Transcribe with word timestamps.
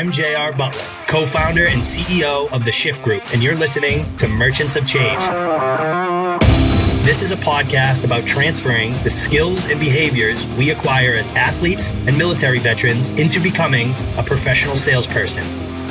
I'm 0.00 0.10
JR 0.10 0.56
Butler, 0.56 0.82
co 1.08 1.26
founder 1.26 1.66
and 1.66 1.82
CEO 1.82 2.50
of 2.52 2.64
the 2.64 2.72
Shift 2.72 3.02
Group, 3.02 3.22
and 3.34 3.42
you're 3.42 3.54
listening 3.54 4.06
to 4.16 4.28
Merchants 4.28 4.74
of 4.74 4.86
Change. 4.86 5.22
This 7.04 7.20
is 7.20 7.32
a 7.32 7.36
podcast 7.36 8.02
about 8.02 8.24
transferring 8.24 8.94
the 9.02 9.10
skills 9.10 9.70
and 9.70 9.78
behaviors 9.78 10.46
we 10.56 10.70
acquire 10.70 11.12
as 11.12 11.28
athletes 11.32 11.90
and 11.90 12.16
military 12.16 12.60
veterans 12.60 13.10
into 13.20 13.40
becoming 13.40 13.92
a 14.16 14.22
professional 14.22 14.74
salesperson. 14.74 15.44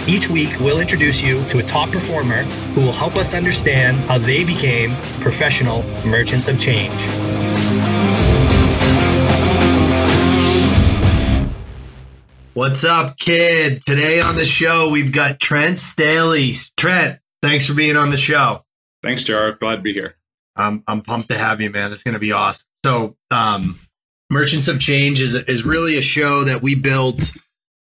Each 0.07 0.27
week, 0.27 0.59
we'll 0.59 0.79
introduce 0.79 1.21
you 1.21 1.45
to 1.49 1.59
a 1.59 1.63
top 1.63 1.91
performer 1.91 2.41
who 2.73 2.81
will 2.81 2.91
help 2.91 3.15
us 3.15 3.35
understand 3.35 3.97
how 4.09 4.17
they 4.17 4.43
became 4.43 4.89
professional 5.21 5.83
merchants 6.03 6.47
of 6.47 6.59
change. 6.59 6.99
What's 12.59 12.83
up, 12.83 13.17
kid? 13.17 13.81
Today 13.83 14.19
on 14.19 14.35
the 14.35 14.43
show, 14.43 14.89
we've 14.91 15.13
got 15.13 15.39
Trent 15.39 15.79
Staley. 15.79 16.51
Trent, 16.75 17.21
thanks 17.41 17.65
for 17.65 17.73
being 17.73 17.95
on 17.95 18.09
the 18.09 18.17
show. 18.17 18.65
Thanks, 19.01 19.23
JR. 19.23 19.51
Glad 19.51 19.77
to 19.77 19.81
be 19.81 19.93
here. 19.93 20.17
I'm 20.57 20.83
I'm 20.85 21.01
pumped 21.01 21.29
to 21.29 21.37
have 21.37 21.61
you, 21.61 21.69
man. 21.69 21.93
It's 21.93 22.03
going 22.03 22.15
to 22.15 22.19
be 22.19 22.33
awesome. 22.33 22.67
So, 22.83 23.15
um, 23.31 23.79
Merchants 24.29 24.67
of 24.67 24.81
Change 24.81 25.21
is 25.21 25.35
is 25.35 25.63
really 25.63 25.97
a 25.97 26.01
show 26.01 26.43
that 26.43 26.61
we 26.61 26.75
built 26.75 27.31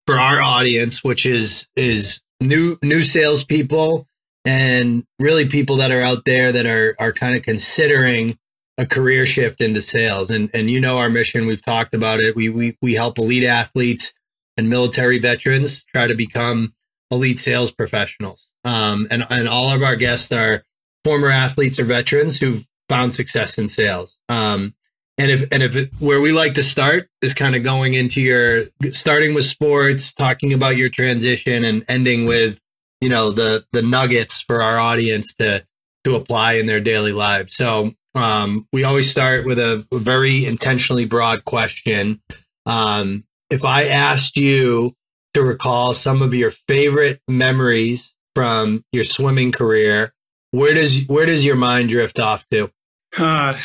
for 0.07 0.17
our 0.17 0.41
audience, 0.41 1.03
which 1.03 1.27
is 1.27 1.67
is 1.75 2.21
new 2.41 2.77
new 2.81 3.03
salespeople 3.03 4.07
and 4.45 5.03
really 5.19 5.49
people 5.49 5.75
that 5.79 5.91
are 5.91 6.03
out 6.03 6.25
there 6.25 6.53
that 6.53 6.67
are 6.67 6.95
are 7.01 7.13
kind 7.13 7.37
of 7.37 7.43
considering 7.43 8.39
a 8.79 8.87
career 8.87 9.27
shift 9.27 9.61
into 9.61 9.83
sales. 9.83 10.31
And 10.31 10.51
and 10.55 10.71
you 10.71 10.81
know 10.81 10.99
our 10.99 11.11
mission. 11.11 11.49
We've 11.49 11.65
talked 11.65 11.95
about 11.95 12.21
it. 12.21 12.37
We 12.37 12.49
we 12.49 12.77
we 12.81 12.95
help 12.95 13.19
elite 13.19 13.43
athletes 13.43 14.15
and 14.59 14.69
military 14.69 15.19
veterans 15.19 15.85
try 15.85 16.07
to 16.07 16.15
become 16.15 16.75
elite 17.11 17.39
sales 17.39 17.71
professionals. 17.71 18.51
Um, 18.65 19.07
and, 19.11 19.25
and 19.31 19.49
all 19.49 19.71
of 19.71 19.83
our 19.83 19.97
guests 19.97 20.31
are 20.33 20.65
former 21.05 21.31
athletes 21.31 21.79
or 21.79 21.85
veterans 21.85 22.39
who've 22.39 22.67
found 22.89 23.15
success 23.15 23.57
in 23.57 23.69
sales. 23.69 24.21
Um, 24.29 24.75
and 25.17 25.31
if, 25.31 25.51
and 25.53 25.63
if 25.63 25.77
it, 25.77 25.91
where 26.01 26.21
we 26.21 26.33
like 26.33 26.55
to 26.55 26.63
start 26.63 27.09
is 27.23 27.35
kind 27.35 27.57
of 27.57 27.63
going 27.63 27.95
into 27.95 28.21
your 28.21 28.67
starting 28.91 29.35
with 29.35 29.47
sports, 29.47 30.13
talking 30.13 30.53
about 30.53 30.77
your 30.77 30.91
transition 30.91 31.65
and 31.65 31.85
ending 31.89 32.27
with, 32.27 32.61
you 33.01 33.09
know, 33.09 33.31
the, 33.31 33.65
the 33.73 33.83
nuggets 33.83 34.43
for 34.43 34.61
our 34.61 34.79
audience 34.79 35.35
to, 35.37 35.65
to 36.05 36.17
apply 36.17 36.55
in 36.55 36.67
their 36.67 36.81
daily 36.81 37.13
lives. 37.13 37.55
So, 37.55 37.93
um, 38.15 38.67
we 38.73 38.85
always 38.85 39.11
start 39.11 39.45
with 39.45 39.59
a 39.59 39.87
very 39.93 40.45
intentionally 40.45 41.07
broad 41.07 41.45
question. 41.45 42.21
Um, 42.67 43.25
if 43.51 43.65
I 43.65 43.85
asked 43.85 44.37
you 44.37 44.95
to 45.35 45.43
recall 45.43 45.95
some 45.95 46.23
of 46.23 46.35
your 46.35 46.51
favorite 46.51 47.21
memories 47.29 48.15
from 48.35 48.85
your 48.93 49.05
swimming 49.05 49.53
career, 49.53 50.13
where 50.51 50.75
does 50.75 51.05
where 51.07 51.27
does 51.27 51.45
your 51.45 51.57
mind 51.57 51.91
drift 51.91 52.19
off 52.19 52.47
to? 52.47 52.71
Uh, 53.19 53.59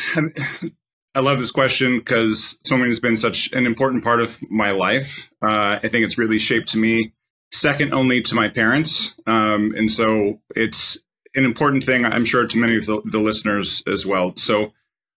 I 1.16 1.20
love 1.20 1.40
this 1.40 1.52
question 1.52 2.00
because 2.00 2.58
swimming 2.66 2.88
has 2.88 3.00
been 3.00 3.18
such 3.18 3.52
an 3.54 3.66
important 3.66 4.04
part 4.04 4.22
of 4.22 4.40
my 4.50 4.72
life. 4.72 5.32
Uh, 5.42 5.80
I 5.84 5.88
think 5.88 6.04
it's 6.04 6.18
really 6.18 6.40
shaped 6.40 6.76
me 6.76 7.14
second 7.52 7.94
only 7.94 8.22
to 8.22 8.36
my 8.36 8.50
parents, 8.50 9.14
um, 9.28 9.74
and 9.78 9.92
so 9.92 10.42
it's 10.56 10.98
an 11.36 11.46
important 11.46 11.84
thing. 11.84 12.06
I'm 12.06 12.26
sure 12.26 12.48
to 12.48 12.58
many 12.58 12.78
of 12.78 12.86
the, 12.86 13.02
the 13.06 13.20
listeners 13.20 13.84
as 13.88 14.06
well. 14.06 14.36
So 14.36 14.74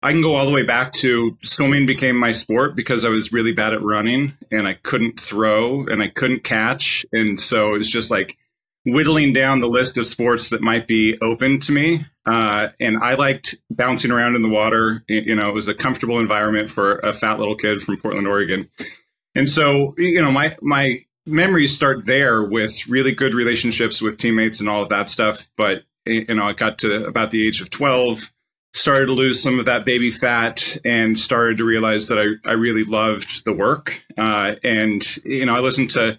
I 0.05 0.12
can 0.12 0.20
go 0.20 0.34
all 0.36 0.44
the 0.44 0.52
way 0.52 0.64
back 0.64 0.92
to 0.92 1.38
swimming 1.42 1.86
became 1.86 2.16
my 2.16 2.30
sport 2.30 2.77
because 2.77 3.06
I 3.06 3.08
was 3.08 3.33
really 3.33 3.55
bad 3.55 3.72
at 3.72 3.80
running 3.80 4.36
and 4.50 4.69
I 4.69 4.74
couldn't 4.74 5.19
throw 5.19 5.86
and 5.86 6.02
I 6.02 6.08
couldn't 6.08 6.44
catch. 6.44 7.06
And 7.10 7.41
so 7.41 7.74
it 7.74 7.78
was 7.78 7.91
just 7.91 8.10
like 8.10 8.36
whittling 8.84 9.32
down 9.32 9.60
the 9.60 9.66
list 9.66 9.97
of 9.97 10.05
sports 10.05 10.50
that 10.50 10.60
might 10.60 10.86
be 10.86 11.16
open 11.22 11.59
to 11.60 11.72
me. 11.72 12.04
Uh, 12.26 12.69
and 12.78 12.98
I 12.98 13.15
liked 13.15 13.54
bouncing 13.70 14.10
around 14.10 14.37
in 14.37 14.42
the 14.42 14.50
water. 14.50 15.03
You 15.09 15.34
know, 15.34 15.48
it 15.48 15.54
was 15.54 15.69
a 15.69 15.75
comfortable 15.75 16.19
environment 16.19 16.69
for 16.69 16.98
a 16.98 17.15
fat 17.15 17.38
little 17.38 17.56
kid 17.56 17.81
from 17.81 17.97
Portland, 17.97 18.28
Oregon. 18.28 18.69
And 19.34 19.48
so, 19.48 19.94
you 19.97 20.21
know, 20.21 20.31
my, 20.31 20.54
my 20.60 20.98
memories 21.25 21.75
start 21.75 22.04
there 22.04 22.44
with 22.44 22.86
really 22.88 23.15
good 23.15 23.32
relationships 23.32 24.03
with 24.03 24.19
teammates 24.19 24.60
and 24.60 24.69
all 24.69 24.82
of 24.82 24.91
that 24.91 25.09
stuff. 25.09 25.48
But, 25.56 25.84
you 26.04 26.34
know, 26.34 26.44
I 26.44 26.53
got 26.53 26.76
to 26.81 27.06
about 27.06 27.31
the 27.31 27.47
age 27.47 27.62
of 27.62 27.71
12 27.71 28.31
started 28.74 29.06
to 29.06 29.12
lose 29.12 29.40
some 29.40 29.58
of 29.60 29.66
that 29.66 29.84
baby 29.84 30.10
fat 30.10 30.76
and 30.84 31.18
started 31.18 31.58
to 31.58 31.64
realize 31.64 32.08
that 32.08 32.18
I, 32.18 32.48
I 32.48 32.52
really 32.54 32.82
loved 32.82 33.44
the 33.44 33.52
work. 33.52 34.04
Uh, 34.18 34.56
and, 34.64 35.02
you 35.24 35.46
know, 35.46 35.54
I 35.54 35.60
listened 35.60 35.90
to 35.90 36.18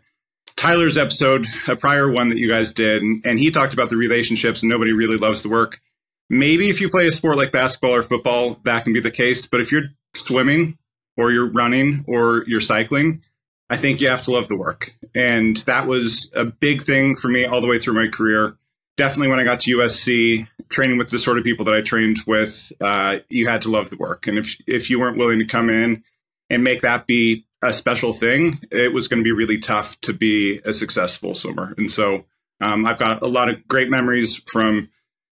Tyler's 0.55 0.97
episode, 0.97 1.45
a 1.67 1.75
prior 1.75 2.09
one 2.09 2.29
that 2.29 2.37
you 2.37 2.47
guys 2.47 2.71
did, 2.71 3.03
and, 3.03 3.25
and 3.25 3.37
he 3.37 3.51
talked 3.51 3.73
about 3.73 3.89
the 3.89 3.97
relationships 3.97 4.63
and 4.63 4.69
nobody 4.69 4.93
really 4.93 5.17
loves 5.17 5.43
the 5.43 5.49
work. 5.49 5.81
Maybe 6.29 6.69
if 6.69 6.79
you 6.79 6.89
play 6.89 7.07
a 7.07 7.11
sport 7.11 7.37
like 7.37 7.51
basketball 7.51 7.93
or 7.93 8.01
football, 8.01 8.59
that 8.63 8.85
can 8.85 8.93
be 8.93 9.01
the 9.01 9.11
case. 9.11 9.45
But 9.45 9.59
if 9.59 9.71
you're 9.71 9.89
swimming 10.15 10.77
or 11.17 11.31
you're 11.31 11.51
running 11.51 12.05
or 12.07 12.45
you're 12.47 12.61
cycling, 12.61 13.21
I 13.69 13.75
think 13.75 13.99
you 13.99 14.07
have 14.07 14.21
to 14.23 14.31
love 14.31 14.47
the 14.47 14.55
work. 14.55 14.95
And 15.13 15.57
that 15.57 15.87
was 15.87 16.31
a 16.33 16.45
big 16.45 16.83
thing 16.83 17.15
for 17.15 17.27
me 17.27 17.45
all 17.45 17.61
the 17.61 17.67
way 17.67 17.79
through 17.79 17.95
my 17.95 18.07
career 18.07 18.57
definitely 18.97 19.29
when 19.29 19.39
I 19.39 19.43
got 19.43 19.61
to 19.61 19.77
USC, 19.77 20.47
training 20.69 20.97
with 20.97 21.09
the 21.09 21.19
sort 21.19 21.37
of 21.37 21.43
people 21.43 21.65
that 21.65 21.75
I 21.75 21.81
trained 21.81 22.17
with, 22.25 22.71
uh, 22.81 23.19
you 23.29 23.47
had 23.47 23.61
to 23.63 23.69
love 23.69 23.89
the 23.89 23.97
work. 23.97 24.27
And 24.27 24.37
if 24.37 24.57
if 24.67 24.89
you 24.89 24.99
weren't 24.99 25.17
willing 25.17 25.39
to 25.39 25.45
come 25.45 25.69
in 25.69 26.03
and 26.49 26.63
make 26.63 26.81
that 26.81 27.07
be 27.07 27.45
a 27.63 27.73
special 27.73 28.13
thing, 28.13 28.59
it 28.71 28.93
was 28.93 29.07
going 29.07 29.19
to 29.19 29.23
be 29.23 29.31
really 29.31 29.57
tough 29.57 29.99
to 30.01 30.13
be 30.13 30.61
a 30.65 30.73
successful 30.73 31.33
swimmer. 31.33 31.73
And 31.77 31.89
so 31.89 32.25
um, 32.61 32.85
I've 32.85 32.99
got 32.99 33.21
a 33.21 33.27
lot 33.27 33.49
of 33.49 33.67
great 33.67 33.89
memories 33.89 34.41
from 34.51 34.89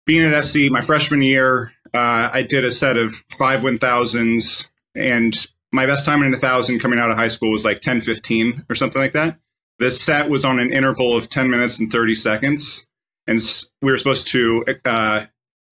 being 0.07 0.23
at 0.23 0.45
SC. 0.45 0.71
My 0.71 0.81
freshman 0.81 1.23
year, 1.23 1.73
uh, 1.93 2.31
I 2.33 2.43
did 2.43 2.65
a 2.65 2.71
set 2.71 2.97
of 2.97 3.13
five 3.31 3.65
one 3.65 3.79
thousands, 3.79 4.69
and 4.95 5.35
my 5.73 5.87
best 5.87 6.07
time 6.07 6.23
in 6.23 6.35
a 6.35 6.39
thousand 6.39 6.81
coming 6.81 6.99
out 6.99 7.11
of 7.11 7.17
high 7.17 7.29
school 7.29 7.53
was 7.53 7.65
like 7.65 7.81
ten 7.81 8.01
fifteen 8.01 8.65
or 8.69 8.75
something 8.75 9.01
like 9.01 9.13
that. 9.13 9.39
This 9.79 10.01
set 10.01 10.29
was 10.29 10.45
on 10.45 10.61
an 10.61 10.75
interval 10.75 11.17
of 11.17 11.31
10 11.31 11.49
minutes 11.49 11.79
and 11.79 11.91
30 11.91 12.15
seconds 12.15 12.87
and 13.27 13.41
we 13.83 13.91
were 13.91 13.99
supposed 13.99 14.29
to 14.29 14.65
uh, 14.85 15.27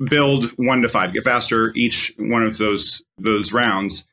build 0.09 0.47
one 0.57 0.83
to 0.83 0.89
five, 0.89 1.13
get 1.13 1.25
faster 1.25 1.73
each 1.75 2.15
one 2.19 2.45
of 2.45 2.59
those 2.59 3.03
those 3.19 3.53
rounds. 3.53 4.09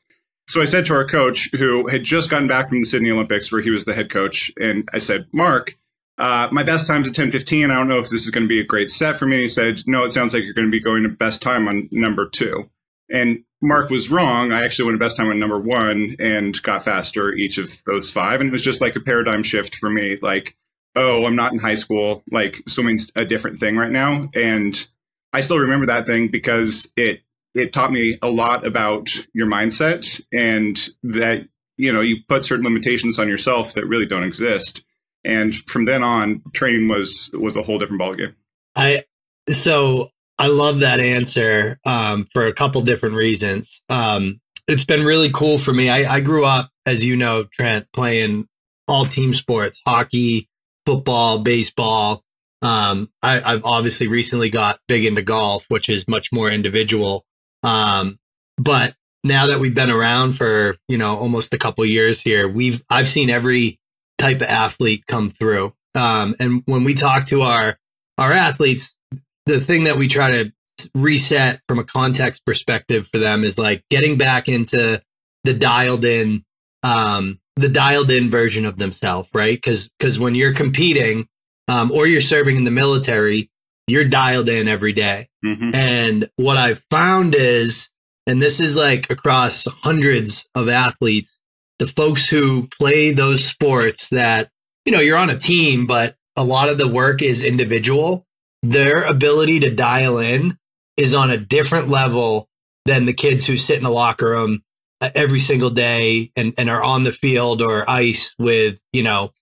So 0.48 0.60
I 0.60 0.64
said 0.64 0.86
to 0.86 0.94
our 0.94 1.06
coach, 1.06 1.50
who 1.56 1.88
had 1.88 2.04
just 2.04 2.30
gotten 2.30 2.46
back 2.46 2.68
from 2.68 2.80
the 2.80 2.86
Sydney 2.86 3.10
Olympics, 3.10 3.50
where 3.50 3.60
he 3.60 3.70
was 3.70 3.84
the 3.84 3.94
head 3.94 4.10
coach, 4.10 4.52
and 4.58 4.88
I 4.92 4.98
said, 4.98 5.26
"Mark, 5.32 5.76
uh, 6.18 6.48
my 6.52 6.62
best 6.62 6.86
time's 6.86 7.08
at 7.08 7.14
ten 7.14 7.30
fifteen. 7.30 7.70
I 7.70 7.74
don't 7.74 7.88
know 7.88 7.98
if 7.98 8.10
this 8.10 8.24
is 8.24 8.30
going 8.30 8.44
to 8.44 8.48
be 8.48 8.60
a 8.60 8.64
great 8.64 8.90
set 8.90 9.16
for 9.16 9.26
me." 9.26 9.36
And 9.36 9.42
he 9.42 9.48
said, 9.48 9.82
"No, 9.86 10.04
it 10.04 10.10
sounds 10.10 10.34
like 10.34 10.44
you're 10.44 10.54
going 10.54 10.66
to 10.66 10.70
be 10.70 10.80
going 10.80 11.02
to 11.02 11.08
best 11.08 11.42
time 11.42 11.68
on 11.68 11.88
number 11.90 12.28
two. 12.28 12.70
And 13.10 13.44
Mark 13.62 13.90
was 13.90 14.10
wrong. 14.10 14.52
I 14.52 14.64
actually 14.64 14.86
went 14.86 15.00
to 15.00 15.04
best 15.04 15.16
time 15.16 15.28
on 15.28 15.38
number 15.38 15.58
one 15.58 16.16
and 16.18 16.60
got 16.62 16.84
faster 16.84 17.32
each 17.32 17.58
of 17.58 17.82
those 17.84 18.10
five, 18.10 18.40
and 18.40 18.48
it 18.48 18.52
was 18.52 18.62
just 18.62 18.80
like 18.80 18.96
a 18.96 19.00
paradigm 19.00 19.42
shift 19.42 19.76
for 19.76 19.90
me. 19.90 20.18
Like 20.20 20.56
oh, 20.96 21.26
I'm 21.26 21.36
not 21.36 21.52
in 21.52 21.58
high 21.58 21.74
school. 21.74 22.24
Like 22.30 22.62
swimming's 22.66 23.10
a 23.14 23.24
different 23.24 23.58
thing 23.58 23.76
right 23.76 23.92
now. 23.92 24.28
And 24.34 24.86
I 25.32 25.40
still 25.40 25.58
remember 25.58 25.86
that 25.86 26.06
thing 26.06 26.28
because 26.28 26.90
it 26.96 27.20
it 27.54 27.72
taught 27.72 27.92
me 27.92 28.18
a 28.22 28.28
lot 28.28 28.66
about 28.66 29.08
your 29.32 29.46
mindset 29.46 30.22
and 30.32 30.88
that 31.02 31.48
you 31.76 31.92
know 31.92 32.00
you 32.00 32.16
put 32.28 32.44
certain 32.44 32.64
limitations 32.64 33.18
on 33.18 33.28
yourself 33.28 33.74
that 33.74 33.86
really 33.86 34.06
don't 34.06 34.24
exist. 34.24 34.82
And 35.24 35.54
from 35.54 35.84
then 35.84 36.02
on, 36.02 36.42
training 36.54 36.88
was 36.88 37.30
was 37.34 37.56
a 37.56 37.62
whole 37.62 37.78
different 37.78 38.00
ballgame. 38.00 38.34
I 38.74 39.04
so 39.48 40.10
I 40.38 40.48
love 40.48 40.80
that 40.80 41.00
answer 41.00 41.78
um, 41.86 42.26
for 42.32 42.44
a 42.44 42.52
couple 42.52 42.80
different 42.82 43.14
reasons. 43.14 43.80
Um, 43.88 44.40
it's 44.68 44.84
been 44.84 45.04
really 45.04 45.30
cool 45.30 45.58
for 45.58 45.72
me. 45.72 45.88
I, 45.88 46.16
I 46.16 46.20
grew 46.20 46.44
up, 46.44 46.70
as 46.84 47.06
you 47.06 47.16
know, 47.16 47.44
Trent, 47.44 47.86
playing 47.92 48.48
all 48.88 49.06
team 49.06 49.32
sports, 49.32 49.80
hockey, 49.86 50.48
football, 50.86 51.40
baseball. 51.40 52.22
Um, 52.62 53.10
I, 53.22 53.40
have 53.40 53.64
obviously 53.64 54.08
recently 54.08 54.48
got 54.48 54.80
big 54.88 55.04
into 55.04 55.22
golf, 55.22 55.66
which 55.68 55.88
is 55.88 56.08
much 56.08 56.32
more 56.32 56.50
individual. 56.50 57.26
Um, 57.62 58.18
but 58.56 58.94
now 59.22 59.48
that 59.48 59.58
we've 59.58 59.74
been 59.74 59.90
around 59.90 60.34
for 60.34 60.76
you 60.88 60.96
know 60.96 61.16
almost 61.16 61.52
a 61.52 61.58
couple 61.58 61.84
years 61.84 62.22
here, 62.22 62.48
we've 62.48 62.82
I've 62.88 63.08
seen 63.08 63.28
every 63.28 63.78
type 64.18 64.36
of 64.36 64.48
athlete 64.48 65.04
come 65.06 65.28
through. 65.28 65.74
Um, 65.94 66.34
and 66.38 66.62
when 66.66 66.84
we 66.84 66.94
talk 66.94 67.26
to 67.26 67.42
our 67.42 67.78
our 68.16 68.32
athletes, 68.32 68.96
the 69.44 69.60
thing 69.60 69.84
that 69.84 69.98
we 69.98 70.08
try 70.08 70.30
to 70.30 70.52
reset 70.94 71.60
from 71.66 71.78
a 71.78 71.84
context 71.84 72.44
perspective 72.44 73.08
for 73.08 73.18
them 73.18 73.44
is 73.44 73.58
like 73.58 73.84
getting 73.90 74.18
back 74.18 74.48
into 74.48 75.00
the 75.44 75.54
dialed 75.54 76.04
in 76.04 76.44
um, 76.82 77.40
the 77.56 77.68
dialed 77.68 78.10
in 78.10 78.30
version 78.30 78.64
of 78.64 78.76
themselves, 78.78 79.28
right? 79.34 79.56
Because 79.56 79.88
because 79.98 80.18
when 80.18 80.34
you're 80.34 80.54
competing 80.54 81.28
um, 81.68 81.90
or 81.92 82.06
you're 82.06 82.20
serving 82.20 82.56
in 82.56 82.64
the 82.64 82.70
military, 82.70 83.50
you're 83.86 84.04
dialed 84.04 84.48
in 84.48 84.68
every 84.68 84.92
day. 84.92 85.28
Mm-hmm. 85.44 85.74
And 85.74 86.28
what 86.36 86.56
I've 86.56 86.80
found 86.90 87.34
is, 87.34 87.88
and 88.26 88.42
this 88.42 88.60
is 88.60 88.76
like 88.76 89.10
across 89.10 89.66
hundreds 89.82 90.48
of 90.54 90.68
athletes, 90.68 91.40
the 91.78 91.86
folks 91.86 92.28
who 92.28 92.68
play 92.78 93.12
those 93.12 93.44
sports 93.44 94.08
that 94.10 94.50
you 94.86 94.92
know, 94.92 95.00
you're 95.00 95.18
on 95.18 95.30
a 95.30 95.36
team, 95.36 95.86
but 95.86 96.14
a 96.36 96.44
lot 96.44 96.68
of 96.68 96.78
the 96.78 96.88
work 96.88 97.20
is 97.20 97.44
individual. 97.44 98.24
Their 98.62 99.02
ability 99.02 99.60
to 99.60 99.74
dial 99.74 100.18
in 100.18 100.56
is 100.96 101.12
on 101.12 101.30
a 101.30 101.36
different 101.36 101.88
level 101.88 102.48
than 102.86 103.04
the 103.04 103.12
kids 103.12 103.46
who 103.46 103.56
sit 103.56 103.78
in 103.78 103.84
a 103.84 103.90
locker 103.90 104.30
room 104.30 104.62
every 105.00 105.40
single 105.40 105.70
day 105.70 106.30
and, 106.36 106.54
and 106.56 106.70
are 106.70 106.82
on 106.82 107.04
the 107.04 107.12
field 107.12 107.62
or 107.62 107.88
ice 107.88 108.34
with, 108.38 108.78
you 108.92 109.02
know, 109.02 109.32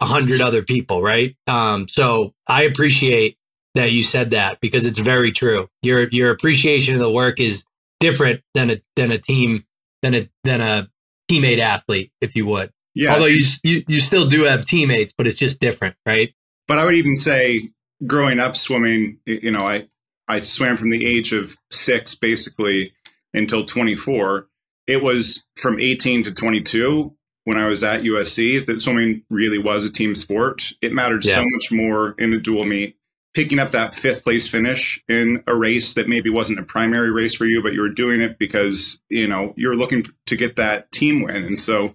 a 0.00 0.04
hundred 0.04 0.40
other 0.40 0.62
people. 0.62 1.02
Right. 1.02 1.36
Um, 1.46 1.88
so 1.88 2.34
I 2.46 2.62
appreciate 2.62 3.38
that 3.74 3.92
you 3.92 4.02
said 4.02 4.30
that 4.30 4.60
because 4.60 4.86
it's 4.86 4.98
very 4.98 5.32
true. 5.32 5.68
Your, 5.82 6.08
your 6.08 6.30
appreciation 6.30 6.94
of 6.94 7.00
the 7.00 7.10
work 7.10 7.38
is 7.38 7.64
different 8.00 8.42
than 8.54 8.70
a, 8.70 8.80
than 8.96 9.12
a 9.12 9.18
team, 9.18 9.64
than 10.02 10.14
a, 10.14 10.28
than 10.44 10.60
a 10.60 10.88
teammate 11.30 11.58
athlete, 11.58 12.10
if 12.20 12.34
you 12.34 12.46
would. 12.46 12.72
Yeah. 12.94 13.12
Although 13.12 13.26
you, 13.26 13.44
you, 13.62 13.84
you 13.86 14.00
still 14.00 14.26
do 14.26 14.44
have 14.44 14.64
teammates, 14.64 15.12
but 15.12 15.26
it's 15.26 15.36
just 15.36 15.60
different. 15.60 15.96
Right. 16.06 16.32
But 16.66 16.78
I 16.78 16.84
would 16.84 16.94
even 16.94 17.16
say 17.16 17.70
growing 18.06 18.40
up 18.40 18.56
swimming, 18.56 19.18
you 19.26 19.50
know, 19.50 19.68
I, 19.68 19.86
I 20.28 20.40
swam 20.40 20.76
from 20.76 20.90
the 20.90 21.06
age 21.06 21.32
of 21.32 21.56
six 21.70 22.14
basically 22.14 22.92
until 23.32 23.64
24 23.64 24.48
it 24.86 25.02
was 25.02 25.44
from 25.56 25.80
18 25.80 26.24
to 26.24 26.34
22 26.34 27.14
when 27.44 27.58
I 27.58 27.66
was 27.66 27.82
at 27.82 28.02
USC 28.02 28.66
that 28.66 28.80
swimming 28.80 29.22
really 29.30 29.58
was 29.58 29.84
a 29.84 29.90
team 29.90 30.14
sport. 30.14 30.72
It 30.82 30.92
mattered 30.92 31.24
yeah. 31.24 31.36
so 31.36 31.44
much 31.44 31.72
more 31.72 32.14
in 32.18 32.32
a 32.32 32.40
dual 32.40 32.64
meet. 32.64 32.96
Picking 33.34 33.58
up 33.58 33.70
that 33.70 33.92
fifth 33.92 34.24
place 34.24 34.48
finish 34.48 35.02
in 35.08 35.42
a 35.46 35.54
race 35.54 35.94
that 35.94 36.08
maybe 36.08 36.30
wasn't 36.30 36.58
a 36.58 36.62
primary 36.62 37.10
race 37.10 37.34
for 37.34 37.44
you, 37.44 37.62
but 37.62 37.74
you 37.74 37.82
were 37.82 37.90
doing 37.90 38.20
it 38.20 38.38
because, 38.38 38.98
you 39.10 39.28
know, 39.28 39.52
you're 39.56 39.76
looking 39.76 40.06
to 40.26 40.36
get 40.36 40.56
that 40.56 40.90
team 40.90 41.22
win. 41.22 41.44
And 41.44 41.60
so 41.60 41.94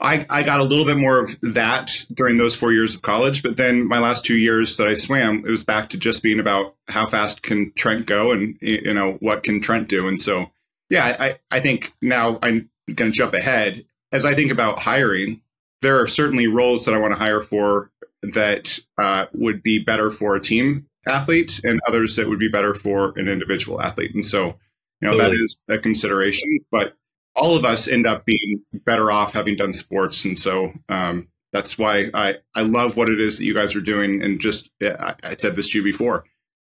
I, 0.00 0.26
I 0.28 0.42
got 0.42 0.58
a 0.58 0.64
little 0.64 0.84
bit 0.84 0.96
more 0.96 1.20
of 1.20 1.38
that 1.40 1.92
during 2.12 2.36
those 2.36 2.56
four 2.56 2.72
years 2.72 2.96
of 2.96 3.02
college. 3.02 3.44
But 3.44 3.56
then 3.56 3.86
my 3.86 4.00
last 4.00 4.24
two 4.24 4.36
years 4.36 4.76
that 4.76 4.88
I 4.88 4.94
swam, 4.94 5.44
it 5.46 5.50
was 5.50 5.62
back 5.62 5.90
to 5.90 5.98
just 5.98 6.22
being 6.22 6.40
about 6.40 6.74
how 6.88 7.06
fast 7.06 7.42
can 7.42 7.72
Trent 7.76 8.04
go 8.04 8.32
and, 8.32 8.58
you 8.60 8.92
know, 8.92 9.12
what 9.20 9.44
can 9.44 9.60
Trent 9.60 9.88
do. 9.88 10.08
And 10.08 10.18
so 10.18 10.50
yeah, 10.92 11.16
I, 11.18 11.38
I 11.50 11.60
think 11.60 11.90
now 12.02 12.38
I'm 12.42 12.68
going 12.94 13.10
to 13.10 13.16
jump 13.16 13.32
ahead. 13.32 13.86
As 14.12 14.26
I 14.26 14.34
think 14.34 14.52
about 14.52 14.78
hiring, 14.78 15.40
there 15.80 15.98
are 15.98 16.06
certainly 16.06 16.46
roles 16.48 16.84
that 16.84 16.94
I 16.94 16.98
want 16.98 17.14
to 17.14 17.18
hire 17.18 17.40
for 17.40 17.90
that 18.22 18.78
uh, 18.98 19.24
would 19.32 19.62
be 19.62 19.78
better 19.78 20.10
for 20.10 20.36
a 20.36 20.40
team 20.40 20.86
athlete 21.08 21.62
and 21.64 21.80
others 21.88 22.16
that 22.16 22.28
would 22.28 22.38
be 22.38 22.50
better 22.50 22.74
for 22.74 23.18
an 23.18 23.26
individual 23.26 23.80
athlete. 23.80 24.14
And 24.14 24.24
so, 24.24 24.58
you 25.00 25.08
know, 25.08 25.16
that 25.16 25.32
is 25.32 25.56
a 25.66 25.78
consideration, 25.78 26.58
but 26.70 26.94
all 27.34 27.56
of 27.56 27.64
us 27.64 27.88
end 27.88 28.06
up 28.06 28.26
being 28.26 28.60
better 28.84 29.10
off 29.10 29.32
having 29.32 29.56
done 29.56 29.72
sports. 29.72 30.26
And 30.26 30.38
so, 30.38 30.74
um, 30.90 31.28
that's 31.54 31.78
why 31.78 32.10
I, 32.12 32.36
I 32.54 32.62
love 32.62 32.98
what 32.98 33.08
it 33.08 33.18
is 33.18 33.38
that 33.38 33.44
you 33.44 33.54
guys 33.54 33.74
are 33.74 33.80
doing. 33.80 34.22
And 34.22 34.38
just, 34.38 34.68
I, 34.82 35.14
I 35.24 35.36
said 35.36 35.56
this 35.56 35.70
to 35.70 35.78
you 35.78 35.84
before. 35.84 36.24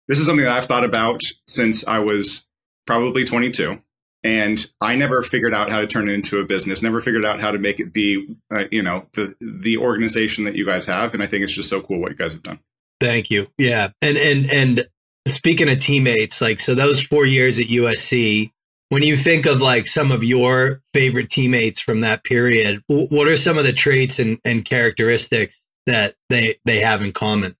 This 0.10 0.20
is 0.20 0.26
something 0.26 0.44
that 0.44 0.56
I've 0.56 0.66
thought 0.66 0.84
about 0.84 1.22
since 1.48 1.88
I 1.88 2.00
was 2.00 2.46
probably 2.86 3.24
22 3.24 3.82
and 4.28 4.70
I 4.82 4.98
never 4.98 5.22
figured 5.22 5.54
out 5.54 5.72
how 5.72 5.80
to 5.80 5.88
turn 5.88 6.10
it 6.10 6.14
into 6.14 6.40
a 6.40 6.46
business. 6.46 6.84
Never 6.84 7.00
figured 7.00 7.24
out 7.24 7.40
how 7.40 7.50
to 7.50 7.58
make 7.58 7.80
it 7.80 7.94
be, 7.94 8.28
uh, 8.54 8.66
you 8.72 8.84
know, 8.84 9.06
the 9.14 9.34
the 9.40 9.78
organization 9.78 10.44
that 10.44 10.56
you 10.56 10.66
guys 10.66 10.86
have. 10.86 11.14
And 11.14 11.24
I 11.24 11.28
think 11.28 11.44
it's 11.44 11.54
just 11.54 11.70
so 11.70 11.80
cool 11.80 12.02
what 12.02 12.12
you 12.12 12.18
guys 12.18 12.34
have 12.34 12.44
done. 12.44 12.60
Thank 13.00 13.32
you. 13.32 13.48
Yeah, 13.58 13.92
and 14.02 14.18
and 14.18 14.52
and 14.52 14.88
speaking 15.30 15.70
of 15.70 15.80
teammates, 15.80 16.42
like 16.42 16.60
so, 16.60 16.76
those 16.76 17.02
four 17.02 17.26
years 17.26 17.58
at 17.58 17.68
USC. 17.68 18.52
When 18.90 19.04
you 19.04 19.18
think 19.18 19.46
of 19.46 19.62
like 19.62 19.86
some 19.86 20.14
of 20.14 20.24
your 20.24 20.82
favorite 20.94 21.30
teammates 21.30 21.82
from 21.82 22.00
that 22.02 22.24
period, 22.24 22.82
what 22.88 23.28
are 23.28 23.36
some 23.36 23.58
of 23.58 23.66
the 23.66 23.74
traits 23.74 24.18
and, 24.18 24.40
and 24.46 24.64
characteristics 24.64 25.68
that 25.88 26.16
they 26.30 26.56
they 26.64 26.80
have 26.80 27.02
in 27.02 27.12
common? 27.12 27.58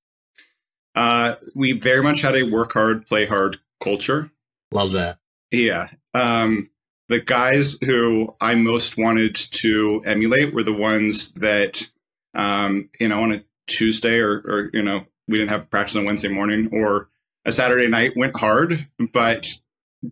Uh, 0.96 1.36
we 1.54 1.74
very 1.74 2.02
much 2.02 2.22
had 2.22 2.36
a 2.36 2.44
work 2.44 2.72
hard, 2.72 3.06
play 3.08 3.26
hard 3.26 3.58
culture. 3.84 4.32
Love 4.72 4.94
that. 4.94 5.18
Yeah, 5.52 5.90
um, 6.18 6.70
the 7.10 7.20
guys 7.20 7.78
who 7.84 8.36
I 8.42 8.56
most 8.56 8.98
wanted 8.98 9.36
to 9.36 10.02
emulate 10.06 10.54
were 10.54 10.64
the 10.64 10.74
ones 10.74 11.32
that, 11.34 11.90
um, 12.34 12.90
you 13.00 13.08
know, 13.08 13.24
on 13.24 13.34
a 13.34 13.44
Tuesday 13.68 14.20
or, 14.20 14.32
or, 14.32 14.70
you 14.74 14.82
know, 14.82 15.06
we 15.28 15.38
didn't 15.38 15.52
have 15.52 15.70
practice 15.70 15.96
on 15.96 16.06
Wednesday 16.06 16.30
morning 16.30 16.70
or 16.72 17.10
a 17.46 17.52
Saturday 17.52 17.88
night 17.88 18.14
went 18.16 18.38
hard, 18.38 18.88
but 19.14 19.48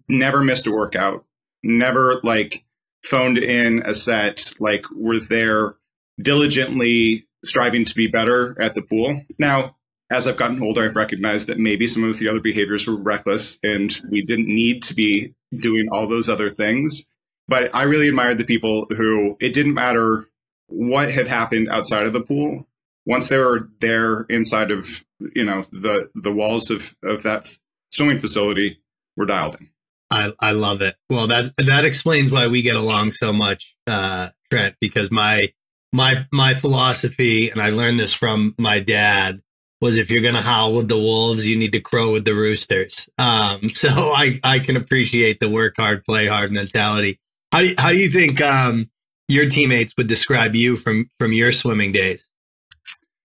never 0.07 0.41
missed 0.41 0.67
a 0.67 0.71
workout, 0.71 1.25
never 1.63 2.21
like 2.23 2.63
phoned 3.03 3.37
in 3.37 3.81
a 3.85 3.93
set, 3.93 4.53
like 4.59 4.85
were 4.91 5.19
there 5.19 5.75
diligently 6.21 7.27
striving 7.43 7.85
to 7.85 7.95
be 7.95 8.07
better 8.07 8.59
at 8.61 8.73
the 8.73 8.81
pool. 8.81 9.21
Now, 9.37 9.75
as 10.11 10.27
I've 10.27 10.37
gotten 10.37 10.61
older, 10.61 10.83
I've 10.83 10.95
recognized 10.95 11.47
that 11.47 11.57
maybe 11.57 11.87
some 11.87 12.03
of 12.03 12.19
the 12.19 12.29
other 12.29 12.39
behaviors 12.39 12.87
were 12.87 12.95
reckless 12.95 13.59
and 13.63 13.99
we 14.09 14.21
didn't 14.21 14.47
need 14.47 14.83
to 14.83 14.93
be 14.93 15.33
doing 15.61 15.87
all 15.91 16.07
those 16.07 16.29
other 16.29 16.49
things. 16.49 17.05
But 17.47 17.73
I 17.75 17.83
really 17.83 18.07
admired 18.07 18.37
the 18.37 18.45
people 18.45 18.87
who 18.89 19.37
it 19.39 19.53
didn't 19.53 19.75
matter 19.75 20.27
what 20.67 21.11
had 21.11 21.27
happened 21.27 21.69
outside 21.69 22.07
of 22.07 22.13
the 22.13 22.21
pool. 22.21 22.67
Once 23.05 23.29
they 23.29 23.37
were 23.37 23.69
there 23.81 24.21
inside 24.29 24.71
of, 24.71 25.05
you 25.35 25.43
know, 25.43 25.63
the 25.71 26.09
the 26.15 26.33
walls 26.33 26.71
of, 26.71 26.95
of 27.03 27.23
that 27.23 27.47
swimming 27.91 28.19
facility 28.19 28.79
were 29.15 29.25
dialed 29.25 29.57
in. 29.59 29.69
I, 30.09 30.33
I 30.39 30.51
love 30.51 30.81
it. 30.81 30.95
Well, 31.09 31.27
that 31.27 31.55
that 31.57 31.85
explains 31.85 32.31
why 32.31 32.47
we 32.47 32.61
get 32.61 32.75
along 32.75 33.11
so 33.11 33.33
much, 33.33 33.75
uh, 33.87 34.29
Trent, 34.51 34.75
because 34.79 35.11
my 35.11 35.49
my 35.93 36.25
my 36.31 36.53
philosophy, 36.53 37.49
and 37.49 37.61
I 37.61 37.69
learned 37.69 37.99
this 37.99 38.13
from 38.13 38.55
my 38.57 38.79
dad, 38.79 39.41
was 39.81 39.97
if 39.97 40.09
you're 40.09 40.21
going 40.21 40.35
to 40.35 40.41
howl 40.41 40.73
with 40.73 40.87
the 40.87 40.97
wolves, 40.97 41.47
you 41.47 41.57
need 41.57 41.73
to 41.73 41.81
crow 41.81 42.11
with 42.11 42.25
the 42.25 42.33
roosters. 42.33 43.09
Um, 43.17 43.69
so 43.69 43.89
I, 43.89 44.39
I 44.43 44.59
can 44.59 44.77
appreciate 44.77 45.39
the 45.39 45.49
work 45.49 45.75
hard, 45.77 46.03
play 46.03 46.27
hard 46.27 46.51
mentality. 46.51 47.19
How 47.51 47.61
do 47.61 47.67
you, 47.67 47.75
how 47.77 47.91
do 47.91 47.97
you 47.97 48.09
think 48.09 48.41
um, 48.41 48.89
your 49.27 49.47
teammates 49.47 49.93
would 49.97 50.07
describe 50.07 50.55
you 50.55 50.75
from 50.75 51.09
from 51.19 51.31
your 51.31 51.51
swimming 51.51 51.91
days? 51.91 52.31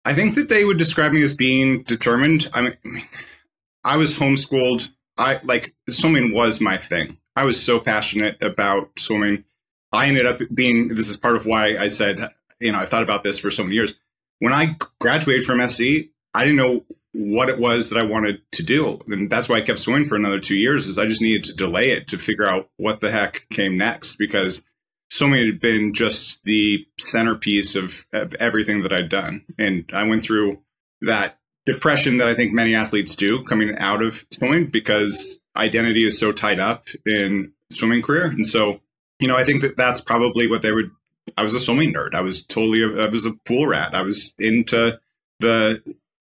I 0.05 0.13
think 0.13 0.35
that 0.35 0.49
they 0.49 0.63
would 0.63 0.77
describe 0.77 1.11
me 1.11 1.23
as 1.23 1.33
being 1.33 1.83
determined. 1.83 2.47
I 2.53 2.61
mean, 2.61 2.77
I 3.83 3.97
was 3.97 4.13
homeschooled. 4.13 4.89
I 5.17 5.39
like 5.43 5.73
swimming 5.89 6.33
was 6.33 6.61
my 6.61 6.77
thing. 6.77 7.17
I 7.35 7.43
was 7.43 7.61
so 7.61 7.79
passionate 7.79 8.41
about 8.41 8.91
swimming. 8.97 9.43
I 9.91 10.07
ended 10.07 10.25
up 10.25 10.39
being. 10.53 10.89
This 10.89 11.09
is 11.09 11.17
part 11.17 11.35
of 11.35 11.45
why 11.45 11.77
I 11.77 11.89
said, 11.89 12.29
you 12.59 12.71
know, 12.71 12.79
I've 12.79 12.89
thought 12.89 13.03
about 13.03 13.23
this 13.23 13.39
for 13.39 13.51
so 13.51 13.63
many 13.63 13.75
years. 13.75 13.95
When 14.39 14.53
I 14.53 14.77
graduated 14.99 15.45
from 15.45 15.67
SC, 15.67 16.09
I 16.35 16.43
didn't 16.43 16.57
know 16.57 16.85
what 17.13 17.47
it 17.47 17.57
was 17.57 17.89
that 17.89 17.99
I 17.99 18.03
wanted 18.03 18.41
to 18.51 18.63
do. 18.63 18.99
And 19.07 19.29
that's 19.29 19.47
why 19.47 19.55
I 19.55 19.61
kept 19.61 19.79
swimming 19.79 20.03
for 20.03 20.15
another 20.15 20.39
two 20.39 20.55
years 20.55 20.87
is 20.87 20.97
I 20.97 21.05
just 21.05 21.21
needed 21.21 21.45
to 21.45 21.55
delay 21.55 21.91
it 21.91 22.09
to 22.09 22.17
figure 22.17 22.45
out 22.45 22.69
what 22.75 22.99
the 22.99 23.09
heck 23.09 23.47
came 23.49 23.77
next 23.77 24.17
because 24.17 24.61
swimming 25.09 25.45
had 25.45 25.61
been 25.61 25.93
just 25.93 26.43
the 26.43 26.85
centerpiece 26.99 27.77
of, 27.77 28.05
of 28.11 28.35
everything 28.35 28.83
that 28.83 28.91
I'd 28.91 29.07
done. 29.07 29.45
And 29.57 29.89
I 29.93 30.05
went 30.05 30.23
through 30.23 30.59
that 31.01 31.39
depression 31.65 32.17
that 32.17 32.27
I 32.27 32.33
think 32.33 32.51
many 32.51 32.75
athletes 32.75 33.15
do 33.15 33.41
coming 33.43 33.77
out 33.77 34.03
of 34.03 34.25
swimming 34.31 34.65
because 34.65 35.39
identity 35.55 36.05
is 36.05 36.19
so 36.19 36.33
tied 36.33 36.59
up 36.59 36.87
in 37.05 37.53
swimming 37.71 38.01
career. 38.01 38.25
And 38.25 38.45
so, 38.45 38.81
you 39.19 39.29
know, 39.29 39.37
I 39.37 39.45
think 39.45 39.61
that 39.61 39.77
that's 39.77 40.01
probably 40.01 40.49
what 40.49 40.63
they 40.63 40.73
would, 40.73 40.91
I 41.37 41.43
was 41.43 41.53
a 41.53 41.61
swimming 41.61 41.93
nerd. 41.93 42.13
I 42.13 42.21
was 42.21 42.43
totally, 42.43 42.83
a, 42.83 43.05
I 43.05 43.07
was 43.07 43.25
a 43.25 43.31
pool 43.45 43.67
rat. 43.67 43.95
I 43.95 44.01
was 44.01 44.33
into 44.37 44.99
the 45.39 45.81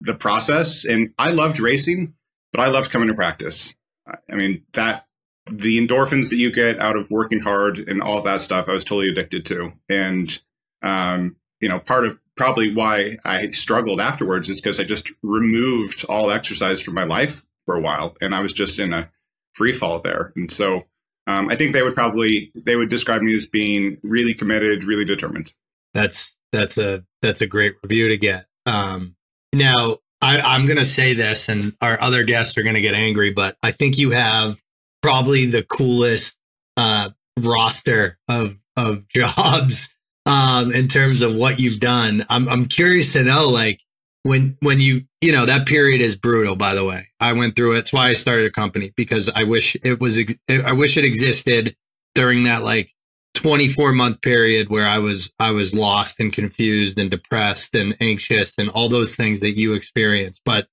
the 0.01 0.13
process. 0.13 0.85
And 0.85 1.13
I 1.17 1.31
loved 1.31 1.59
racing, 1.59 2.13
but 2.51 2.61
I 2.61 2.67
loved 2.67 2.91
coming 2.91 3.07
to 3.07 3.13
practice. 3.13 3.75
I 4.07 4.35
mean, 4.35 4.63
that 4.73 5.05
the 5.45 5.85
endorphins 5.85 6.29
that 6.29 6.37
you 6.37 6.51
get 6.51 6.81
out 6.81 6.95
of 6.95 7.09
working 7.11 7.41
hard 7.41 7.79
and 7.79 8.01
all 8.01 8.21
that 8.21 8.41
stuff, 8.41 8.69
I 8.69 8.73
was 8.73 8.83
totally 8.83 9.09
addicted 9.09 9.45
to. 9.47 9.73
And, 9.87 10.41
um, 10.81 11.35
you 11.59 11.69
know, 11.69 11.79
part 11.79 12.05
of 12.05 12.19
probably 12.35 12.73
why 12.73 13.17
I 13.25 13.49
struggled 13.49 13.99
afterwards 13.99 14.49
is 14.49 14.61
because 14.61 14.79
I 14.79 14.83
just 14.83 15.11
removed 15.21 16.05
all 16.07 16.31
exercise 16.31 16.81
from 16.81 16.93
my 16.93 17.03
life 17.03 17.43
for 17.65 17.75
a 17.75 17.81
while 17.81 18.15
and 18.21 18.33
I 18.33 18.39
was 18.39 18.53
just 18.53 18.79
in 18.79 18.93
a 18.93 19.09
free 19.53 19.73
fall 19.73 19.99
there. 19.99 20.31
And 20.35 20.49
so, 20.49 20.85
um, 21.27 21.49
I 21.49 21.55
think 21.55 21.73
they 21.73 21.83
would 21.83 21.93
probably, 21.93 22.51
they 22.55 22.75
would 22.75 22.89
describe 22.89 23.21
me 23.21 23.35
as 23.35 23.45
being 23.45 23.97
really 24.01 24.33
committed, 24.33 24.83
really 24.83 25.05
determined. 25.05 25.53
That's, 25.93 26.37
that's 26.51 26.77
a, 26.77 27.05
that's 27.21 27.41
a 27.41 27.47
great 27.47 27.75
review 27.83 28.07
to 28.07 28.17
get. 28.17 28.47
Um, 28.65 29.15
now, 29.53 29.97
I, 30.21 30.39
I'm 30.39 30.65
going 30.65 30.77
to 30.77 30.85
say 30.85 31.13
this, 31.13 31.49
and 31.49 31.73
our 31.81 31.99
other 32.01 32.23
guests 32.23 32.57
are 32.57 32.63
going 32.63 32.75
to 32.75 32.81
get 32.81 32.93
angry, 32.93 33.31
but 33.31 33.55
I 33.63 33.71
think 33.71 33.97
you 33.97 34.11
have 34.11 34.61
probably 35.01 35.45
the 35.45 35.63
coolest 35.63 36.37
uh, 36.77 37.09
roster 37.37 38.17
of 38.27 38.59
of 38.77 39.07
jobs 39.09 39.93
um, 40.25 40.71
in 40.71 40.87
terms 40.87 41.21
of 41.21 41.35
what 41.35 41.59
you've 41.59 41.79
done. 41.79 42.25
I'm 42.29 42.47
I'm 42.49 42.65
curious 42.65 43.13
to 43.13 43.23
know, 43.23 43.49
like 43.49 43.81
when 44.23 44.57
when 44.61 44.79
you 44.79 45.03
you 45.21 45.31
know 45.31 45.45
that 45.45 45.67
period 45.67 46.01
is 46.01 46.15
brutal. 46.15 46.55
By 46.55 46.73
the 46.73 46.83
way, 46.83 47.07
I 47.19 47.33
went 47.33 47.55
through 47.55 47.73
it. 47.73 47.75
That's 47.75 47.93
why 47.93 48.09
I 48.09 48.13
started 48.13 48.45
a 48.45 48.51
company 48.51 48.91
because 48.95 49.29
I 49.33 49.43
wish 49.43 49.77
it 49.83 49.99
was 49.99 50.19
I 50.49 50.73
wish 50.73 50.97
it 50.97 51.05
existed 51.05 51.75
during 52.15 52.43
that 52.43 52.63
like 52.63 52.91
24 53.39 53.93
month 53.93 54.21
period 54.21 54.69
where 54.69 54.85
I 54.85 54.99
was 54.99 55.31
I 55.39 55.51
was 55.51 55.73
lost 55.73 56.19
and 56.19 56.33
confused 56.33 56.99
and 56.99 57.09
depressed 57.09 57.73
and 57.73 57.95
anxious 58.01 58.57
and 58.57 58.69
all 58.69 58.89
those 58.89 59.15
things 59.15 59.39
that 59.39 59.51
you 59.51 59.73
experience. 59.73 60.41
But 60.43 60.67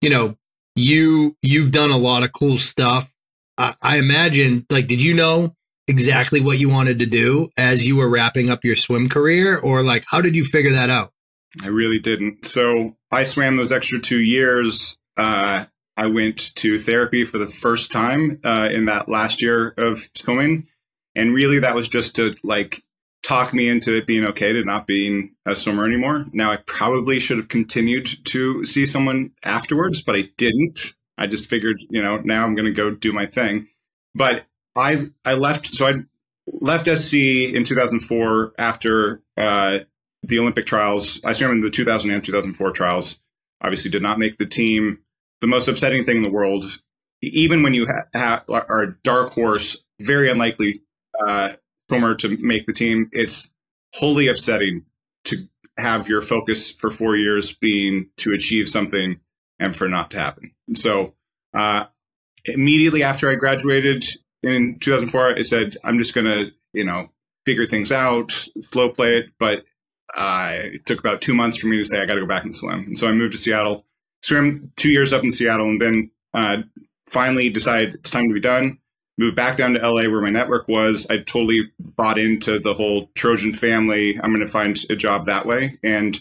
you 0.00 0.08
know, 0.08 0.36
you 0.76 1.36
you've 1.42 1.72
done 1.72 1.90
a 1.90 1.98
lot 1.98 2.22
of 2.22 2.32
cool 2.32 2.56
stuff. 2.56 3.12
I, 3.58 3.74
I 3.82 3.98
imagine, 3.98 4.64
like, 4.70 4.86
did 4.86 5.02
you 5.02 5.14
know 5.14 5.54
exactly 5.88 6.40
what 6.40 6.58
you 6.58 6.68
wanted 6.70 6.98
to 7.00 7.06
do 7.06 7.50
as 7.56 7.86
you 7.86 7.96
were 7.96 8.08
wrapping 8.08 8.48
up 8.50 8.64
your 8.64 8.76
swim 8.76 9.08
career, 9.08 9.58
or 9.58 9.82
like, 9.82 10.04
how 10.08 10.22
did 10.22 10.34
you 10.34 10.44
figure 10.44 10.72
that 10.72 10.88
out? 10.88 11.12
I 11.62 11.68
really 11.68 11.98
didn't. 11.98 12.46
So 12.46 12.96
I 13.10 13.24
swam 13.24 13.56
those 13.56 13.72
extra 13.72 13.98
two 13.98 14.20
years. 14.20 14.96
Uh, 15.18 15.66
I 15.98 16.06
went 16.06 16.54
to 16.56 16.78
therapy 16.78 17.24
for 17.24 17.38
the 17.38 17.46
first 17.46 17.92
time 17.92 18.40
uh, 18.44 18.68
in 18.72 18.86
that 18.86 19.08
last 19.08 19.40
year 19.40 19.74
of 19.78 19.98
swimming, 20.14 20.66
and 21.16 21.34
really 21.34 21.58
that 21.60 21.74
was 21.74 21.88
just 21.88 22.14
to 22.16 22.34
like 22.44 22.84
talk 23.24 23.52
me 23.52 23.68
into 23.68 23.96
it 23.96 24.06
being 24.06 24.26
okay 24.26 24.52
to 24.52 24.62
not 24.62 24.86
being 24.86 25.34
a 25.46 25.56
swimmer 25.56 25.84
anymore. 25.84 26.26
Now 26.32 26.52
I 26.52 26.58
probably 26.58 27.18
should 27.18 27.38
have 27.38 27.48
continued 27.48 28.08
to 28.26 28.64
see 28.64 28.86
someone 28.86 29.32
afterwards, 29.42 30.02
but 30.02 30.14
I 30.14 30.30
didn't. 30.36 30.94
I 31.18 31.26
just 31.26 31.50
figured, 31.50 31.82
you 31.88 32.02
know, 32.02 32.18
now 32.18 32.44
I'm 32.44 32.54
going 32.54 32.66
to 32.66 32.72
go 32.72 32.90
do 32.90 33.12
my 33.12 33.26
thing. 33.26 33.66
But 34.14 34.44
I 34.76 35.08
I 35.24 35.34
left 35.34 35.74
so 35.74 35.86
I 35.86 35.94
left 36.46 36.86
SC 36.86 37.14
in 37.14 37.64
2004 37.64 38.52
after 38.58 39.22
uh, 39.36 39.80
the 40.22 40.38
Olympic 40.38 40.66
trials. 40.66 41.20
I 41.24 41.32
swam 41.32 41.50
in 41.50 41.62
the 41.62 41.70
2000 41.70 42.10
and 42.10 42.22
2004 42.22 42.70
trials. 42.72 43.18
Obviously, 43.62 43.90
did 43.90 44.02
not 44.02 44.18
make 44.18 44.36
the 44.36 44.46
team. 44.46 45.00
The 45.40 45.46
most 45.46 45.68
upsetting 45.68 46.04
thing 46.04 46.18
in 46.18 46.22
the 46.22 46.30
world, 46.30 46.64
even 47.22 47.62
when 47.62 47.74
you 47.74 47.86
ha- 47.86 48.06
ha- 48.14 48.44
are 48.68 48.82
a 48.82 48.96
dark 49.02 49.32
horse, 49.32 49.76
very 50.00 50.30
unlikely 50.30 50.74
uh, 51.24 51.50
to 51.88 52.38
make 52.40 52.66
the 52.66 52.72
team, 52.72 53.08
it's 53.12 53.52
wholly 53.94 54.28
upsetting 54.28 54.84
to 55.24 55.48
have 55.78 56.08
your 56.08 56.22
focus 56.22 56.70
for 56.70 56.90
four 56.90 57.16
years 57.16 57.52
being 57.52 58.08
to 58.18 58.32
achieve 58.32 58.68
something 58.68 59.20
and 59.58 59.74
for 59.74 59.88
not 59.88 60.10
to 60.10 60.18
happen. 60.18 60.52
So, 60.74 61.14
uh, 61.54 61.84
immediately 62.46 63.02
after 63.02 63.30
I 63.30 63.34
graduated 63.34 64.04
in 64.42 64.78
2004, 64.78 65.38
I 65.38 65.42
said, 65.42 65.76
I'm 65.84 65.98
just 65.98 66.14
going 66.14 66.26
to, 66.26 66.52
you 66.72 66.84
know, 66.84 67.10
figure 67.44 67.66
things 67.66 67.92
out, 67.92 68.32
slow 68.62 68.90
play 68.90 69.16
it. 69.16 69.30
But 69.38 69.64
uh, 70.16 70.50
it 70.52 70.86
took 70.86 71.00
about 71.00 71.20
two 71.20 71.34
months 71.34 71.56
for 71.56 71.66
me 71.66 71.78
to 71.78 71.84
say, 71.84 72.00
I 72.00 72.06
got 72.06 72.14
to 72.14 72.20
go 72.20 72.26
back 72.26 72.44
and 72.44 72.54
swim. 72.54 72.84
And 72.86 72.98
so 72.98 73.08
I 73.08 73.12
moved 73.12 73.32
to 73.32 73.38
Seattle, 73.38 73.84
swam 74.22 74.72
two 74.76 74.90
years 74.90 75.12
up 75.12 75.24
in 75.24 75.30
Seattle, 75.30 75.68
and 75.68 75.80
then 75.80 76.10
uh, 76.34 76.62
finally 77.08 77.50
decided 77.50 77.94
it's 77.94 78.10
time 78.10 78.28
to 78.28 78.34
be 78.34 78.40
done. 78.40 78.78
Moved 79.18 79.36
back 79.36 79.56
down 79.56 79.72
to 79.74 79.80
LA 79.80 80.10
where 80.10 80.20
my 80.20 80.30
network 80.30 80.68
was. 80.68 81.06
I 81.08 81.18
totally 81.18 81.72
bought 81.78 82.18
into 82.18 82.58
the 82.58 82.74
whole 82.74 83.10
Trojan 83.14 83.54
family. 83.54 84.18
I'm 84.20 84.30
going 84.30 84.44
to 84.44 84.50
find 84.50 84.78
a 84.90 84.96
job 84.96 85.26
that 85.26 85.46
way. 85.46 85.78
And 85.82 86.20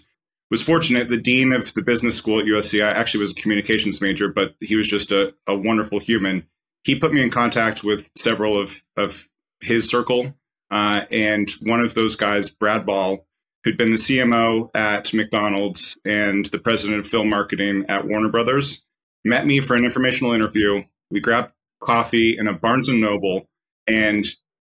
was 0.50 0.64
fortunate. 0.64 1.10
The 1.10 1.18
dean 1.18 1.54
of 1.54 1.74
the 1.74 1.82
business 1.82 2.16
school 2.16 2.40
at 2.40 2.46
USC, 2.46 2.84
I 2.86 2.92
actually 2.92 3.22
was 3.22 3.32
a 3.32 3.36
communications 3.36 4.02
major, 4.02 4.30
but 4.30 4.56
he 4.62 4.76
was 4.76 4.90
just 4.90 5.12
a, 5.12 5.34
a 5.48 5.58
wonderful 5.58 6.00
human. 6.00 6.48
He 6.84 6.98
put 6.98 7.14
me 7.14 7.22
in 7.22 7.32
contact 7.32 7.84
with 7.84 8.10
several 8.16 8.58
of, 8.58 8.82
of 8.96 9.28
his 9.60 9.90
circle. 9.90 10.34
Uh, 10.72 11.06
and 11.12 11.50
one 11.62 11.80
of 11.80 11.94
those 11.94 12.16
guys, 12.16 12.50
Brad 12.50 12.86
Ball, 12.86 13.26
who'd 13.64 13.78
been 13.78 13.90
the 13.90 13.98
CMO 13.98 14.70
at 14.76 15.14
McDonald's 15.14 15.98
and 16.06 16.46
the 16.46 16.60
president 16.60 17.00
of 17.00 17.08
film 17.08 17.30
marketing 17.30 17.86
at 17.90 18.08
Warner 18.08 18.30
Brothers, 18.30 18.84
met 19.24 19.46
me 19.46 19.60
for 19.60 19.76
an 19.76 19.84
informational 19.84 20.34
interview. 20.34 20.84
We 21.10 21.20
grabbed 21.20 21.52
coffee 21.86 22.38
in 22.38 22.48
a 22.48 22.54
Barnes 22.54 22.90
and 22.90 23.02
Noble, 23.02 23.48
and 23.88 24.26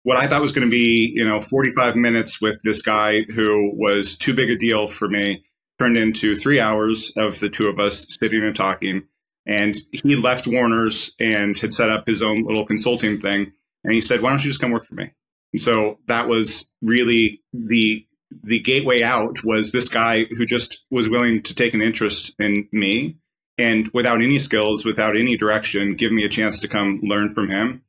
what 0.02 0.16
I 0.16 0.26
thought 0.26 0.40
was 0.40 0.52
going 0.52 0.66
to 0.66 0.70
be, 0.70 1.12
you 1.14 1.26
know, 1.26 1.40
45 1.40 1.96
minutes 1.96 2.40
with 2.40 2.60
this 2.64 2.80
guy 2.80 3.22
who 3.22 3.72
was 3.74 4.16
too 4.16 4.34
big 4.34 4.50
a 4.50 4.56
deal 4.56 4.88
for 4.88 5.08
me 5.08 5.44
turned 5.78 5.96
into 5.96 6.36
three 6.36 6.60
hours 6.60 7.12
of 7.16 7.40
the 7.40 7.50
two 7.50 7.68
of 7.68 7.78
us 7.78 8.06
sitting 8.08 8.42
and 8.42 8.56
talking. 8.56 9.02
And 9.46 9.74
he 9.90 10.16
left 10.16 10.46
Warner's 10.46 11.12
and 11.18 11.58
had 11.58 11.74
set 11.74 11.90
up 11.90 12.06
his 12.06 12.22
own 12.22 12.44
little 12.44 12.66
consulting 12.66 13.20
thing. 13.20 13.52
And 13.84 13.92
he 13.92 14.00
said, 14.00 14.20
"Why 14.20 14.30
don't 14.30 14.44
you 14.44 14.50
just 14.50 14.60
come 14.60 14.70
work 14.70 14.84
for 14.84 14.94
me?" 14.94 15.10
And 15.52 15.60
so 15.60 15.98
that 16.06 16.28
was 16.28 16.70
really 16.82 17.42
the 17.52 18.06
the 18.42 18.60
gateway 18.60 19.02
out 19.02 19.42
was 19.42 19.72
this 19.72 19.88
guy 19.88 20.24
who 20.24 20.46
just 20.46 20.80
was 20.90 21.08
willing 21.08 21.42
to 21.42 21.54
take 21.54 21.74
an 21.74 21.82
interest 21.82 22.32
in 22.38 22.68
me 22.70 23.16
and 23.60 23.88
without 23.92 24.22
any 24.22 24.38
skills, 24.38 24.84
without 24.84 25.16
any 25.16 25.36
direction, 25.36 25.94
give 25.94 26.12
me 26.12 26.24
a 26.24 26.28
chance 26.28 26.58
to 26.60 26.68
come 26.68 27.00
learn 27.02 27.28
from 27.28 27.48
him. 27.48 27.82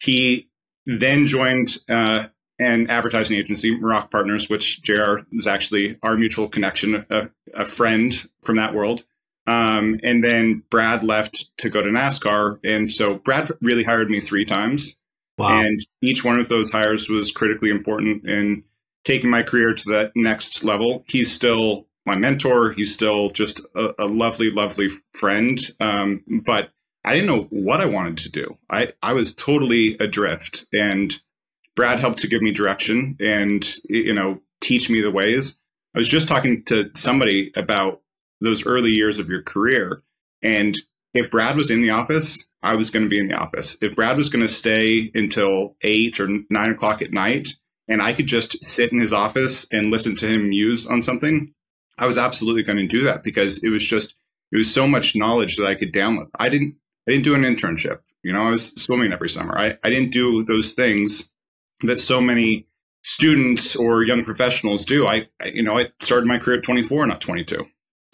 He 0.00 0.48
then 0.86 1.26
joined 1.26 1.76
uh, 1.88 2.28
an 2.60 2.88
advertising 2.88 3.36
agency, 3.36 3.76
Muroc 3.76 4.10
Partners, 4.10 4.48
which 4.48 4.80
JR 4.82 5.18
is 5.32 5.46
actually 5.46 5.98
our 6.02 6.16
mutual 6.16 6.48
connection, 6.48 7.04
a, 7.10 7.28
a 7.54 7.64
friend 7.64 8.12
from 8.42 8.56
that 8.56 8.74
world. 8.74 9.04
Um, 9.46 9.98
and 10.02 10.22
then 10.22 10.62
Brad 10.70 11.02
left 11.02 11.56
to 11.58 11.70
go 11.70 11.82
to 11.82 11.88
NASCAR. 11.88 12.60
And 12.64 12.90
so 12.92 13.16
Brad 13.18 13.50
really 13.60 13.82
hired 13.82 14.10
me 14.10 14.20
three 14.20 14.44
times. 14.44 14.96
Wow. 15.36 15.62
And 15.62 15.80
each 16.00 16.24
one 16.24 16.38
of 16.38 16.48
those 16.48 16.70
hires 16.70 17.08
was 17.08 17.32
critically 17.32 17.70
important 17.70 18.28
in 18.28 18.62
taking 19.04 19.30
my 19.30 19.42
career 19.42 19.72
to 19.72 19.88
that 19.90 20.12
next 20.14 20.64
level. 20.64 21.04
He's 21.08 21.32
still 21.32 21.87
my 22.08 22.16
mentor. 22.16 22.72
He's 22.72 22.92
still 22.92 23.30
just 23.30 23.60
a, 23.76 23.94
a 24.00 24.06
lovely, 24.06 24.50
lovely 24.50 24.88
friend. 25.14 25.58
Um, 25.78 26.24
but 26.44 26.70
I 27.04 27.14
didn't 27.14 27.28
know 27.28 27.46
what 27.50 27.80
I 27.80 27.86
wanted 27.86 28.18
to 28.18 28.30
do. 28.30 28.58
I, 28.68 28.92
I 29.02 29.12
was 29.12 29.34
totally 29.34 29.96
adrift. 30.00 30.66
And 30.72 31.12
Brad 31.76 32.00
helped 32.00 32.18
to 32.18 32.28
give 32.28 32.42
me 32.42 32.52
direction 32.52 33.16
and, 33.20 33.64
you 33.88 34.12
know, 34.12 34.40
teach 34.60 34.90
me 34.90 35.00
the 35.00 35.12
ways. 35.12 35.58
I 35.94 35.98
was 35.98 36.08
just 36.08 36.28
talking 36.28 36.64
to 36.64 36.90
somebody 36.96 37.52
about 37.54 38.02
those 38.40 38.66
early 38.66 38.90
years 38.90 39.18
of 39.18 39.28
your 39.28 39.42
career. 39.42 40.02
And 40.42 40.76
if 41.14 41.30
Brad 41.30 41.56
was 41.56 41.70
in 41.70 41.82
the 41.82 41.90
office, 41.90 42.44
I 42.62 42.74
was 42.74 42.90
going 42.90 43.04
to 43.04 43.08
be 43.08 43.20
in 43.20 43.28
the 43.28 43.38
office. 43.38 43.76
If 43.80 43.94
Brad 43.94 44.16
was 44.16 44.28
going 44.28 44.42
to 44.42 44.52
stay 44.52 45.10
until 45.14 45.76
eight 45.82 46.18
or 46.20 46.28
nine 46.50 46.70
o'clock 46.70 47.02
at 47.02 47.12
night, 47.12 47.50
and 47.88 48.02
I 48.02 48.12
could 48.12 48.26
just 48.26 48.62
sit 48.62 48.92
in 48.92 49.00
his 49.00 49.12
office 49.12 49.66
and 49.72 49.90
listen 49.90 50.14
to 50.16 50.28
him 50.28 50.50
muse 50.50 50.86
on 50.86 51.00
something, 51.00 51.54
I 51.98 52.06
was 52.06 52.18
absolutely 52.18 52.62
going 52.62 52.78
to 52.78 52.86
do 52.86 53.04
that 53.04 53.22
because 53.22 53.62
it 53.62 53.70
was 53.70 53.86
just 53.86 54.14
it 54.52 54.56
was 54.56 54.72
so 54.72 54.86
much 54.86 55.16
knowledge 55.16 55.56
that 55.56 55.66
I 55.66 55.74
could 55.74 55.92
download. 55.92 56.28
I 56.38 56.48
didn't 56.48 56.76
I 57.06 57.12
didn't 57.12 57.24
do 57.24 57.34
an 57.34 57.42
internship. 57.42 58.00
You 58.22 58.32
know, 58.32 58.42
I 58.42 58.50
was 58.50 58.72
swimming 58.76 59.12
every 59.12 59.28
summer. 59.28 59.56
I, 59.56 59.76
I 59.82 59.90
didn't 59.90 60.10
do 60.10 60.44
those 60.44 60.72
things 60.72 61.28
that 61.80 62.00
so 62.00 62.20
many 62.20 62.66
students 63.02 63.76
or 63.76 64.02
young 64.04 64.24
professionals 64.24 64.84
do. 64.84 65.06
I, 65.06 65.28
I 65.40 65.46
you 65.46 65.62
know, 65.62 65.78
I 65.78 65.92
started 66.00 66.26
my 66.26 66.38
career 66.38 66.58
at 66.58 66.64
24, 66.64 67.06
not 67.06 67.20
22. 67.20 67.66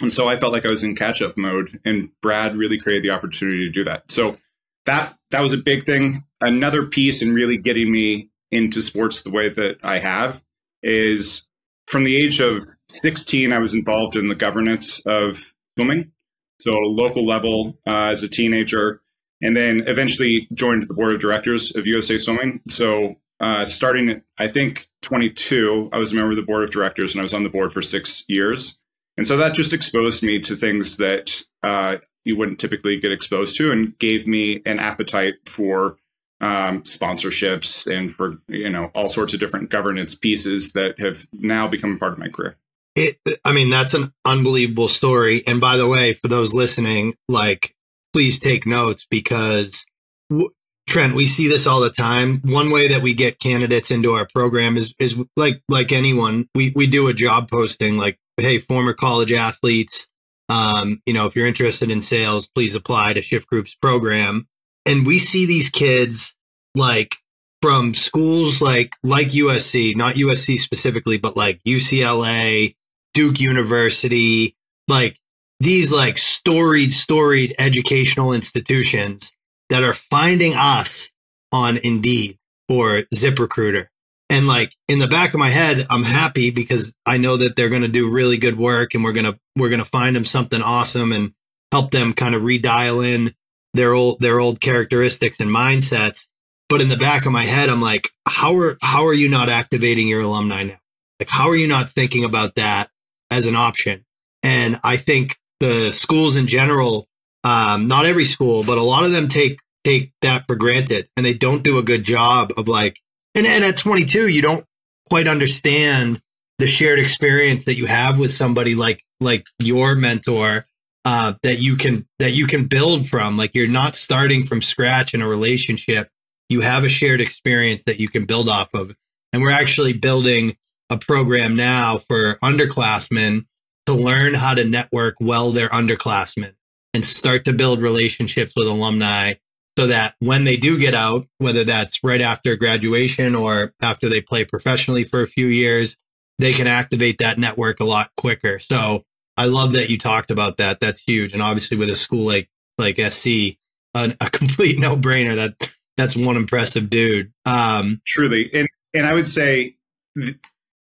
And 0.03 0.13
so 0.13 0.29
I 0.29 0.37
felt 0.37 0.53
like 0.53 0.67
I 0.67 0.71
was 0.71 0.85
in 0.85 0.95
catch 0.95 1.23
up 1.23 1.37
mode 1.37 1.81
and 1.85 2.11
Brad 2.21 2.57
really 2.57 2.79
created 2.79 3.03
the 3.03 3.15
opportunity 3.15 3.65
to 3.65 3.71
do 3.71 3.85
that. 3.85 4.11
So 4.11 4.39
that 4.87 5.17
that 5.31 5.41
was 5.41 5.53
a 5.53 5.59
big 5.59 5.85
thing. 5.85 6.25
Another 6.41 6.87
piece 6.87 7.23
in 7.23 7.35
really 7.35 7.57
getting 7.57 7.91
me 7.91 8.31
into 8.51 8.83
sports 8.83 9.23
the 9.23 9.31
way 9.31 9.49
that 9.49 9.79
I 9.83 9.99
have 9.99 10.43
is 10.83 11.49
from 11.87 12.05
the 12.05 12.17
age 12.17 12.41
of 12.41 12.63
16, 12.89 13.53
I 13.53 13.59
was 13.59 13.75
involved 13.75 14.17
in 14.17 14.29
the 14.29 14.35
governance 14.35 15.01
of 15.07 15.53
swimming. 15.77 16.13
So, 16.61 16.73
local 16.73 17.27
level 17.27 17.79
uh, 17.87 18.11
as 18.13 18.23
a 18.23 18.29
teenager, 18.29 19.03
and 19.43 19.57
then 19.57 19.83
eventually 19.87 20.49
joined 20.55 20.89
the 20.89 20.95
board 20.95 21.15
of 21.15 21.21
directors 21.21 21.75
of 21.75 21.87
USA 21.87 22.17
Swimming. 22.17 22.61
So, 22.69 23.17
uh, 23.41 23.65
starting 23.65 24.09
at, 24.09 24.23
I 24.39 24.47
think, 24.47 24.89
22, 25.03 25.91
I 25.93 25.99
was 25.99 26.13
a 26.13 26.15
member 26.15 26.31
of 26.31 26.37
the 26.37 26.43
board 26.43 26.65
of 26.65 26.71
directors 26.71 27.13
and 27.13 27.21
I 27.21 27.23
was 27.23 27.35
on 27.35 27.43
the 27.43 27.51
board 27.51 27.73
for 27.73 27.83
six 27.83 28.25
years. 28.29 28.79
And 29.17 29.27
so 29.27 29.37
that 29.37 29.55
just 29.55 29.73
exposed 29.73 30.23
me 30.23 30.41
to 30.41 30.57
things 30.57 30.97
that 30.97 31.43
uh, 31.63 31.99
you 32.25 32.37
wouldn't 32.37 32.59
typically 32.59 32.99
get 32.99 33.13
exposed 33.13 33.57
to 33.57 33.71
and 33.71 33.97
gave 33.99 34.27
me 34.27 34.63
an 34.67 34.79
appetite 34.79 35.35
for 35.47 35.99
um, 36.41 36.83
sponsorships 36.83 37.87
and 37.91 38.13
for 38.13 38.39
you 38.49 38.71
know 38.71 38.91
all 38.95 39.09
sorts 39.09 39.35
of 39.35 39.41
different 39.41 39.71
governance 39.71 40.15
pieces 40.15 40.73
that 40.73 40.99
have 40.99 41.27
now 41.33 41.67
become 41.69 41.95
a 41.95 41.99
part 41.99 42.13
of 42.13 42.19
my 42.19 42.29
career. 42.29 42.57
It, 42.97 43.19
I 43.45 43.53
mean, 43.53 43.71
that's 43.71 43.95
an 43.95 44.13
unbelievable 44.25 44.89
story. 44.89 45.43
And 45.47 45.61
by 45.61 45.77
the 45.77 45.89
way, 45.89 46.15
for 46.15 46.29
those 46.29 46.55
listening, 46.55 47.15
like, 47.29 47.75
please 48.13 48.39
take 48.39 48.67
notes 48.67 49.05
because 49.11 49.85
w- 50.31 50.51
Trent, 50.87 51.15
we 51.15 51.25
see 51.25 51.49
this 51.49 51.67
all 51.67 51.81
the 51.81 51.91
time. 51.91 52.41
One 52.45 52.71
way 52.71 52.89
that 52.89 53.03
we 53.03 53.15
get 53.15 53.41
candidates 53.41 53.91
into 53.91 54.13
our 54.13 54.29
program 54.33 54.77
is 54.77 54.95
is 54.99 55.17
like 55.37 55.63
like 55.69 55.93
anyone, 55.93 56.49
we 56.55 56.73
we 56.75 56.87
do 56.87 57.09
a 57.09 57.15
job 57.15 57.51
posting 57.51 57.97
like, 57.97 58.19
hey, 58.37 58.59
former 58.59 58.93
college 58.93 59.33
athletes, 59.33 60.07
um, 60.49 61.01
you 61.07 61.15
know, 61.15 61.27
if 61.27 61.35
you're 61.35 61.47
interested 61.47 61.91
in 61.91 62.01
sales, 62.01 62.47
please 62.55 62.75
apply 62.75 63.15
to 63.15 63.23
Shift 63.23 63.49
Group's 63.49 63.75
program 63.75 64.47
and 64.87 65.07
we 65.07 65.19
see 65.19 65.47
these 65.47 65.71
kids 65.71 66.35
like 66.75 67.17
from 67.63 67.95
schools 67.95 68.61
like 68.61 68.93
like 69.03 69.29
USC, 69.29 69.97
not 69.97 70.17
USC 70.17 70.59
specifically, 70.59 71.19
but 71.19 71.37
like 71.37 71.63
UCLA, 71.67 72.75
Duke 73.15 73.41
University, 73.41 74.57
like 74.89 75.19
these 75.61 75.93
like 75.93 76.19
storied, 76.19 76.93
storied 76.93 77.55
educational 77.59 78.33
institutions 78.33 79.33
that 79.71 79.83
are 79.83 79.95
finding 79.95 80.53
us 80.55 81.11
on 81.53 81.79
Indeed 81.83 82.39
or 82.69 83.05
ZipRecruiter. 83.15 83.87
And 84.31 84.47
like 84.47 84.75
in 84.89 84.99
the 84.99 85.09
back 85.09 85.33
of 85.33 85.41
my 85.41 85.51
head, 85.51 85.87
I'm 85.91 86.03
happy 86.03 86.51
because 86.51 86.95
I 87.07 87.19
know 87.19 87.37
that 87.37 87.57
they're 87.57 87.69
going 87.69 87.83
to 87.83 87.89
do 87.89 88.11
really 88.11 88.37
good 88.37 88.59
work 88.59 88.95
and 88.95 89.05
we're 89.05 89.13
going 89.13 89.33
to, 89.33 89.39
we're 89.57 89.69
going 89.69 89.83
to 89.83 89.85
find 89.85 90.17
them 90.17 90.25
something 90.25 90.61
awesome 90.61 91.13
and 91.13 91.33
help 91.71 91.93
them 91.93 92.13
kind 92.13 92.35
of 92.35 92.43
redial 92.43 93.07
in 93.07 93.35
their 93.75 93.93
old, 93.93 94.21
their 94.21 94.41
old 94.41 94.61
characteristics 94.61 95.41
and 95.41 95.51
mindsets. 95.51 96.27
But 96.69 96.81
in 96.81 96.89
the 96.89 96.97
back 96.97 97.27
of 97.27 97.33
my 97.33 97.45
head, 97.45 97.69
I'm 97.69 97.83
like, 97.83 98.09
how 98.27 98.57
are, 98.57 98.79
how 98.81 99.07
are 99.07 99.15
you 99.15 99.29
not 99.29 99.49
activating 99.49 100.09
your 100.09 100.23
alumni 100.23 100.63
now? 100.63 100.79
Like, 101.21 101.29
how 101.29 101.49
are 101.49 101.57
you 101.57 101.69
not 101.69 101.91
thinking 101.91 102.25
about 102.25 102.55
that 102.55 102.89
as 103.31 103.47
an 103.47 103.55
option? 103.55 104.05
And 104.43 104.81
I 104.83 104.97
think 104.97 105.37
the 105.61 105.91
schools 105.91 106.37
in 106.37 106.47
general, 106.47 107.07
um, 107.45 107.87
not 107.87 108.07
every 108.07 108.25
school, 108.25 108.65
but 108.65 108.79
a 108.79 108.83
lot 108.83 109.05
of 109.05 109.13
them 109.13 109.29
take 109.29 109.59
take 109.85 110.13
that 110.23 110.47
for 110.47 110.57
granted 110.57 111.09
and 111.17 111.25
they 111.25 111.35
don't 111.35 111.63
do 111.63 111.79
a 111.79 111.83
good 111.83 112.03
job 112.03 112.53
of 112.57 112.67
like 112.67 113.01
and, 113.35 113.47
and 113.47 113.63
at 113.63 113.77
22 113.77 114.29
you 114.29 114.43
don't 114.43 114.65
quite 115.09 115.29
understand 115.29 116.21
the 116.59 116.67
shared 116.67 116.99
experience 116.99 117.67
that 117.67 117.75
you 117.75 117.87
have 117.87 118.19
with 118.19 118.33
somebody 118.33 118.75
like 118.75 119.03
like 119.21 119.47
your 119.63 119.95
mentor 119.95 120.65
uh, 121.05 121.35
that 121.43 121.61
you 121.61 121.77
can 121.77 122.07
that 122.19 122.33
you 122.33 122.47
can 122.47 122.67
build 122.67 123.09
from. 123.09 123.37
Like 123.37 123.55
you're 123.55 123.69
not 123.69 123.95
starting 123.95 124.43
from 124.43 124.63
scratch 124.63 125.15
in 125.15 125.23
a 125.23 125.29
relationship. 125.29 126.09
You 126.49 126.61
have 126.61 126.85
a 126.85 126.89
shared 126.89 127.21
experience 127.21 127.85
that 127.85 128.01
you 128.01 128.09
can 128.09 128.25
build 128.25 128.49
off 128.49 128.71
of. 128.75 128.95
And 129.33 129.43
we're 129.43 129.51
actually 129.51 129.95
building 129.95 130.57
a 130.91 130.99
program 130.99 131.57
now 131.57 131.99
for 131.99 132.37
underclassmen 132.43 133.47
to 133.87 133.95
learn 133.95 134.35
how 134.35 134.55
to 134.55 134.65
network 134.65 135.17
well 135.21 135.51
their 135.51 135.69
underclassmen 135.69 136.55
and 136.93 137.05
start 137.05 137.45
to 137.45 137.53
build 137.53 137.81
relationships 137.81 138.55
with 138.57 138.69
alumni 138.69 139.35
so 139.77 139.89
that 139.89 140.15
when 140.21 140.45
they 140.45 140.57
do 140.57 140.79
get 140.79 140.95
out, 140.95 141.27
whether 141.39 141.65
that's 141.65 142.03
right 142.05 142.21
after 142.21 142.55
graduation 142.57 143.35
or 143.35 143.73
after 143.83 144.09
they 144.09 144.21
play 144.21 144.45
professionally 144.45 145.05
for 145.05 145.21
a 145.21 145.27
few 145.27 145.47
years, 145.47 145.97
they 146.39 146.53
can 146.53 146.67
activate 146.67 147.19
that 147.19 147.39
network 147.39 147.81
a 147.81 147.85
lot 147.85 148.11
quicker. 148.17 148.59
So 148.59 149.05
I 149.37 149.47
love 149.47 149.73
that 149.73 149.91
you 149.91 149.99
talked 149.99 150.31
about 150.31 150.59
that. 150.59 150.81
That's 150.81 151.03
huge. 151.03 151.33
And 151.33 151.43
obviously 151.43 151.77
with 151.77 151.91
a 151.91 151.97
school 151.97 152.25
like, 152.25 152.49
like 152.79 152.99
SC, 152.99 153.57
a, 153.95 154.15
a 154.21 154.31
complete 154.33 154.79
no 154.79 154.97
brainer 154.97 155.35
that 155.37 155.75
that's 155.97 156.17
one 156.17 156.37
impressive 156.37 156.91
dude. 156.91 157.33
Um, 157.45 158.01
truly. 158.07 158.51
And, 158.53 158.69
and 158.95 159.07
I 159.07 159.15
would 159.15 159.29
say 159.29 159.77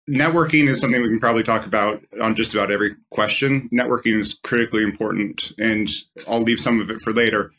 networking 0.10 0.68
is 0.68 0.82
something 0.82 1.02
we 1.02 1.10
can 1.10 1.20
probably 1.20 1.44
talk 1.44 1.66
about 1.66 2.04
on 2.22 2.36
just 2.36 2.54
about 2.54 2.72
every 2.72 2.96
question. 3.12 3.70
Networking 3.72 4.20
is 4.20 4.38
critically 4.44 4.84
important 4.84 5.52
and 5.58 5.88
I'll 6.28 6.42
leave 6.42 6.60
some 6.60 6.80
of 6.80 6.90
it 6.90 7.00
for 7.02 7.14
later. 7.14 7.52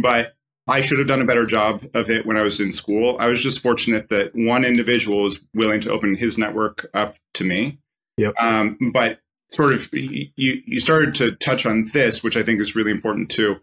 But 0.00 0.34
I 0.68 0.80
should 0.80 0.98
have 0.98 1.06
done 1.06 1.22
a 1.22 1.26
better 1.26 1.46
job 1.46 1.86
of 1.94 2.10
it 2.10 2.26
when 2.26 2.36
I 2.36 2.42
was 2.42 2.58
in 2.58 2.72
school. 2.72 3.16
I 3.20 3.28
was 3.28 3.42
just 3.42 3.62
fortunate 3.62 4.08
that 4.08 4.34
one 4.34 4.64
individual 4.64 5.22
was 5.22 5.40
willing 5.54 5.80
to 5.80 5.90
open 5.90 6.16
his 6.16 6.38
network 6.38 6.90
up 6.92 7.16
to 7.34 7.44
me. 7.44 7.78
Yep. 8.18 8.34
Um, 8.40 8.78
but 8.92 9.20
sort 9.48 9.74
of, 9.74 9.88
you, 9.92 10.28
you 10.34 10.80
started 10.80 11.14
to 11.16 11.36
touch 11.36 11.66
on 11.66 11.84
this, 11.92 12.22
which 12.22 12.36
I 12.36 12.42
think 12.42 12.60
is 12.60 12.76
really 12.76 12.90
important 12.90 13.30
too. 13.30 13.56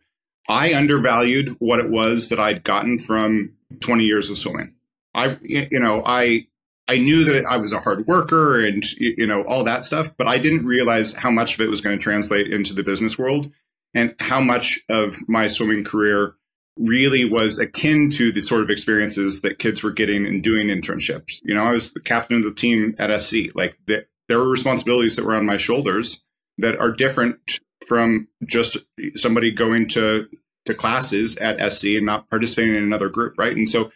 I 0.48 0.74
undervalued 0.74 1.56
what 1.60 1.80
it 1.80 1.90
was 1.90 2.30
that 2.30 2.40
I'd 2.40 2.64
gotten 2.64 3.00
from 3.00 3.54
20 3.80 4.04
years 4.04 4.30
of 4.30 4.38
swimming. 4.38 4.74
I, 5.14 5.38
you 5.42 5.80
know, 5.80 6.04
I, 6.06 6.48
I 6.88 6.98
knew 6.98 7.24
that 7.26 7.46
I 7.46 7.58
was 7.58 7.72
a 7.72 7.80
hard 7.80 8.08
worker 8.08 8.66
and, 8.66 8.84
you 9.00 9.26
know, 9.26 9.44
all 9.44 9.64
that 9.64 9.86
stuff, 9.86 10.18
but 10.18 10.28
I 10.28 10.38
didn't 10.38 10.66
realize 10.66 11.14
how 11.14 11.32
much 11.32 11.56
of 11.56 11.62
it 11.62 11.70
was 11.70 11.82
going 11.82 11.98
to 11.98 12.04
translate 12.04 12.54
into 12.54 12.74
the 12.74 12.84
business 12.84 13.18
world 13.18 13.52
and 13.94 14.16
how 14.20 14.42
much 14.42 14.82
of 14.90 15.18
my 15.30 15.48
swimming 15.48 15.84
career 15.84 16.36
really 16.78 17.30
was 17.30 17.60
akin 17.60 18.10
to 18.10 18.32
the 18.32 18.42
sort 18.42 18.64
of 18.64 18.70
experiences 18.70 19.42
that 19.42 19.60
kids 19.60 19.84
were 19.84 19.92
getting 19.92 20.26
and 20.26 20.44
doing 20.44 20.68
internships. 20.68 21.40
You 21.44 21.54
know, 21.54 21.64
I 21.64 21.72
was 21.72 21.94
the 21.94 22.00
captain 22.00 22.38
of 22.38 22.44
the 22.44 22.54
team 22.54 22.96
at 22.98 23.22
SC. 23.22 23.56
Like 23.56 23.78
the, 23.86 24.06
there 24.28 24.40
were 24.40 24.50
responsibilities 24.50 25.16
that 25.16 25.26
were 25.26 25.36
on 25.36 25.46
my 25.46 25.58
shoulders 25.58 26.24
that 26.58 26.80
are 26.80 26.92
different 26.92 27.60
from 27.88 28.28
just 28.46 28.78
somebody 29.16 29.52
going 29.52 29.88
to 29.90 30.28
to 30.66 30.74
classes 30.74 31.36
at 31.38 31.74
SC 31.74 31.88
and 31.88 32.06
not 32.06 32.30
participating 32.30 32.76
in 32.76 32.84
another 32.84 33.10
group, 33.10 33.36
right? 33.38 33.56
And 33.56 33.68
so 33.68 33.92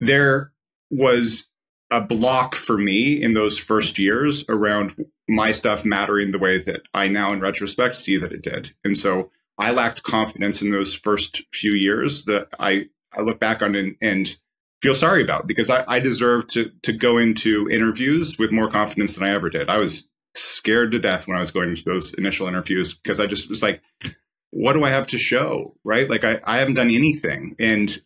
there 0.00 0.52
was 0.90 1.48
a 1.90 2.00
block 2.00 2.54
for 2.54 2.76
me 2.76 3.20
in 3.20 3.34
those 3.34 3.58
first 3.58 3.98
years 3.98 4.44
around 4.48 4.94
my 5.28 5.50
stuff 5.50 5.84
mattering 5.84 6.30
the 6.30 6.38
way 6.38 6.58
that 6.58 6.82
I 6.94 7.08
now 7.08 7.32
in 7.32 7.40
retrospect 7.40 7.96
see 7.96 8.16
that 8.18 8.32
it 8.32 8.42
did. 8.42 8.72
And 8.84 8.96
so 8.96 9.30
I 9.58 9.72
lacked 9.72 10.02
confidence 10.02 10.62
in 10.62 10.70
those 10.70 10.94
first 10.94 11.42
few 11.52 11.72
years 11.72 12.24
that 12.26 12.48
I, 12.58 12.86
I 13.16 13.22
look 13.22 13.40
back 13.40 13.62
on 13.62 13.74
and, 13.74 13.96
and 14.00 14.36
feel 14.82 14.94
sorry 14.94 15.22
about 15.22 15.46
because 15.46 15.70
I, 15.70 15.84
I 15.86 16.00
deserve 16.00 16.46
to 16.48 16.70
to 16.82 16.92
go 16.92 17.18
into 17.18 17.68
interviews 17.68 18.38
with 18.38 18.52
more 18.52 18.68
confidence 18.68 19.14
than 19.14 19.26
I 19.26 19.34
ever 19.34 19.50
did. 19.50 19.68
I 19.68 19.78
was 19.78 20.08
scared 20.34 20.92
to 20.92 20.98
death 20.98 21.26
when 21.26 21.36
I 21.36 21.40
was 21.40 21.50
going 21.50 21.70
into 21.70 21.84
those 21.84 22.14
initial 22.14 22.46
interviews 22.46 22.94
because 22.94 23.20
I 23.20 23.26
just 23.26 23.48
was 23.48 23.62
like, 23.62 23.82
what 24.50 24.74
do 24.74 24.84
I 24.84 24.90
have 24.90 25.08
to 25.08 25.18
show? 25.18 25.76
Right? 25.84 26.08
Like 26.08 26.24
I, 26.24 26.40
I 26.44 26.58
haven't 26.58 26.74
done 26.74 26.90
anything. 26.90 27.56
And 27.58 27.96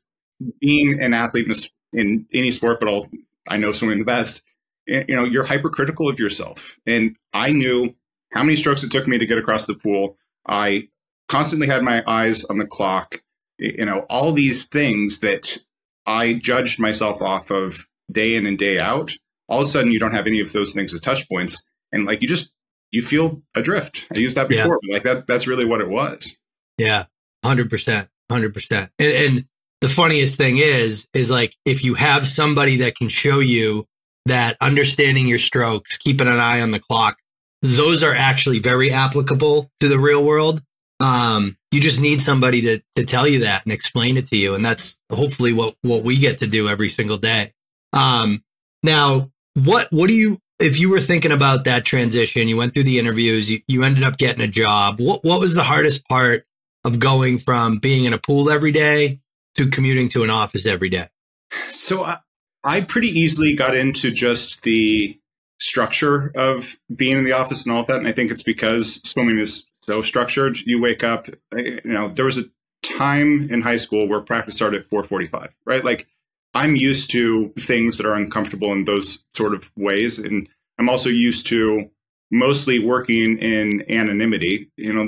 being 0.61 1.01
an 1.01 1.15
athlete 1.15 1.47
in, 1.47 1.53
a, 1.53 2.01
in 2.01 2.27
any 2.33 2.51
sport, 2.51 2.81
but 2.81 2.89
I'll, 2.89 3.09
I 3.49 3.57
know 3.57 3.73
swimming 3.73 3.99
the 3.99 4.05
best, 4.05 4.43
you 4.87 5.15
know, 5.15 5.25
you're 5.25 5.45
hypercritical 5.45 6.09
of 6.09 6.19
yourself. 6.19 6.79
And 6.87 7.17
I 7.33 7.53
knew 7.53 7.95
how 8.33 8.43
many 8.43 8.57
strokes 8.57 8.85
it 8.85 8.91
took 8.91 9.07
me 9.07 9.19
to 9.19 9.27
get 9.27 9.39
across 9.39 9.67
the 9.67 9.75
pool. 9.75 10.17
I 10.47 10.89
constantly 11.29 11.67
had 11.67 11.83
my 11.83 12.03
eyes 12.07 12.45
on 12.45 12.59
the 12.59 12.67
clock, 12.67 13.23
you 13.59 13.85
know, 13.85 14.07
all 14.11 14.33
these 14.33 14.65
things 14.65 15.21
that 15.21 15.59
I 16.07 16.35
judged 16.35 16.81
myself 16.81 17.23
off 17.23 17.51
of 17.51 17.87
day 18.11 18.37
in 18.37 18.47
and 18.47 18.59
day 18.59 18.79
out. 18.79 19.13
All 19.49 19.61
of 19.61 19.65
a 19.65 19.69
sudden, 19.69 19.93
you 19.93 19.99
don't 19.99 20.15
have 20.15 20.27
any 20.27 20.41
of 20.41 20.53
those 20.53 20.73
things 20.73 20.93
as 20.95 21.01
touch 21.01 21.29
points. 21.29 21.63
And 21.93 22.07
like 22.07 22.23
you 22.23 22.29
just, 22.29 22.53
you 22.93 23.03
feel 23.03 23.43
adrift. 23.55 24.07
I 24.15 24.19
used 24.19 24.37
that 24.37 24.49
before, 24.49 24.79
yeah. 24.83 24.95
like 24.95 25.03
that, 25.05 25.27
that's 25.27 25.47
really 25.47 25.65
what 25.65 25.81
it 25.81 25.89
was. 25.89 26.37
Yeah. 26.79 27.05
100%. 27.45 28.09
100%. 28.31 28.91
And, 28.99 29.13
and 29.13 29.45
the 29.81 29.89
funniest 29.89 30.39
thing 30.39 30.59
is, 30.59 31.07
is 31.13 31.31
like 31.31 31.55
if 31.65 31.85
you 31.85 31.95
have 31.95 32.27
somebody 32.27 32.79
that 32.79 32.97
can 32.97 33.09
show 33.09 33.41
you 33.41 33.87
that 34.27 34.57
understanding 34.61 35.27
your 35.27 35.39
strokes, 35.39 35.99
keeping 35.99 36.27
an 36.27 36.41
eye 36.41 36.61
on 36.61 36.71
the 36.71 36.79
clock, 36.79 37.19
those 37.61 38.03
are 38.03 38.15
actually 38.15 38.59
very 38.59 38.91
applicable 38.91 39.71
to 39.81 39.89
the 39.89 39.99
real 39.99 40.25
world. 40.25 40.63
Um, 41.01 41.57
you 41.75 41.81
just 41.81 42.01
need 42.01 42.23
somebody 42.23 42.63
to 42.63 42.83
to 42.95 43.05
tell 43.05 43.27
you 43.27 43.41
that 43.41 43.65
and 43.65 43.73
explain 43.73 44.17
it 44.17 44.27
to 44.27 44.37
you, 44.37 44.55
and 44.55 44.65
that's 44.65 45.01
hopefully 45.11 45.53
what 45.53 45.75
what 45.83 46.05
we 46.05 46.17
get 46.17 46.39
to 46.39 46.47
do 46.47 46.69
every 46.69 46.89
single 46.89 47.19
day. 47.19 47.53
Um, 47.93 48.45
now, 48.85 49.33
what 49.55 49.89
what 49.91 50.09
do 50.09 50.15
you 50.15 50.39
if 50.61 50.79
you 50.79 50.89
were 50.89 51.01
thinking 51.01 51.33
about 51.33 51.65
that 51.65 51.85
transition? 51.85 52.47
You 52.47 52.57
went 52.57 52.75
through 52.75 52.85
the 52.85 53.01
interviews, 53.01 53.51
you, 53.51 53.61
you 53.67 53.83
ended 53.83 54.05
up 54.05 54.19
getting 54.19 54.43
a 54.43 54.47
job. 54.47 55.01
What 55.01 55.25
what 55.25 55.41
was 55.41 55.55
the 55.55 55.65
hardest 55.65 56.09
part 56.09 56.47
of 56.85 57.01
going 57.01 57.39
from 57.39 57.79
being 57.79 58.05
in 58.05 58.13
a 58.13 58.19
pool 58.19 58.51
every 58.51 58.71
day 58.73 59.19
to 59.57 59.69
commuting 59.69 60.09
to 60.11 60.23
an 60.23 60.31
office 60.31 60.67
every 60.67 60.91
day? 60.91 61.09
So 61.51 62.05
I, 62.05 62.19
I 62.63 62.83
pretty 62.83 63.09
easily 63.09 63.57
got 63.57 63.75
into 63.75 64.13
just 64.13 64.63
the 64.63 65.19
structure 65.59 66.31
of 66.37 66.77
being 66.95 67.19
in 67.19 67.25
the 67.25 67.33
office 67.33 67.65
and 67.65 67.75
all 67.75 67.81
of 67.81 67.87
that. 67.89 67.99
And 67.99 68.07
I 68.07 68.13
think 68.13 68.31
it's 68.31 68.43
because 68.43 69.01
swimming 69.09 69.39
is 69.39 69.69
so 69.85 70.03
structured. 70.03 70.59
You 70.59 70.81
wake 70.81 71.05
up, 71.05 71.27
you 71.55 71.81
know, 71.85 72.09
there 72.09 72.25
was 72.25 72.39
a 72.39 72.45
time 72.83 73.49
in 73.51 73.63
high 73.63 73.77
school 73.77 74.09
where 74.09 74.21
practice 74.21 74.57
started 74.57 74.81
at 74.81 74.87
445, 74.87 75.55
right? 75.65 75.85
Like 75.85 76.07
I'm 76.55 76.77
used 76.77 77.11
to 77.13 77.49
things 77.59 77.99
that 77.99 78.07
are 78.07 78.15
uncomfortable 78.15 78.73
in 78.73 78.85
those 78.85 79.25
sort 79.35 79.55
of 79.55 79.71
ways. 79.77 80.19
And 80.19 80.49
I'm 80.79 80.89
also 80.89 81.09
used 81.09 81.47
to 81.49 81.91
mostly 82.31 82.85
working 82.85 83.39
in 83.39 83.85
anonymity. 83.91 84.71
You 84.77 84.93
know, 84.93 85.07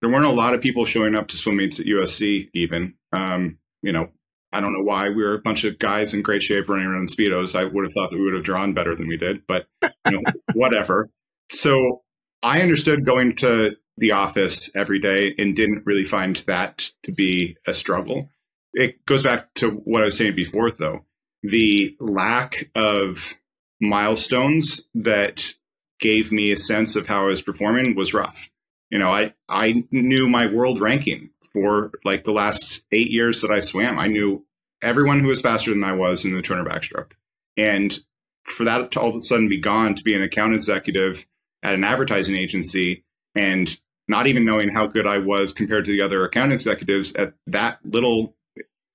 there 0.00 0.10
weren't 0.10 0.24
a 0.24 0.30
lot 0.30 0.54
of 0.54 0.60
people 0.60 0.84
showing 0.84 1.14
up 1.14 1.28
to 1.28 1.36
swim 1.36 1.56
meets 1.56 1.78
at 1.78 1.86
USC 1.86 2.48
even. 2.54 2.94
Um, 3.12 3.58
you 3.82 3.92
know, 3.92 4.10
I 4.52 4.60
don't 4.60 4.72
know 4.72 4.82
why 4.82 5.10
we 5.10 5.22
were 5.22 5.34
a 5.34 5.40
bunch 5.40 5.64
of 5.64 5.78
guys 5.78 6.14
in 6.14 6.22
great 6.22 6.42
shape 6.42 6.68
running 6.68 6.86
around 6.86 7.02
in 7.02 7.06
speedos. 7.06 7.54
I 7.54 7.64
would 7.64 7.84
have 7.84 7.92
thought 7.92 8.10
that 8.10 8.18
we 8.18 8.24
would 8.24 8.34
have 8.34 8.44
drawn 8.44 8.72
better 8.72 8.96
than 8.96 9.08
we 9.08 9.16
did, 9.16 9.46
but 9.46 9.66
you 9.82 10.12
know, 10.12 10.22
whatever. 10.54 11.10
So 11.50 12.02
I 12.42 12.62
understood 12.62 13.04
going 13.04 13.36
to 13.36 13.76
the 13.98 14.12
office 14.12 14.70
every 14.74 14.98
day 14.98 15.34
and 15.38 15.56
didn't 15.56 15.86
really 15.86 16.04
find 16.04 16.36
that 16.46 16.90
to 17.02 17.12
be 17.12 17.56
a 17.66 17.74
struggle. 17.74 18.30
It 18.72 19.04
goes 19.06 19.22
back 19.22 19.52
to 19.54 19.70
what 19.70 20.02
I 20.02 20.06
was 20.06 20.16
saying 20.16 20.36
before, 20.36 20.70
though. 20.70 21.04
The 21.42 21.96
lack 22.00 22.70
of 22.74 23.34
milestones 23.80 24.82
that 24.94 25.52
gave 26.00 26.32
me 26.32 26.52
a 26.52 26.56
sense 26.56 26.96
of 26.96 27.06
how 27.06 27.22
I 27.22 27.30
was 27.30 27.42
performing 27.42 27.94
was 27.94 28.14
rough. 28.14 28.50
You 28.90 28.98
know, 28.98 29.10
I, 29.10 29.34
I 29.48 29.84
knew 29.90 30.28
my 30.28 30.46
world 30.46 30.80
ranking 30.80 31.30
for 31.52 31.90
like 32.04 32.24
the 32.24 32.32
last 32.32 32.84
eight 32.92 33.10
years 33.10 33.42
that 33.42 33.50
I 33.50 33.60
swam. 33.60 33.98
I 33.98 34.06
knew 34.06 34.44
everyone 34.82 35.20
who 35.20 35.28
was 35.28 35.42
faster 35.42 35.70
than 35.70 35.84
I 35.84 35.92
was 35.92 36.24
in 36.24 36.34
the 36.34 36.42
Turner 36.42 36.64
backstroke. 36.64 37.12
And 37.56 37.98
for 38.44 38.64
that 38.64 38.92
to 38.92 39.00
all 39.00 39.10
of 39.10 39.16
a 39.16 39.20
sudden 39.20 39.48
be 39.48 39.58
gone 39.58 39.94
to 39.94 40.04
be 40.04 40.14
an 40.14 40.22
account 40.22 40.54
executive 40.54 41.26
at 41.62 41.74
an 41.74 41.84
advertising 41.84 42.36
agency 42.36 43.04
and 43.34 43.78
not 44.08 44.26
even 44.26 44.44
knowing 44.44 44.70
how 44.70 44.86
good 44.86 45.06
I 45.06 45.18
was 45.18 45.52
compared 45.52 45.84
to 45.84 45.92
the 45.92 46.00
other 46.00 46.24
account 46.24 46.52
executives 46.52 47.12
at 47.12 47.34
that 47.46 47.78
little 47.84 48.34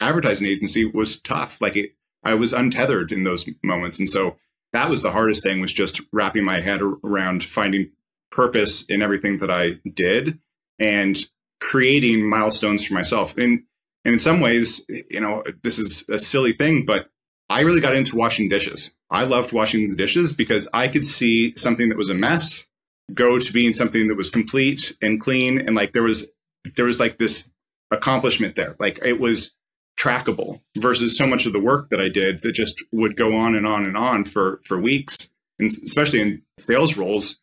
advertising 0.02 0.48
agency 0.48 0.86
was 0.86 1.20
tough. 1.20 1.62
Like 1.62 1.76
it, 1.76 1.92
I 2.24 2.34
was 2.34 2.52
untethered 2.52 3.12
in 3.12 3.24
those 3.24 3.48
moments. 3.64 4.00
And 4.00 4.10
so 4.10 4.38
that 4.74 4.90
was 4.90 5.04
the 5.04 5.12
hardest 5.12 5.44
thing 5.44 5.62
was 5.62 5.72
just 5.72 6.02
wrapping 6.12 6.44
my 6.44 6.60
head 6.60 6.82
around 6.82 7.44
finding 7.44 7.92
purpose 8.32 8.84
in 8.86 9.02
everything 9.02 9.38
that 9.38 9.52
I 9.52 9.80
did 9.94 10.40
and 10.80 11.18
creating 11.62 12.28
milestones 12.28 12.86
for 12.86 12.96
myself. 12.96 13.38
And, 13.38 13.64
and 14.04 14.14
in 14.14 14.20
some 14.20 14.42
ways, 14.42 14.84
you 14.90 15.22
know, 15.22 15.44
this 15.62 15.78
is 15.78 16.04
a 16.10 16.18
silly 16.18 16.54
thing, 16.54 16.86
but 16.86 17.10
I 17.50 17.62
really 17.62 17.82
got 17.82 17.96
into 17.96 18.16
washing 18.16 18.50
dishes. 18.50 18.96
I 19.12 19.26
loved 19.26 19.54
washing 19.54 19.90
the 19.90 19.96
dishes 19.96 20.34
because 20.34 20.68
I 20.74 20.88
could 20.88 21.06
see 21.06 21.56
something 21.56 21.90
that 21.90 21.98
was 21.98 22.10
a 22.10 22.16
mess 22.16 22.68
go 23.14 23.40
to 23.40 23.54
being 23.54 23.74
something 23.74 24.08
that 24.08 24.18
was 24.18 24.30
complete 24.30 24.96
and 25.02 25.20
clean. 25.20 25.60
And 25.60 25.76
like 25.76 25.92
there 25.92 26.04
was, 26.04 26.30
there 26.76 26.86
was 26.86 27.00
like 27.00 27.18
this 27.18 27.50
accomplishment 27.92 28.56
there. 28.56 28.76
Like 28.80 29.00
it 29.04 29.20
was 29.20 29.56
trackable 30.00 30.62
versus 30.78 31.18
so 31.18 31.28
much 31.28 31.46
of 31.46 31.54
the 31.54 31.60
work 31.60 31.90
that 31.90 32.02
I 32.02 32.10
did 32.10 32.42
that 32.42 32.54
just 32.54 32.84
would 32.92 33.16
go 33.16 33.36
on 33.36 33.56
and 33.56 33.68
on 33.68 33.86
and 33.86 33.96
on 33.96 34.26
for 34.26 34.60
for 34.66 34.80
weeks. 34.80 35.30
And 35.60 35.70
especially 35.70 36.22
in 36.22 36.42
sales 36.58 36.98
roles, 36.98 37.40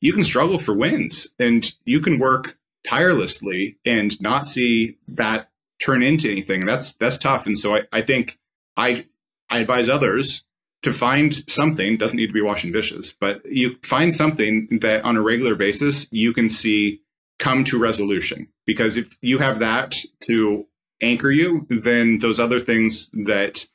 you 0.00 0.12
can 0.12 0.24
struggle 0.24 0.58
for 0.58 0.74
wins 0.74 1.28
and 1.38 1.70
you 1.84 2.00
can 2.00 2.18
work 2.18 2.56
tirelessly 2.86 3.76
and 3.84 4.18
not 4.20 4.46
see 4.46 4.96
that 5.08 5.50
turn 5.82 6.02
into 6.02 6.30
anything. 6.30 6.64
That's 6.64 6.92
that's 6.94 7.18
tough. 7.18 7.46
And 7.46 7.58
so 7.58 7.76
I, 7.76 7.82
I 7.92 8.00
think 8.00 8.38
I 8.76 9.06
I 9.50 9.58
advise 9.58 9.88
others 9.88 10.42
to 10.82 10.92
find 10.92 11.34
something, 11.48 11.96
doesn't 11.96 12.16
need 12.16 12.28
to 12.28 12.32
be 12.32 12.40
washing 12.40 12.72
dishes, 12.72 13.14
but 13.20 13.42
you 13.44 13.76
find 13.82 14.12
something 14.14 14.66
that 14.80 15.04
on 15.04 15.16
a 15.16 15.22
regular 15.22 15.54
basis 15.54 16.06
you 16.10 16.32
can 16.32 16.48
see 16.48 17.00
come 17.38 17.64
to 17.64 17.78
resolution. 17.78 18.48
Because 18.66 18.96
if 18.96 19.16
you 19.20 19.38
have 19.38 19.58
that 19.58 19.96
to 20.20 20.66
anchor 21.02 21.30
you, 21.30 21.66
then 21.68 22.18
those 22.18 22.38
other 22.38 22.60
things 22.60 23.10
that 23.12 23.66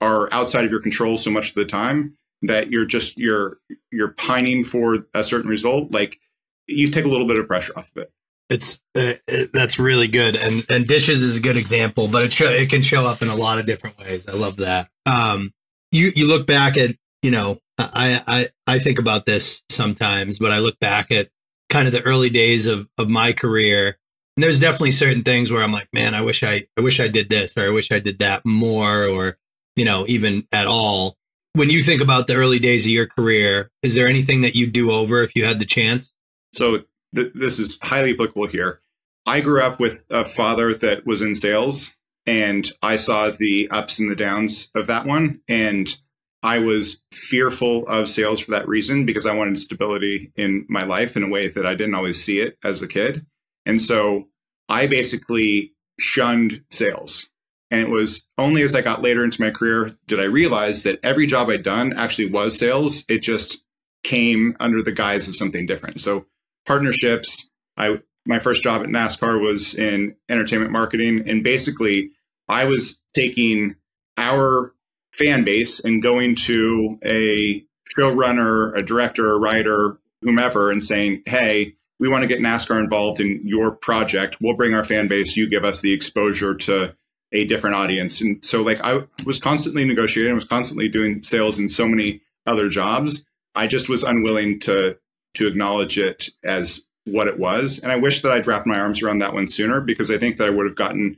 are 0.00 0.28
outside 0.32 0.64
of 0.64 0.70
your 0.70 0.80
control 0.80 1.16
so 1.16 1.30
much 1.30 1.50
of 1.50 1.54
the 1.54 1.64
time 1.64 2.16
that 2.42 2.70
you're 2.70 2.84
just 2.84 3.16
you're 3.16 3.58
you're 3.90 4.12
pining 4.12 4.64
for 4.64 5.06
a 5.14 5.24
certain 5.24 5.48
result, 5.48 5.92
like 5.92 6.18
you 6.66 6.88
take 6.88 7.04
a 7.04 7.08
little 7.08 7.26
bit 7.26 7.38
of 7.38 7.46
pressure 7.46 7.72
off 7.76 7.90
of 7.94 8.02
it. 8.02 8.12
It's 8.50 8.82
uh, 8.96 9.14
it, 9.28 9.52
that's 9.52 9.78
really 9.78 10.08
good, 10.08 10.36
and 10.36 10.64
and 10.68 10.86
dishes 10.86 11.22
is 11.22 11.38
a 11.38 11.40
good 11.40 11.56
example, 11.56 12.08
but 12.08 12.24
it 12.24 12.32
show, 12.32 12.50
it 12.50 12.68
can 12.68 12.82
show 12.82 13.06
up 13.06 13.22
in 13.22 13.28
a 13.28 13.36
lot 13.36 13.58
of 13.58 13.66
different 13.66 13.98
ways. 13.98 14.28
I 14.28 14.32
love 14.32 14.56
that. 14.56 14.88
Um, 15.06 15.52
you 15.92 16.10
you 16.16 16.26
look 16.26 16.46
back 16.46 16.76
at 16.76 16.96
you 17.22 17.30
know 17.30 17.58
I 17.78 18.22
I 18.26 18.48
I 18.66 18.78
think 18.78 18.98
about 18.98 19.26
this 19.26 19.62
sometimes, 19.70 20.38
but 20.38 20.50
I 20.50 20.58
look 20.58 20.78
back 20.80 21.12
at 21.12 21.28
kind 21.68 21.86
of 21.86 21.92
the 21.92 22.02
early 22.02 22.30
days 22.30 22.66
of 22.66 22.88
of 22.98 23.08
my 23.08 23.32
career 23.32 23.98
and 24.36 24.42
there's 24.42 24.58
definitely 24.58 24.92
certain 24.92 25.22
things 25.22 25.50
where 25.50 25.62
I'm 25.62 25.72
like, 25.72 25.88
man, 25.92 26.14
I 26.14 26.22
wish 26.22 26.42
I, 26.42 26.62
I 26.78 26.80
wish 26.80 27.00
I 27.00 27.08
did 27.08 27.28
this 27.28 27.56
or 27.56 27.66
I 27.66 27.70
wish 27.70 27.92
I 27.92 27.98
did 27.98 28.20
that 28.20 28.46
more 28.46 29.04
or, 29.04 29.36
you 29.76 29.84
know, 29.84 30.06
even 30.08 30.46
at 30.52 30.66
all. 30.66 31.16
When 31.54 31.68
you 31.68 31.82
think 31.82 32.00
about 32.00 32.28
the 32.28 32.36
early 32.36 32.58
days 32.58 32.86
of 32.86 32.92
your 32.92 33.06
career, 33.06 33.70
is 33.82 33.94
there 33.94 34.08
anything 34.08 34.40
that 34.40 34.54
you'd 34.54 34.72
do 34.72 34.90
over 34.90 35.22
if 35.22 35.36
you 35.36 35.44
had 35.44 35.58
the 35.58 35.66
chance? 35.66 36.14
So 36.54 36.84
th- 37.14 37.32
this 37.34 37.58
is 37.58 37.78
highly 37.82 38.14
applicable 38.14 38.46
here. 38.46 38.80
I 39.26 39.40
grew 39.40 39.62
up 39.62 39.78
with 39.78 40.06
a 40.08 40.24
father 40.24 40.72
that 40.74 41.04
was 41.04 41.20
in 41.20 41.34
sales 41.34 41.94
and 42.26 42.70
I 42.82 42.96
saw 42.96 43.30
the 43.30 43.68
ups 43.70 43.98
and 43.98 44.10
the 44.10 44.16
downs 44.16 44.70
of 44.74 44.86
that 44.86 45.06
one. 45.06 45.40
And 45.48 45.94
I 46.42 46.58
was 46.58 47.02
fearful 47.12 47.86
of 47.86 48.08
sales 48.08 48.40
for 48.40 48.50
that 48.52 48.68
reason 48.68 49.06
because 49.06 49.26
I 49.26 49.34
wanted 49.34 49.58
stability 49.58 50.32
in 50.36 50.66
my 50.68 50.84
life 50.84 51.16
in 51.16 51.22
a 51.22 51.28
way 51.28 51.48
that 51.48 51.66
I 51.66 51.74
didn't 51.74 51.94
always 51.94 52.22
see 52.22 52.40
it 52.40 52.58
as 52.64 52.82
a 52.82 52.88
kid. 52.88 53.24
And 53.64 53.80
so 53.80 54.28
I 54.68 54.86
basically 54.86 55.72
shunned 56.00 56.64
sales. 56.70 57.28
And 57.70 57.80
it 57.80 57.88
was 57.88 58.26
only 58.38 58.62
as 58.62 58.74
I 58.74 58.82
got 58.82 59.02
later 59.02 59.24
into 59.24 59.40
my 59.40 59.50
career 59.50 59.92
did 60.06 60.20
I 60.20 60.24
realize 60.24 60.82
that 60.82 61.00
every 61.02 61.26
job 61.26 61.48
I'd 61.48 61.62
done 61.62 61.92
actually 61.94 62.30
was 62.30 62.58
sales. 62.58 63.04
It 63.08 63.22
just 63.22 63.64
came 64.04 64.56
under 64.60 64.82
the 64.82 64.92
guise 64.92 65.28
of 65.28 65.36
something 65.36 65.64
different. 65.64 66.00
So 66.00 66.26
partnerships, 66.66 67.48
I 67.76 68.00
my 68.26 68.38
first 68.38 68.62
job 68.62 68.82
at 68.82 68.88
NASCAR 68.88 69.40
was 69.40 69.74
in 69.74 70.14
entertainment 70.28 70.70
marketing 70.70 71.24
and 71.28 71.42
basically 71.42 72.10
I 72.48 72.64
was 72.66 73.00
taking 73.14 73.76
our 74.16 74.74
fan 75.12 75.44
base 75.44 75.80
and 75.80 76.02
going 76.02 76.34
to 76.34 76.98
a 77.04 77.64
showrunner, 77.96 78.76
a 78.78 78.82
director, 78.82 79.32
a 79.32 79.38
writer, 79.38 79.98
whomever 80.22 80.70
and 80.70 80.82
saying, 80.82 81.22
"Hey, 81.26 81.74
we 81.98 82.08
want 82.08 82.22
to 82.22 82.28
get 82.28 82.40
NASCAR 82.40 82.80
involved 82.80 83.20
in 83.20 83.40
your 83.44 83.70
project. 83.70 84.38
We'll 84.40 84.56
bring 84.56 84.74
our 84.74 84.84
fan 84.84 85.08
base. 85.08 85.36
You 85.36 85.48
give 85.48 85.64
us 85.64 85.82
the 85.82 85.92
exposure 85.92 86.54
to 86.54 86.94
a 87.32 87.44
different 87.44 87.76
audience. 87.76 88.20
And 88.20 88.44
so, 88.44 88.62
like, 88.62 88.80
I 88.82 89.04
was 89.24 89.38
constantly 89.38 89.84
negotiating. 89.84 90.32
I 90.32 90.34
was 90.34 90.44
constantly 90.44 90.88
doing 90.88 91.22
sales 91.22 91.58
in 91.58 91.68
so 91.68 91.86
many 91.86 92.20
other 92.46 92.68
jobs. 92.68 93.24
I 93.54 93.66
just 93.66 93.88
was 93.88 94.02
unwilling 94.02 94.58
to 94.60 94.98
to 95.34 95.46
acknowledge 95.46 95.96
it 95.96 96.28
as 96.44 96.84
what 97.04 97.28
it 97.28 97.38
was. 97.38 97.78
And 97.78 97.90
I 97.90 97.96
wish 97.96 98.20
that 98.22 98.32
I'd 98.32 98.46
wrapped 98.46 98.66
my 98.66 98.78
arms 98.78 99.02
around 99.02 99.18
that 99.18 99.34
one 99.34 99.48
sooner 99.48 99.80
because 99.80 100.10
I 100.10 100.18
think 100.18 100.36
that 100.36 100.48
I 100.48 100.50
would 100.50 100.66
have 100.66 100.76
gotten 100.76 101.16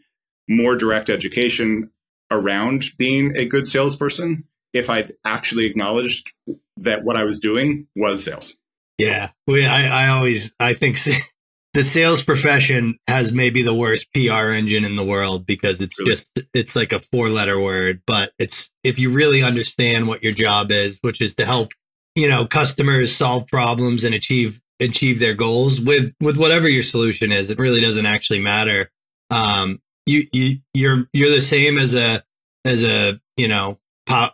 more 0.48 0.76
direct 0.76 1.10
education 1.10 1.90
around 2.30 2.84
being 2.98 3.36
a 3.36 3.44
good 3.44 3.66
salesperson 3.66 4.44
if 4.72 4.90
I'd 4.90 5.12
actually 5.24 5.66
acknowledged 5.66 6.32
that 6.78 7.04
what 7.04 7.16
I 7.16 7.24
was 7.24 7.38
doing 7.38 7.86
was 7.94 8.24
sales. 8.24 8.56
Yeah, 8.98 9.30
we. 9.46 9.66
I, 9.66 10.06
I 10.06 10.08
always 10.08 10.54
I 10.60 10.74
think 10.74 10.98
the 11.74 11.82
sales 11.82 12.22
profession 12.22 12.98
has 13.08 13.32
maybe 13.32 13.62
the 13.62 13.74
worst 13.74 14.12
PR 14.12 14.50
engine 14.52 14.84
in 14.84 14.96
the 14.96 15.04
world 15.04 15.46
because 15.46 15.80
it's 15.80 15.98
really? 15.98 16.10
just 16.10 16.40
it's 16.52 16.76
like 16.76 16.92
a 16.92 16.98
four 16.98 17.28
letter 17.28 17.60
word, 17.60 18.02
but 18.06 18.32
it's 18.38 18.70
if 18.82 18.98
you 18.98 19.10
really 19.10 19.42
understand 19.42 20.06
what 20.06 20.22
your 20.22 20.32
job 20.32 20.70
is, 20.70 20.98
which 21.02 21.20
is 21.20 21.34
to 21.36 21.46
help 21.46 21.72
you 22.14 22.28
know 22.28 22.46
customers 22.46 23.14
solve 23.14 23.46
problems 23.48 24.04
and 24.04 24.14
achieve 24.14 24.60
achieve 24.80 25.18
their 25.18 25.34
goals 25.34 25.80
with 25.80 26.14
with 26.20 26.36
whatever 26.36 26.68
your 26.68 26.82
solution 26.82 27.32
is. 27.32 27.50
It 27.50 27.58
really 27.58 27.80
doesn't 27.80 28.06
actually 28.06 28.40
matter. 28.40 28.90
Um, 29.30 29.80
you 30.06 30.24
you 30.32 30.58
you're 30.72 31.08
you're 31.12 31.30
the 31.30 31.40
same 31.40 31.78
as 31.78 31.94
a 31.94 32.22
as 32.64 32.84
a 32.84 33.20
you 33.36 33.48
know 33.48 33.78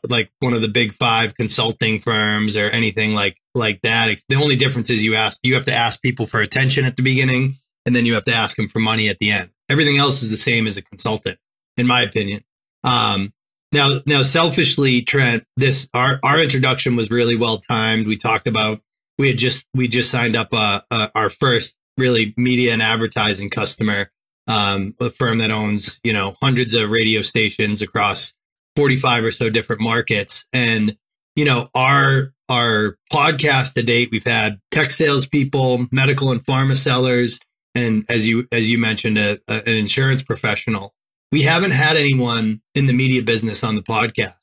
like 0.09 0.31
one 0.41 0.53
of 0.53 0.61
the 0.61 0.69
big 0.69 0.93
five 0.93 1.35
consulting 1.35 1.99
firms 1.99 2.57
or 2.57 2.67
anything 2.71 3.15
like 3.15 3.39
like 3.55 3.81
that. 3.83 4.11
It's, 4.11 4.25
the 4.27 4.37
only 4.37 4.57
difference 4.57 4.91
is 4.91 5.05
you 5.05 5.15
ask 5.15 5.39
you 5.43 5.55
have 5.55 5.65
to 5.67 5.75
ask 5.75 6.03
people 6.03 6.27
for 6.27 6.41
attention 6.41 6.85
at 6.85 6.97
the 6.97 7.03
beginning, 7.03 7.55
and 7.87 7.95
then 7.95 8.07
you 8.07 8.15
have 8.15 8.25
to 8.27 8.35
ask 8.35 8.57
them 8.57 8.69
for 8.69 8.81
money 8.81 9.09
at 9.09 9.19
the 9.19 9.31
end. 9.31 9.51
Everything 9.69 9.99
else 9.99 10.23
is 10.23 10.31
the 10.31 10.37
same 10.37 10.67
as 10.67 10.77
a 10.77 10.83
consultant, 10.83 11.39
in 11.77 11.87
my 11.87 12.03
opinion. 12.03 12.43
Um, 12.83 13.33
now, 13.73 14.01
now, 14.05 14.23
selfishly, 14.23 15.03
Trent, 15.03 15.45
this 15.57 15.89
our 15.95 16.19
our 16.25 16.41
introduction 16.41 16.97
was 16.97 17.11
really 17.11 17.37
well 17.37 17.59
timed. 17.59 18.07
We 18.07 18.17
talked 18.17 18.49
about 18.49 18.81
we 19.21 19.29
had 19.29 19.39
just 19.39 19.67
we 19.75 19.87
just 19.87 20.11
signed 20.11 20.35
up 20.35 20.49
uh, 20.53 20.81
uh, 20.91 21.09
our 21.15 21.29
first 21.29 21.79
really 21.99 22.35
media 22.37 22.73
and 22.73 22.83
advertising 22.83 23.51
customer, 23.51 24.11
um, 24.49 24.95
a 24.99 25.11
firm 25.11 25.39
that 25.39 25.51
owns 25.53 26.01
you 26.03 26.13
know 26.13 26.35
hundreds 26.43 26.75
of 26.75 26.91
radio 26.91 27.23
stations 27.23 27.83
across 27.83 28.35
45 28.77 29.25
or 29.25 29.31
so 29.31 29.51
different 29.51 29.83
markets. 29.83 30.47
And, 30.53 30.97
you 31.37 31.45
know, 31.45 31.69
our, 31.75 32.33
our 32.49 32.97
podcast 33.13 33.75
to 33.75 33.83
date, 33.83 34.11
we've 34.13 34.25
had 34.25 34.59
tech 34.71 34.91
salespeople, 34.91 35.87
medical 35.93 36.31
and 36.31 36.43
pharma 36.43 36.77
sellers, 36.77 37.39
and 37.75 38.05
as 38.09 38.27
you, 38.27 38.47
as 38.53 38.71
you 38.71 38.79
mentioned, 38.79 39.19
a, 39.19 39.39
a, 39.49 39.69
an 39.69 39.75
insurance 39.75 40.23
professional. 40.23 40.95
We 41.33 41.43
haven't 41.43 41.71
had 41.71 41.97
anyone 41.97 42.61
in 42.75 42.87
the 42.87 42.93
media 42.93 43.23
business 43.23 43.63
on 43.63 43.77
the 43.77 43.83
podcast. 43.83 44.35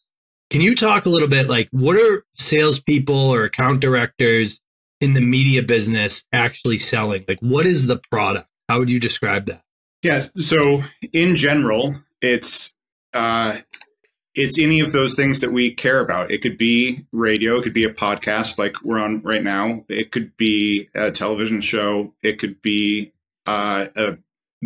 Can 0.49 0.61
you 0.61 0.75
talk 0.75 1.05
a 1.05 1.09
little 1.09 1.27
bit 1.27 1.49
like 1.49 1.67
what 1.71 1.97
are 1.97 2.23
salespeople 2.35 3.15
or 3.15 3.43
account 3.43 3.81
directors 3.81 4.61
in 4.99 5.13
the 5.13 5.21
media 5.21 5.63
business 5.63 6.25
actually 6.31 6.77
selling? 6.77 7.25
Like, 7.27 7.39
what 7.39 7.65
is 7.65 7.87
the 7.87 7.99
product? 8.11 8.49
How 8.69 8.79
would 8.79 8.89
you 8.89 8.99
describe 8.99 9.45
that? 9.45 9.61
Yes. 10.03 10.31
So, 10.37 10.83
in 11.13 11.35
general, 11.35 11.95
it's 12.21 12.73
uh, 13.13 13.57
it's 14.37 14.59
any 14.59 14.79
of 14.79 14.91
those 14.91 15.15
things 15.15 15.39
that 15.39 15.51
we 15.51 15.73
care 15.73 15.99
about. 15.99 16.31
It 16.31 16.41
could 16.41 16.57
be 16.57 17.05
radio, 17.11 17.55
it 17.57 17.63
could 17.63 17.73
be 17.73 17.85
a 17.85 17.93
podcast 17.93 18.57
like 18.57 18.83
we're 18.83 18.99
on 18.99 19.21
right 19.23 19.43
now, 19.43 19.83
it 19.89 20.11
could 20.11 20.37
be 20.37 20.89
a 20.93 21.11
television 21.11 21.59
show, 21.59 22.13
it 22.21 22.37
could 22.37 22.61
be 22.61 23.11
uh, 23.47 23.87
a 23.95 24.17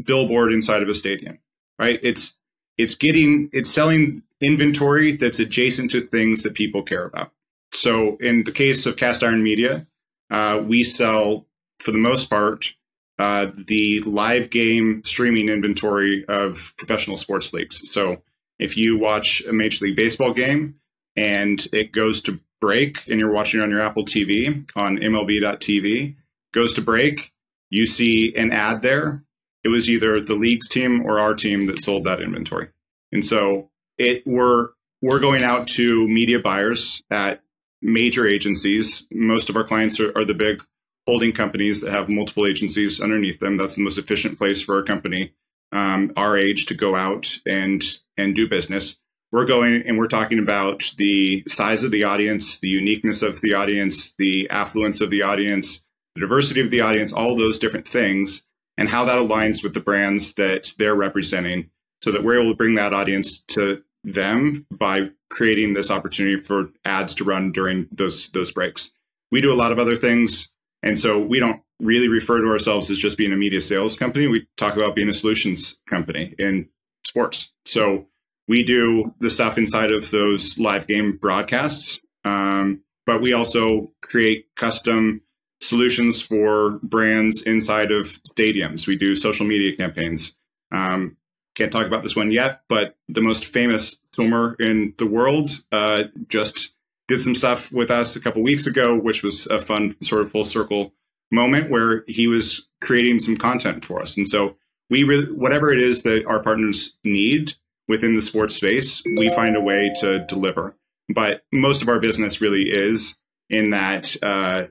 billboard 0.03 0.51
inside 0.51 0.83
of 0.83 0.89
a 0.89 0.93
stadium, 0.93 1.39
right? 1.79 1.99
It's 2.03 2.37
it's 2.77 2.95
getting 2.95 3.49
it's 3.53 3.69
selling 3.69 4.23
inventory 4.41 5.13
that's 5.13 5.39
adjacent 5.39 5.91
to 5.91 6.01
things 6.01 6.43
that 6.43 6.53
people 6.53 6.83
care 6.83 7.05
about. 7.05 7.31
So 7.73 8.17
in 8.17 8.43
the 8.43 8.51
case 8.51 8.85
of 8.85 8.97
Cast 8.97 9.23
Iron 9.23 9.41
Media, 9.41 9.87
uh, 10.31 10.63
we 10.65 10.83
sell 10.83 11.45
for 11.79 11.91
the 11.91 11.97
most 11.97 12.29
part 12.29 12.73
uh, 13.19 13.51
the 13.67 13.99
live 14.01 14.49
game 14.49 15.03
streaming 15.03 15.49
inventory 15.49 16.25
of 16.27 16.73
professional 16.77 17.17
sports 17.17 17.53
leagues. 17.53 17.91
So 17.91 18.23
if 18.57 18.77
you 18.77 18.97
watch 18.97 19.43
a 19.45 19.53
Major 19.53 19.85
League 19.85 19.95
Baseball 19.95 20.33
game 20.33 20.75
and 21.15 21.63
it 21.71 21.91
goes 21.91 22.21
to 22.21 22.39
break 22.59 23.07
and 23.07 23.19
you're 23.19 23.31
watching 23.31 23.59
it 23.59 23.63
on 23.63 23.69
your 23.69 23.81
Apple 23.81 24.05
TV 24.05 24.67
on 24.75 24.97
MLB.tv, 24.97 26.15
goes 26.53 26.73
to 26.73 26.81
break, 26.81 27.31
you 27.69 27.85
see 27.85 28.35
an 28.35 28.51
ad 28.51 28.81
there. 28.81 29.23
It 29.63 29.69
was 29.69 29.89
either 29.89 30.19
the 30.19 30.35
league's 30.35 30.67
team 30.67 31.05
or 31.05 31.19
our 31.19 31.35
team 31.35 31.67
that 31.67 31.79
sold 31.79 32.05
that 32.05 32.21
inventory. 32.21 32.69
And 33.11 33.23
so 33.23 33.69
it 33.97 34.23
we're 34.25 34.69
we're 35.01 35.19
going 35.19 35.43
out 35.43 35.67
to 35.67 36.07
media 36.07 36.39
buyers 36.39 37.03
at 37.11 37.43
major 37.81 38.27
agencies. 38.27 39.05
Most 39.11 39.49
of 39.49 39.55
our 39.55 39.63
clients 39.63 39.99
are, 39.99 40.15
are 40.17 40.25
the 40.25 40.33
big 40.33 40.63
holding 41.07 41.31
companies 41.31 41.81
that 41.81 41.91
have 41.91 42.09
multiple 42.09 42.45
agencies 42.45 43.01
underneath 43.01 43.39
them. 43.39 43.57
That's 43.57 43.75
the 43.75 43.83
most 43.83 43.97
efficient 43.97 44.37
place 44.37 44.61
for 44.61 44.77
a 44.79 44.83
company 44.83 45.33
um, 45.71 46.11
our 46.17 46.37
age 46.37 46.65
to 46.67 46.73
go 46.73 46.95
out 46.95 47.39
and 47.45 47.83
and 48.17 48.35
do 48.35 48.47
business. 48.47 48.97
We're 49.31 49.45
going 49.45 49.83
and 49.85 49.97
we're 49.97 50.07
talking 50.07 50.39
about 50.39 50.83
the 50.97 51.43
size 51.47 51.83
of 51.83 51.91
the 51.91 52.03
audience, 52.03 52.59
the 52.59 52.67
uniqueness 52.67 53.21
of 53.21 53.39
the 53.41 53.53
audience, 53.53 54.13
the 54.17 54.49
affluence 54.49 54.99
of 54.99 55.09
the 55.09 55.23
audience, 55.23 55.85
the 56.15 56.21
diversity 56.21 56.61
of 56.61 56.71
the 56.71 56.81
audience, 56.81 57.13
all 57.13 57.37
those 57.37 57.57
different 57.57 57.87
things, 57.87 58.43
and 58.77 58.89
how 58.89 59.05
that 59.05 59.19
aligns 59.19 59.63
with 59.63 59.73
the 59.73 59.79
brands 59.79 60.33
that 60.33 60.73
they're 60.77 60.95
representing, 60.95 61.69
so 62.01 62.11
that 62.11 62.23
we're 62.23 62.39
able 62.39 62.51
to 62.51 62.57
bring 62.57 62.75
that 62.75 62.93
audience 62.93 63.39
to 63.47 63.81
them 64.03 64.65
by 64.71 65.09
creating 65.29 65.73
this 65.73 65.91
opportunity 65.91 66.37
for 66.37 66.69
ads 66.85 67.13
to 67.15 67.23
run 67.23 67.51
during 67.51 67.87
those 67.91 68.29
those 68.29 68.51
breaks. 68.51 68.91
We 69.31 69.41
do 69.41 69.53
a 69.53 69.55
lot 69.55 69.71
of 69.71 69.79
other 69.79 69.95
things, 69.95 70.49
and 70.83 70.97
so 70.97 71.19
we 71.19 71.39
don't 71.39 71.61
really 71.79 72.07
refer 72.07 72.39
to 72.39 72.47
ourselves 72.47 72.89
as 72.89 72.97
just 72.97 73.17
being 73.17 73.33
a 73.33 73.37
media 73.37 73.61
sales 73.61 73.95
company. 73.95 74.27
We 74.27 74.47
talk 74.57 74.75
about 74.75 74.95
being 74.95 75.09
a 75.09 75.13
solutions 75.13 75.77
company 75.89 76.35
in 76.37 76.69
sports. 77.03 77.51
So 77.65 78.07
we 78.47 78.63
do 78.63 79.13
the 79.19 79.29
stuff 79.29 79.57
inside 79.57 79.91
of 79.91 80.09
those 80.11 80.57
live 80.57 80.87
game 80.87 81.17
broadcasts, 81.17 82.01
um, 82.23 82.83
but 83.05 83.21
we 83.21 83.33
also 83.33 83.91
create 84.01 84.45
custom 84.55 85.21
solutions 85.61 86.21
for 86.21 86.79
brands 86.83 87.41
inside 87.43 87.91
of 87.91 88.05
stadiums. 88.23 88.87
We 88.87 88.95
do 88.95 89.15
social 89.15 89.45
media 89.45 89.75
campaigns. 89.75 90.33
Um, 90.71 91.17
can't 91.55 91.71
talk 91.71 91.85
about 91.85 92.03
this 92.03 92.15
one 92.15 92.31
yet, 92.31 92.61
but 92.69 92.95
the 93.09 93.21
most 93.21 93.45
famous 93.45 93.97
swimmer 94.13 94.55
in 94.59 94.93
the 94.97 95.05
world 95.05 95.49
uh, 95.71 96.03
just 96.27 96.73
did 97.07 97.19
some 97.19 97.35
stuff 97.35 97.71
with 97.71 97.91
us 97.91 98.15
a 98.15 98.21
couple 98.21 98.41
weeks 98.41 98.67
ago, 98.67 98.97
which 98.97 99.23
was 99.23 99.45
a 99.47 99.59
fun 99.59 99.95
sort 100.01 100.21
of 100.21 100.31
full 100.31 100.45
circle 100.45 100.93
moment 101.31 101.69
where 101.69 102.03
he 102.07 102.27
was 102.27 102.67
creating 102.81 103.19
some 103.19 103.37
content 103.37 103.83
for 103.83 104.01
us. 104.01 104.17
And 104.17 104.27
so 104.27 104.55
we 104.89 105.03
whatever 105.31 105.71
it 105.71 105.79
is 105.79 106.03
that 106.03 106.25
our 106.25 106.41
partners 106.41 106.97
need 107.03 107.53
within 107.87 108.13
the 108.13 108.21
sports 108.21 108.55
space, 108.55 109.01
we 109.17 109.29
find 109.29 109.55
a 109.55 109.61
way 109.61 109.91
to 109.99 110.25
deliver. 110.27 110.75
But 111.09 111.43
most 111.51 111.81
of 111.81 111.89
our 111.89 111.99
business 111.99 112.41
really 112.41 112.63
is 112.63 113.17
in 113.49 113.71
that 113.71 114.15
uh, 114.21 114.67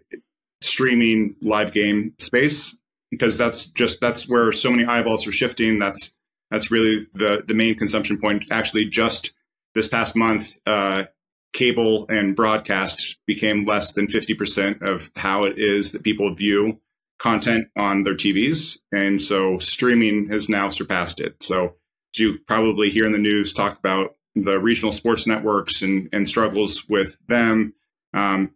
streaming 0.62 1.36
live 1.42 1.72
game 1.72 2.14
space 2.18 2.76
because 3.10 3.36
that's 3.36 3.66
just 3.66 4.00
that's 4.00 4.28
where 4.28 4.52
so 4.52 4.70
many 4.70 4.84
eyeballs 4.84 5.26
are 5.26 5.32
shifting. 5.32 5.78
That's 5.78 6.14
that's 6.50 6.70
really 6.70 7.06
the 7.14 7.42
the 7.46 7.54
main 7.54 7.74
consumption 7.74 8.18
point. 8.18 8.44
Actually, 8.50 8.86
just 8.86 9.32
this 9.74 9.88
past 9.88 10.16
month, 10.16 10.58
uh, 10.66 11.04
cable 11.52 12.06
and 12.08 12.36
broadcast 12.36 13.18
became 13.26 13.64
less 13.64 13.92
than 13.92 14.06
50% 14.06 14.82
of 14.82 15.10
how 15.16 15.44
it 15.44 15.58
is 15.58 15.92
that 15.92 16.02
people 16.02 16.34
view 16.34 16.80
content 17.18 17.68
on 17.76 18.02
their 18.02 18.14
TVs. 18.14 18.78
And 18.92 19.20
so 19.20 19.58
streaming 19.58 20.28
has 20.30 20.48
now 20.48 20.68
surpassed 20.68 21.20
it. 21.20 21.42
So 21.42 21.74
you 22.16 22.38
probably 22.46 22.90
hear 22.90 23.04
in 23.04 23.12
the 23.12 23.18
news 23.18 23.52
talk 23.52 23.78
about 23.78 24.16
the 24.34 24.58
regional 24.58 24.92
sports 24.92 25.26
networks 25.26 25.82
and, 25.82 26.08
and 26.12 26.26
struggles 26.26 26.88
with 26.88 27.20
them. 27.26 27.74
Um, 28.14 28.52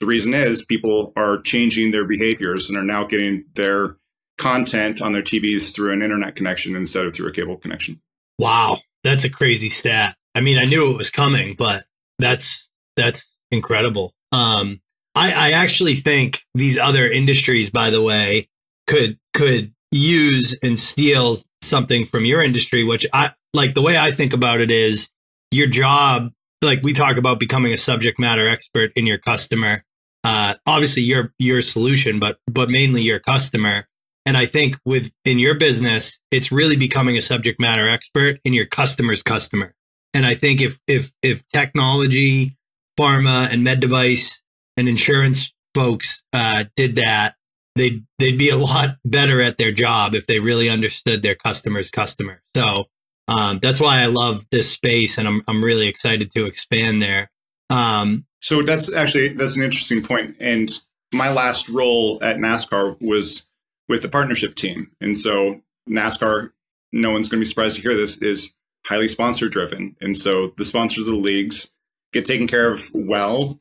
the 0.00 0.06
reason 0.06 0.34
is 0.34 0.64
people 0.64 1.12
are 1.16 1.40
changing 1.40 1.90
their 1.90 2.04
behaviors 2.04 2.68
and 2.68 2.78
are 2.78 2.84
now 2.84 3.04
getting 3.04 3.44
their 3.54 3.96
content 4.38 5.02
on 5.02 5.12
their 5.12 5.22
TVs 5.22 5.74
through 5.74 5.92
an 5.92 6.02
internet 6.02 6.36
connection 6.36 6.74
instead 6.76 7.04
of 7.04 7.14
through 7.14 7.28
a 7.28 7.32
cable 7.32 7.56
connection. 7.56 8.00
Wow, 8.38 8.78
that's 9.04 9.24
a 9.24 9.30
crazy 9.30 9.68
stat. 9.68 10.16
I 10.34 10.40
mean, 10.40 10.58
I 10.58 10.68
knew 10.68 10.92
it 10.92 10.96
was 10.96 11.10
coming, 11.10 11.56
but 11.58 11.84
that's 12.18 12.68
that's 12.96 13.36
incredible. 13.50 14.12
Um, 14.32 14.80
I, 15.14 15.32
I 15.32 15.50
actually 15.52 15.94
think 15.94 16.42
these 16.54 16.78
other 16.78 17.08
industries, 17.08 17.70
by 17.70 17.90
the 17.90 18.02
way, 18.02 18.48
could 18.86 19.18
could 19.34 19.74
use 19.90 20.56
and 20.62 20.78
steal 20.78 21.36
something 21.62 22.04
from 22.04 22.24
your 22.24 22.42
industry, 22.42 22.84
which 22.84 23.06
I 23.12 23.32
like 23.52 23.74
the 23.74 23.82
way 23.82 23.98
I 23.98 24.12
think 24.12 24.32
about 24.32 24.60
it 24.60 24.70
is 24.70 25.08
your 25.50 25.66
job. 25.66 26.30
Like 26.62 26.82
we 26.82 26.92
talk 26.92 27.16
about 27.16 27.40
becoming 27.40 27.72
a 27.72 27.78
subject 27.78 28.18
matter 28.18 28.48
expert 28.48 28.92
in 28.94 29.06
your 29.06 29.18
customer. 29.18 29.84
Uh, 30.22 30.54
obviously 30.66 31.02
your 31.02 31.32
your 31.38 31.62
solution, 31.62 32.20
but 32.20 32.38
but 32.46 32.70
mainly 32.70 33.02
your 33.02 33.18
customer. 33.18 33.87
And 34.28 34.36
I 34.36 34.44
think 34.44 34.76
with 34.84 35.10
in 35.24 35.38
your 35.38 35.54
business, 35.54 36.20
it's 36.30 36.52
really 36.52 36.76
becoming 36.76 37.16
a 37.16 37.22
subject 37.22 37.58
matter 37.58 37.88
expert 37.88 38.38
in 38.44 38.52
your 38.52 38.66
customer's 38.66 39.22
customer. 39.22 39.74
And 40.12 40.26
I 40.26 40.34
think 40.34 40.60
if 40.60 40.78
if 40.86 41.12
if 41.22 41.46
technology, 41.46 42.52
pharma, 43.00 43.50
and 43.50 43.64
med 43.64 43.80
device 43.80 44.42
and 44.76 44.86
insurance 44.86 45.54
folks 45.74 46.22
uh, 46.34 46.64
did 46.76 46.96
that, 46.96 47.36
they'd 47.74 48.04
they'd 48.18 48.36
be 48.36 48.50
a 48.50 48.58
lot 48.58 48.98
better 49.06 49.40
at 49.40 49.56
their 49.56 49.72
job 49.72 50.14
if 50.14 50.26
they 50.26 50.40
really 50.40 50.68
understood 50.68 51.22
their 51.22 51.34
customer's 51.34 51.88
customer. 51.88 52.42
So 52.54 52.84
um, 53.28 53.60
that's 53.62 53.80
why 53.80 54.02
I 54.02 54.06
love 54.06 54.44
this 54.50 54.70
space, 54.70 55.16
and 55.16 55.26
I'm 55.26 55.42
I'm 55.48 55.64
really 55.64 55.88
excited 55.88 56.30
to 56.32 56.44
expand 56.44 57.00
there. 57.00 57.30
Um, 57.70 58.26
so 58.42 58.60
that's 58.60 58.92
actually 58.92 59.28
that's 59.28 59.56
an 59.56 59.62
interesting 59.62 60.02
point. 60.02 60.36
And 60.38 60.70
my 61.14 61.32
last 61.32 61.70
role 61.70 62.18
at 62.20 62.36
NASCAR 62.36 63.00
was 63.00 63.47
with 63.88 64.02
the 64.02 64.08
partnership 64.08 64.54
team, 64.54 64.90
and 65.00 65.16
so 65.16 65.60
NASCAR. 65.88 66.52
No 66.90 67.10
one's 67.10 67.28
going 67.28 67.38
to 67.38 67.44
be 67.44 67.48
surprised 67.48 67.76
to 67.76 67.82
hear 67.82 67.94
this. 67.94 68.16
Is 68.18 68.52
highly 68.86 69.08
sponsor 69.08 69.48
driven. 69.48 69.96
And 70.00 70.16
so 70.16 70.48
the 70.56 70.64
sponsors 70.64 71.06
of 71.06 71.14
the 71.14 71.20
leagues 71.20 71.68
get 72.12 72.24
taken 72.24 72.46
care 72.46 72.72
of 72.72 72.90
well. 72.94 73.60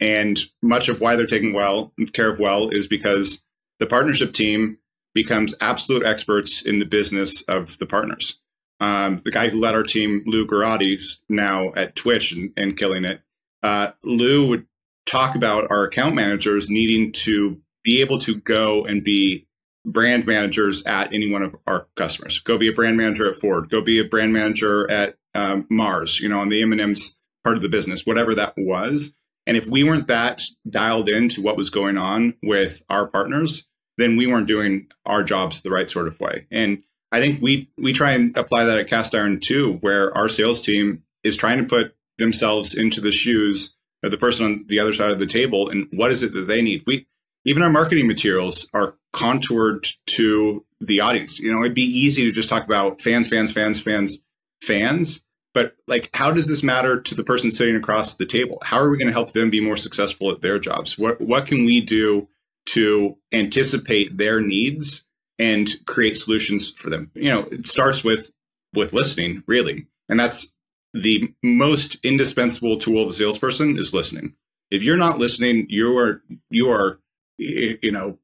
And 0.00 0.38
much 0.62 0.88
of 0.88 1.00
why 1.00 1.16
they're 1.16 1.26
taken 1.26 1.52
well 1.52 1.92
care 2.12 2.30
of 2.30 2.38
well 2.38 2.70
is 2.70 2.86
because 2.86 3.42
the 3.78 3.86
partnership 3.86 4.32
team 4.32 4.78
becomes 5.14 5.54
absolute 5.60 6.04
experts 6.04 6.62
in 6.62 6.78
the 6.78 6.86
business 6.86 7.42
of 7.42 7.78
the 7.78 7.86
partners. 7.86 8.38
Um, 8.80 9.20
the 9.24 9.30
guy 9.30 9.48
who 9.48 9.60
led 9.60 9.74
our 9.74 9.84
team, 9.84 10.24
Lou 10.26 10.46
Garate, 10.46 11.18
now 11.28 11.72
at 11.74 11.94
Twitch 11.94 12.32
and, 12.32 12.52
and 12.56 12.76
killing 12.76 13.04
it. 13.04 13.20
Uh, 13.62 13.92
Lou 14.02 14.48
would 14.48 14.66
talk 15.06 15.36
about 15.36 15.70
our 15.70 15.84
account 15.84 16.14
managers 16.14 16.68
needing 16.68 17.12
to 17.12 17.60
be 17.84 18.00
able 18.00 18.18
to 18.18 18.36
go 18.36 18.84
and 18.84 19.04
be 19.04 19.46
brand 19.84 20.26
managers 20.26 20.82
at 20.84 21.12
any 21.12 21.30
one 21.30 21.42
of 21.42 21.54
our 21.66 21.86
customers. 21.96 22.40
Go 22.40 22.58
be 22.58 22.68
a 22.68 22.72
brand 22.72 22.96
manager 22.96 23.28
at 23.28 23.36
Ford. 23.36 23.68
Go 23.68 23.82
be 23.82 23.98
a 23.98 24.04
brand 24.04 24.32
manager 24.32 24.90
at 24.90 25.16
um, 25.34 25.66
Mars. 25.70 26.20
You 26.20 26.28
know, 26.28 26.40
on 26.40 26.48
the 26.48 26.62
M 26.62 26.72
and 26.72 26.80
M's 26.80 27.18
part 27.42 27.56
of 27.56 27.62
the 27.62 27.68
business, 27.68 28.06
whatever 28.06 28.34
that 28.34 28.54
was. 28.56 29.16
And 29.46 29.56
if 29.56 29.66
we 29.66 29.84
weren't 29.84 30.08
that 30.08 30.40
dialed 30.68 31.08
into 31.08 31.42
what 31.42 31.56
was 31.56 31.68
going 31.68 31.98
on 31.98 32.34
with 32.42 32.82
our 32.88 33.06
partners, 33.06 33.66
then 33.98 34.16
we 34.16 34.26
weren't 34.26 34.48
doing 34.48 34.86
our 35.04 35.22
jobs 35.22 35.60
the 35.60 35.70
right 35.70 35.88
sort 35.88 36.08
of 36.08 36.18
way. 36.18 36.46
And 36.50 36.82
I 37.12 37.20
think 37.20 37.40
we 37.42 37.70
we 37.78 37.92
try 37.92 38.12
and 38.12 38.36
apply 38.36 38.64
that 38.64 38.78
at 38.78 38.88
Cast 38.88 39.14
Iron 39.14 39.38
too, 39.40 39.74
where 39.80 40.16
our 40.16 40.28
sales 40.28 40.62
team 40.62 41.02
is 41.22 41.36
trying 41.36 41.58
to 41.58 41.64
put 41.64 41.94
themselves 42.18 42.74
into 42.74 43.00
the 43.00 43.12
shoes 43.12 43.74
of 44.02 44.10
the 44.10 44.18
person 44.18 44.44
on 44.46 44.64
the 44.68 44.78
other 44.78 44.92
side 44.92 45.10
of 45.10 45.18
the 45.18 45.26
table 45.26 45.68
and 45.68 45.88
what 45.92 46.10
is 46.10 46.22
it 46.22 46.32
that 46.32 46.48
they 46.48 46.62
need. 46.62 46.82
We 46.86 47.06
even 47.44 47.62
our 47.62 47.70
marketing 47.70 48.06
materials 48.06 48.68
are 48.72 48.96
contoured 49.12 49.86
to 50.06 50.64
the 50.80 51.00
audience. 51.00 51.38
You 51.38 51.52
know, 51.52 51.60
it'd 51.60 51.74
be 51.74 51.82
easy 51.82 52.24
to 52.24 52.32
just 52.32 52.48
talk 52.48 52.64
about 52.64 53.00
fans, 53.00 53.28
fans, 53.28 53.52
fans, 53.52 53.80
fans, 53.80 54.24
fans. 54.62 55.24
But 55.52 55.76
like, 55.86 56.10
how 56.14 56.32
does 56.32 56.48
this 56.48 56.62
matter 56.62 57.00
to 57.00 57.14
the 57.14 57.22
person 57.22 57.50
sitting 57.50 57.76
across 57.76 58.14
the 58.14 58.26
table? 58.26 58.58
How 58.64 58.78
are 58.78 58.90
we 58.90 58.98
going 58.98 59.08
to 59.08 59.12
help 59.12 59.32
them 59.32 59.50
be 59.50 59.60
more 59.60 59.76
successful 59.76 60.30
at 60.30 60.40
their 60.40 60.58
jobs? 60.58 60.98
What 60.98 61.20
what 61.20 61.46
can 61.46 61.64
we 61.64 61.80
do 61.80 62.28
to 62.70 63.16
anticipate 63.32 64.16
their 64.16 64.40
needs 64.40 65.06
and 65.38 65.70
create 65.86 66.16
solutions 66.16 66.70
for 66.70 66.90
them? 66.90 67.10
You 67.14 67.30
know, 67.30 67.42
it 67.52 67.68
starts 67.68 68.02
with 68.02 68.32
with 68.74 68.92
listening, 68.92 69.44
really, 69.46 69.86
and 70.08 70.18
that's 70.18 70.52
the 70.92 71.32
most 71.42 71.98
indispensable 72.04 72.78
tool 72.78 73.02
of 73.02 73.08
a 73.08 73.12
salesperson 73.12 73.78
is 73.78 73.94
listening. 73.94 74.34
If 74.70 74.82
you're 74.82 74.96
not 74.96 75.18
listening, 75.18 75.66
you 75.68 75.96
are 75.96 76.22
you 76.50 76.68
are 76.68 76.98
you 77.38 77.92
know 77.92 78.18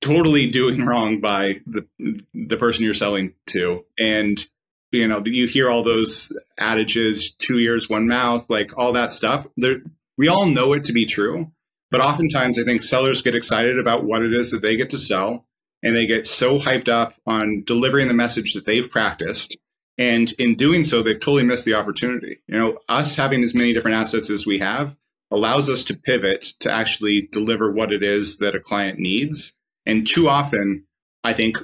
totally 0.00 0.50
doing 0.50 0.84
wrong 0.84 1.20
by 1.20 1.60
the 1.66 1.86
the 2.32 2.56
person 2.56 2.84
you're 2.84 2.94
selling 2.94 3.34
to. 3.46 3.84
And 3.98 4.44
you 4.92 5.08
know 5.08 5.22
you 5.24 5.46
hear 5.46 5.70
all 5.70 5.82
those 5.82 6.36
adages 6.58 7.32
two 7.32 7.58
ears 7.58 7.88
one 7.88 8.06
mouth 8.06 8.48
like 8.48 8.76
all 8.76 8.92
that 8.92 9.12
stuff. 9.12 9.46
There 9.56 9.82
we 10.16 10.28
all 10.28 10.46
know 10.46 10.72
it 10.72 10.84
to 10.84 10.92
be 10.92 11.06
true 11.06 11.50
but 11.90 12.00
oftentimes 12.00 12.56
i 12.56 12.62
think 12.62 12.82
sellers 12.82 13.20
get 13.20 13.34
excited 13.34 13.80
about 13.80 14.04
what 14.04 14.22
it 14.22 14.32
is 14.32 14.52
that 14.52 14.62
they 14.62 14.76
get 14.76 14.90
to 14.90 14.98
sell 14.98 15.44
and 15.84 15.94
they 15.94 16.06
get 16.06 16.26
so 16.26 16.58
hyped 16.58 16.88
up 16.88 17.14
on 17.26 17.62
delivering 17.64 18.08
the 18.08 18.14
message 18.14 18.54
that 18.54 18.64
they've 18.64 18.90
practiced. 18.90 19.56
And 19.96 20.32
in 20.38 20.56
doing 20.56 20.82
so 20.82 21.02
they've 21.02 21.20
totally 21.20 21.44
missed 21.44 21.66
the 21.66 21.74
opportunity. 21.74 22.38
You 22.48 22.58
know 22.58 22.78
us 22.88 23.14
having 23.14 23.44
as 23.44 23.54
many 23.54 23.72
different 23.72 23.98
assets 23.98 24.30
as 24.30 24.44
we 24.44 24.58
have 24.58 24.96
allows 25.34 25.68
us 25.68 25.82
to 25.84 25.94
pivot 25.96 26.42
to 26.60 26.70
actually 26.70 27.28
deliver 27.32 27.70
what 27.70 27.92
it 27.92 28.02
is 28.02 28.38
that 28.38 28.54
a 28.54 28.60
client 28.60 28.98
needs. 28.98 29.52
And 29.84 30.06
too 30.06 30.28
often, 30.28 30.86
I 31.24 31.32
think 31.32 31.56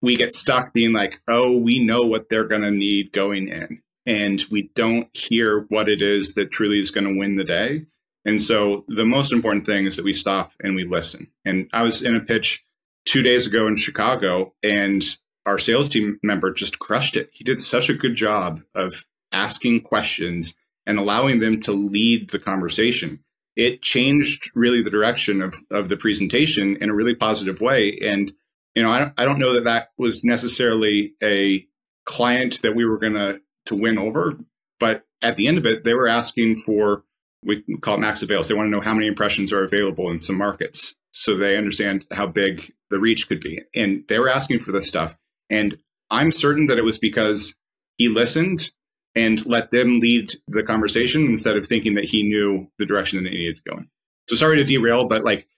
we 0.00 0.16
get 0.16 0.32
stuck 0.32 0.72
being 0.72 0.92
like, 0.92 1.20
oh, 1.28 1.60
we 1.60 1.84
know 1.84 2.02
what 2.02 2.28
they're 2.28 2.48
going 2.48 2.62
to 2.62 2.70
need 2.70 3.12
going 3.12 3.48
in. 3.48 3.82
And 4.06 4.42
we 4.50 4.70
don't 4.74 5.14
hear 5.14 5.66
what 5.68 5.88
it 5.88 6.00
is 6.00 6.34
that 6.34 6.50
truly 6.50 6.80
is 6.80 6.90
going 6.90 7.06
to 7.06 7.18
win 7.18 7.34
the 7.34 7.44
day. 7.44 7.84
And 8.24 8.40
so 8.40 8.84
the 8.88 9.04
most 9.04 9.32
important 9.32 9.66
thing 9.66 9.84
is 9.84 9.96
that 9.96 10.04
we 10.04 10.14
stop 10.14 10.52
and 10.60 10.74
we 10.74 10.84
listen. 10.84 11.28
And 11.44 11.68
I 11.72 11.82
was 11.82 12.02
in 12.02 12.16
a 12.16 12.20
pitch 12.20 12.64
two 13.06 13.22
days 13.22 13.46
ago 13.46 13.66
in 13.66 13.76
Chicago, 13.76 14.54
and 14.62 15.02
our 15.46 15.58
sales 15.58 15.88
team 15.88 16.18
member 16.22 16.52
just 16.52 16.78
crushed 16.78 17.16
it. 17.16 17.30
He 17.32 17.44
did 17.44 17.60
such 17.60 17.88
a 17.88 17.94
good 17.94 18.14
job 18.14 18.62
of 18.74 19.06
asking 19.32 19.82
questions 19.82 20.54
and 20.88 20.98
allowing 20.98 21.38
them 21.38 21.60
to 21.60 21.72
lead 21.72 22.30
the 22.30 22.38
conversation. 22.38 23.20
It 23.54 23.82
changed 23.82 24.50
really 24.54 24.82
the 24.82 24.90
direction 24.90 25.42
of, 25.42 25.54
of 25.70 25.88
the 25.88 25.96
presentation 25.96 26.76
in 26.80 26.90
a 26.90 26.94
really 26.94 27.14
positive 27.14 27.60
way. 27.60 27.98
And, 28.02 28.32
you 28.74 28.82
know, 28.82 28.90
I 28.90 28.98
don't, 28.98 29.12
I 29.18 29.24
don't 29.24 29.38
know 29.38 29.52
that 29.52 29.64
that 29.64 29.90
was 29.98 30.24
necessarily 30.24 31.12
a 31.22 31.66
client 32.06 32.62
that 32.62 32.74
we 32.74 32.84
were 32.84 32.98
going 32.98 33.14
to 33.14 33.40
to 33.66 33.76
win 33.76 33.98
over, 33.98 34.38
but 34.80 35.04
at 35.20 35.36
the 35.36 35.46
end 35.46 35.58
of 35.58 35.66
it, 35.66 35.84
they 35.84 35.92
were 35.92 36.08
asking 36.08 36.56
for 36.56 37.04
we 37.44 37.62
call 37.82 37.96
it 37.96 38.00
max 38.00 38.22
avails. 38.22 38.48
They 38.48 38.54
want 38.54 38.66
to 38.66 38.70
know 38.70 38.80
how 38.80 38.94
many 38.94 39.06
impressions 39.06 39.52
are 39.52 39.62
available 39.62 40.10
in 40.10 40.22
some 40.22 40.36
markets 40.36 40.96
so 41.12 41.36
they 41.36 41.56
understand 41.56 42.06
how 42.12 42.26
big 42.26 42.72
the 42.90 42.98
reach 42.98 43.28
could 43.28 43.40
be. 43.40 43.60
And 43.74 44.04
they 44.08 44.18
were 44.18 44.28
asking 44.28 44.60
for 44.60 44.72
this 44.72 44.88
stuff. 44.88 45.16
And 45.50 45.78
I'm 46.10 46.32
certain 46.32 46.66
that 46.66 46.78
it 46.78 46.84
was 46.84 46.98
because 46.98 47.54
he 47.96 48.08
listened 48.08 48.70
and 49.18 49.44
let 49.46 49.72
them 49.72 49.98
lead 49.98 50.32
the 50.46 50.62
conversation 50.62 51.26
instead 51.26 51.56
of 51.56 51.66
thinking 51.66 51.94
that 51.94 52.04
he 52.04 52.22
knew 52.22 52.70
the 52.78 52.86
direction 52.86 53.22
that 53.24 53.32
he 53.32 53.38
needed 53.38 53.56
to 53.56 53.62
go 53.68 53.76
in. 53.78 53.88
So 54.28 54.36
sorry 54.36 54.58
to 54.58 54.64
derail, 54.64 55.08
but 55.08 55.24
like 55.24 55.48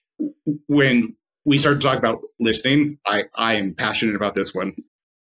when 0.66 1.16
we 1.44 1.59
started 1.59 1.81
to 1.83 1.87
talk 1.87 1.99
about 1.99 2.23
listening, 2.38 2.99
I, 3.07 3.25
I 3.35 3.55
am 3.55 3.75
passionate 3.75 4.16
about 4.16 4.35
this 4.35 4.55
one. 4.55 4.75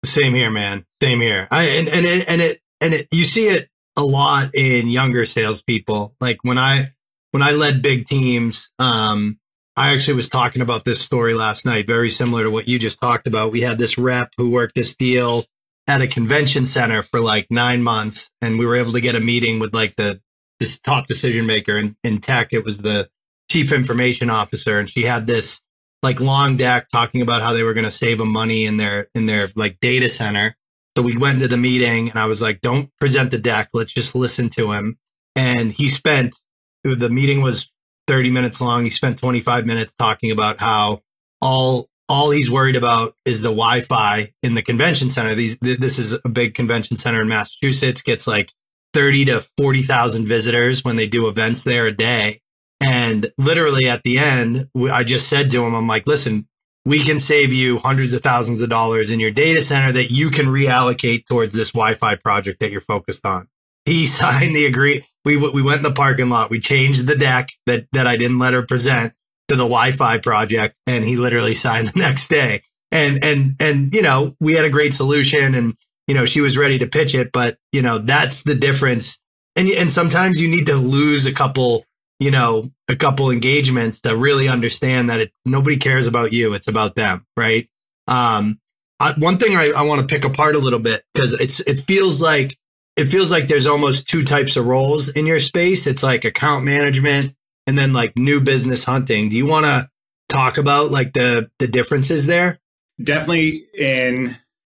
Same 0.05 0.33
here, 0.33 0.51
man. 0.51 0.85
Same 1.01 1.19
here. 1.19 1.47
I, 1.51 1.65
and, 1.65 1.87
and 1.89 2.05
it, 2.05 2.29
and 2.29 2.41
it, 2.41 2.61
and 2.79 2.93
it, 2.93 3.07
you 3.11 3.25
see 3.25 3.47
it 3.47 3.69
a 3.97 4.03
lot 4.03 4.51
in 4.55 4.87
younger 4.87 5.25
salespeople. 5.25 6.15
Like 6.21 6.37
when 6.43 6.57
I, 6.57 6.91
when 7.31 7.43
I 7.43 7.51
led 7.51 7.81
big 7.81 8.05
teams, 8.05 8.71
um, 8.79 9.37
I 9.75 9.93
actually 9.93 10.15
was 10.15 10.29
talking 10.29 10.61
about 10.61 10.85
this 10.85 11.01
story 11.01 11.33
last 11.33 11.65
night, 11.65 11.87
very 11.87 12.09
similar 12.09 12.43
to 12.43 12.51
what 12.51 12.67
you 12.67 12.79
just 12.79 13.01
talked 13.01 13.27
about. 13.27 13.51
We 13.51 13.61
had 13.61 13.77
this 13.77 13.97
rep 13.97 14.31
who 14.37 14.49
worked 14.49 14.75
this 14.75 14.95
deal 14.95 15.45
at 15.89 16.01
a 16.01 16.07
convention 16.07 16.67
center 16.67 17.01
for 17.01 17.19
like 17.19 17.47
nine 17.49 17.81
months, 17.81 18.29
and 18.43 18.59
we 18.59 18.65
were 18.67 18.75
able 18.75 18.91
to 18.91 19.01
get 19.01 19.15
a 19.15 19.19
meeting 19.19 19.59
with 19.59 19.73
like 19.73 19.95
the 19.95 20.21
this 20.59 20.79
top 20.79 21.07
decision 21.07 21.47
maker 21.47 21.77
in, 21.77 21.95
in 22.03 22.19
tech. 22.19 22.53
It 22.53 22.63
was 22.63 22.77
the 22.77 23.09
chief 23.49 23.71
information 23.71 24.29
officer, 24.29 24.77
and 24.79 24.87
she 24.87 25.01
had 25.01 25.25
this 25.25 25.63
like 26.03 26.21
long 26.21 26.55
deck 26.57 26.87
talking 26.89 27.23
about 27.23 27.41
how 27.41 27.53
they 27.53 27.63
were 27.63 27.73
going 27.73 27.85
to 27.85 27.91
save 27.91 28.19
them 28.19 28.31
money 28.31 28.65
in 28.65 28.77
their 28.77 29.07
in 29.15 29.25
their 29.25 29.49
like 29.55 29.79
data 29.79 30.07
center. 30.07 30.55
So 30.95 31.03
we 31.03 31.17
went 31.17 31.37
into 31.37 31.47
the 31.47 31.57
meeting, 31.57 32.11
and 32.11 32.19
I 32.19 32.27
was 32.27 32.39
like, 32.39 32.61
"Don't 32.61 32.95
present 32.99 33.31
the 33.31 33.39
deck. 33.39 33.69
Let's 33.73 33.93
just 33.93 34.13
listen 34.13 34.49
to 34.49 34.71
him." 34.73 34.99
And 35.35 35.71
he 35.71 35.89
spent 35.89 36.35
the 36.83 37.09
meeting 37.09 37.41
was 37.41 37.67
30 38.07 38.29
minutes 38.29 38.61
long. 38.61 38.83
He 38.83 38.89
spent 38.91 39.17
25 39.17 39.65
minutes 39.65 39.95
talking 39.95 40.29
about 40.29 40.59
how 40.59 41.01
all 41.41 41.89
all 42.09 42.31
he's 42.31 42.49
worried 42.49 42.75
about 42.75 43.15
is 43.23 43.41
the 43.41 43.49
Wi-Fi 43.49 44.29
in 44.41 44.55
the 44.55 44.61
convention 44.61 45.09
center. 45.09 45.35
These 45.35 45.59
this 45.59 45.99
is 45.99 46.17
a 46.25 46.29
big 46.29 46.55
convention 46.55 46.97
center 46.97 47.21
in 47.21 47.27
Massachusetts. 47.27 48.01
Gets 48.01 48.27
like 48.27 48.51
30 48.93 49.25
to 49.25 49.41
40,000 49.57 50.27
visitors 50.27 50.83
when 50.83 50.95
they 50.95 51.07
do 51.07 51.27
events 51.27 51.63
there 51.63 51.85
a 51.85 51.91
day. 51.91 52.39
And 52.81 53.27
literally 53.37 53.87
at 53.87 54.03
the 54.03 54.17
end, 54.17 54.69
I 54.75 55.03
just 55.03 55.27
said 55.27 55.51
to 55.51 55.63
him, 55.63 55.75
I'm 55.75 55.87
like, 55.87 56.07
listen, 56.07 56.47
we 56.85 56.99
can 56.99 57.19
save 57.19 57.53
you 57.53 57.77
hundreds 57.77 58.13
of 58.13 58.21
thousands 58.21 58.61
of 58.61 58.69
dollars 58.69 59.11
in 59.11 59.19
your 59.19 59.31
data 59.31 59.61
center 59.61 59.91
that 59.91 60.11
you 60.11 60.29
can 60.29 60.47
reallocate 60.47 61.25
towards 61.25 61.53
this 61.53 61.71
Wi-Fi 61.71 62.15
project 62.15 62.59
that 62.61 62.71
you're 62.71 62.81
focused 62.81 63.25
on. 63.25 63.47
He 63.85 64.07
signed 64.07 64.55
the 64.55 64.65
agree. 64.65 65.03
We 65.25 65.37
we 65.37 65.61
went 65.61 65.77
in 65.77 65.83
the 65.83 65.93
parking 65.93 66.29
lot. 66.29 66.49
We 66.49 66.59
changed 66.59 67.05
the 67.05 67.15
deck 67.15 67.49
that 67.65 67.85
that 67.91 68.07
I 68.07 68.17
didn't 68.17 68.39
let 68.39 68.53
her 68.53 68.63
present 68.63 69.13
to 69.49 69.55
the 69.55 69.63
Wi-Fi 69.63 70.19
project, 70.19 70.79
and 70.87 71.03
he 71.03 71.17
literally 71.17 71.53
signed 71.53 71.87
the 71.89 71.99
next 71.99 72.29
day. 72.29 72.61
And 72.91 73.23
and 73.23 73.55
and 73.59 73.93
you 73.93 74.01
know 74.01 74.35
we 74.39 74.53
had 74.53 74.65
a 74.65 74.69
great 74.69 74.93
solution, 74.93 75.53
and 75.53 75.75
you 76.07 76.15
know 76.15 76.25
she 76.25 76.41
was 76.41 76.57
ready 76.57 76.79
to 76.79 76.87
pitch 76.87 77.13
it. 77.13 77.31
But 77.31 77.57
you 77.71 77.81
know 77.81 77.99
that's 77.99 78.43
the 78.43 78.55
difference. 78.55 79.19
And 79.55 79.67
and 79.69 79.91
sometimes 79.91 80.41
you 80.41 80.49
need 80.49 80.65
to 80.67 80.75
lose 80.75 81.25
a 81.25 81.33
couple 81.33 81.85
you 82.19 82.31
know 82.31 82.71
a 82.87 82.95
couple 82.95 83.29
engagements 83.29 84.01
to 84.01 84.15
really 84.15 84.47
understand 84.47 85.09
that 85.09 85.19
it 85.19 85.31
nobody 85.45 85.77
cares 85.77 86.07
about 86.07 86.33
you. 86.33 86.53
It's 86.53 86.67
about 86.67 86.95
them, 86.95 87.25
right? 87.37 87.69
Um, 88.07 88.59
I, 88.99 89.13
one 89.17 89.37
thing 89.37 89.55
I, 89.55 89.71
I 89.75 89.83
want 89.83 90.01
to 90.01 90.07
pick 90.07 90.25
apart 90.25 90.55
a 90.55 90.59
little 90.59 90.79
bit 90.79 91.03
because 91.13 91.33
it's 91.33 91.59
it 91.61 91.81
feels 91.81 92.21
like 92.21 92.57
it 92.95 93.05
feels 93.05 93.31
like 93.31 93.47
there's 93.47 93.67
almost 93.67 94.07
two 94.07 94.23
types 94.23 94.57
of 94.57 94.65
roles 94.65 95.09
in 95.09 95.25
your 95.25 95.39
space. 95.39 95.87
It's 95.87 96.03
like 96.03 96.25
account 96.25 96.65
management 96.65 97.35
and 97.69 97.77
then 97.77 97.93
like 97.93 98.17
new 98.17 98.41
business 98.41 98.83
hunting. 98.83 99.29
Do 99.29 99.37
you 99.37 99.45
want 99.45 99.65
to 99.65 99.87
talk 100.27 100.57
about 100.57 100.89
like 100.89 101.13
the 101.13 101.51
the 101.59 101.67
differences 101.67 102.25
there? 102.25 102.59
Definitely 103.01 103.67
in 103.77 104.35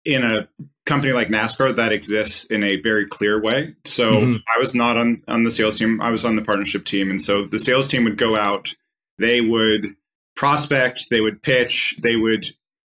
in 0.05 0.23
a 0.23 0.49
company 0.87 1.13
like 1.13 1.27
NASCAR 1.27 1.75
that 1.75 1.91
exists 1.91 2.45
in 2.45 2.63
a 2.63 2.77
very 2.77 3.05
clear 3.05 3.39
way. 3.39 3.75
So 3.85 4.13
mm-hmm. 4.13 4.37
I 4.55 4.59
was 4.59 4.73
not 4.73 4.97
on 4.97 5.19
on 5.27 5.43
the 5.43 5.51
sales 5.51 5.77
team. 5.77 6.01
I 6.01 6.09
was 6.09 6.25
on 6.25 6.35
the 6.35 6.41
partnership 6.41 6.83
team 6.83 7.11
and 7.11 7.21
so 7.21 7.45
the 7.45 7.59
sales 7.59 7.87
team 7.87 8.05
would 8.05 8.17
go 8.17 8.35
out, 8.35 8.73
they 9.19 9.39
would 9.39 9.85
prospect, 10.35 11.11
they 11.11 11.21
would 11.21 11.43
pitch, 11.43 11.95
they 12.01 12.15
would 12.15 12.47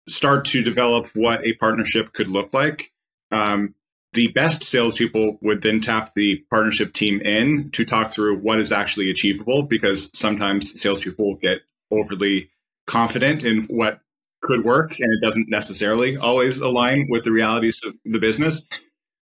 start 0.06 0.44
to 0.44 0.62
develop 0.62 1.08
what 1.14 1.44
a 1.44 1.54
partnership 1.54 2.12
could 2.12 2.30
look 2.30 2.54
like. 2.54 2.92
Um, 3.32 3.74
the 4.12 4.28
best 4.28 4.64
salespeople 4.64 5.38
would 5.42 5.62
then 5.62 5.80
tap 5.80 6.14
the 6.14 6.44
partnership 6.50 6.92
team 6.92 7.20
in 7.20 7.70
to 7.72 7.84
talk 7.84 8.10
through 8.10 8.38
what 8.38 8.58
is 8.58 8.72
actually 8.72 9.10
achievable 9.10 9.64
because 9.64 10.10
sometimes 10.18 10.80
salespeople 10.80 11.36
get 11.36 11.58
overly 11.90 12.50
confident 12.86 13.44
in 13.44 13.64
what 13.64 14.00
could 14.42 14.64
work 14.64 14.92
and 14.98 15.12
it 15.12 15.24
doesn't 15.24 15.48
necessarily 15.48 16.16
always 16.16 16.58
align 16.58 17.06
with 17.10 17.24
the 17.24 17.32
realities 17.32 17.82
of 17.84 17.94
the 18.04 18.18
business. 18.18 18.66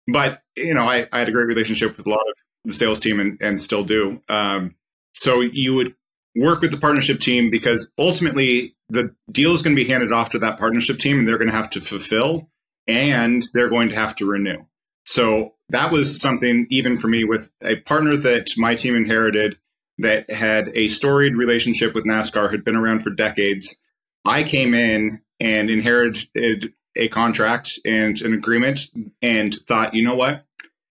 But, 0.07 0.41
you 0.55 0.73
know, 0.73 0.83
I, 0.83 1.07
I 1.11 1.19
had 1.19 1.29
a 1.29 1.31
great 1.31 1.47
relationship 1.47 1.97
with 1.97 2.05
a 2.05 2.09
lot 2.09 2.19
of 2.19 2.35
the 2.65 2.73
sales 2.73 2.99
team 2.99 3.19
and, 3.19 3.41
and 3.41 3.59
still 3.59 3.83
do. 3.83 4.21
Um, 4.29 4.75
so 5.13 5.41
you 5.41 5.73
would 5.75 5.95
work 6.35 6.61
with 6.61 6.71
the 6.71 6.77
partnership 6.77 7.19
team 7.19 7.49
because 7.49 7.91
ultimately 7.97 8.75
the 8.89 9.15
deal 9.31 9.51
is 9.51 9.61
going 9.61 9.75
to 9.75 9.81
be 9.81 9.87
handed 9.87 10.11
off 10.11 10.31
to 10.31 10.39
that 10.39 10.59
partnership 10.59 10.99
team 10.99 11.19
and 11.19 11.27
they're 11.27 11.37
going 11.37 11.49
to 11.49 11.55
have 11.55 11.69
to 11.71 11.81
fulfill 11.81 12.49
and 12.87 13.41
they're 13.53 13.69
going 13.69 13.89
to 13.89 13.95
have 13.95 14.15
to 14.17 14.25
renew. 14.25 14.57
So 15.05 15.53
that 15.69 15.91
was 15.91 16.19
something 16.19 16.67
even 16.69 16.97
for 16.97 17.07
me 17.07 17.23
with 17.23 17.49
a 17.61 17.77
partner 17.77 18.15
that 18.17 18.49
my 18.57 18.75
team 18.75 18.95
inherited 18.95 19.57
that 19.99 20.29
had 20.29 20.71
a 20.75 20.87
storied 20.89 21.35
relationship 21.35 21.93
with 21.93 22.05
NASCAR, 22.05 22.51
had 22.51 22.63
been 22.63 22.75
around 22.75 23.01
for 23.01 23.11
decades. 23.11 23.79
I 24.25 24.43
came 24.43 24.73
in 24.73 25.21
and 25.39 25.69
inherited 25.69 26.73
a 26.95 27.07
contract 27.09 27.79
and 27.85 28.19
an 28.21 28.33
agreement 28.33 28.87
and 29.21 29.53
thought, 29.67 29.93
you 29.93 30.03
know 30.03 30.15
what? 30.15 30.45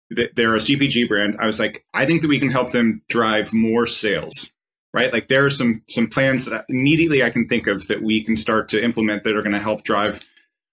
They're 0.10 0.56
a 0.56 0.60
CPG 0.60 1.08
brand. 1.08 1.38
I 1.40 1.48
was 1.48 1.60
like, 1.60 1.84
I 1.94 2.06
think 2.06 2.22
that 2.22 2.28
we 2.28 2.40
can 2.40 2.52
help 2.52 2.72
them 2.72 3.02
drive 3.10 3.54
more 3.54 3.88
sales, 3.88 4.50
right? 4.94 5.12
Like 5.12 5.28
there 5.28 5.46
are 5.46 5.50
some 5.50 5.82
some 5.90 6.08
plans 6.08 6.46
that 6.46 6.66
immediately 6.70 7.24
I 7.24 7.32
can 7.32 7.48
think 7.48 7.66
of 7.66 7.88
that 7.88 8.04
we 8.04 8.24
can 8.24 8.36
start 8.36 8.70
to 8.70 8.84
implement 8.84 9.24
that 9.24 9.36
are 9.36 9.42
going 9.42 9.54
to 9.54 9.60
help 9.60 9.84
drive 9.84 10.24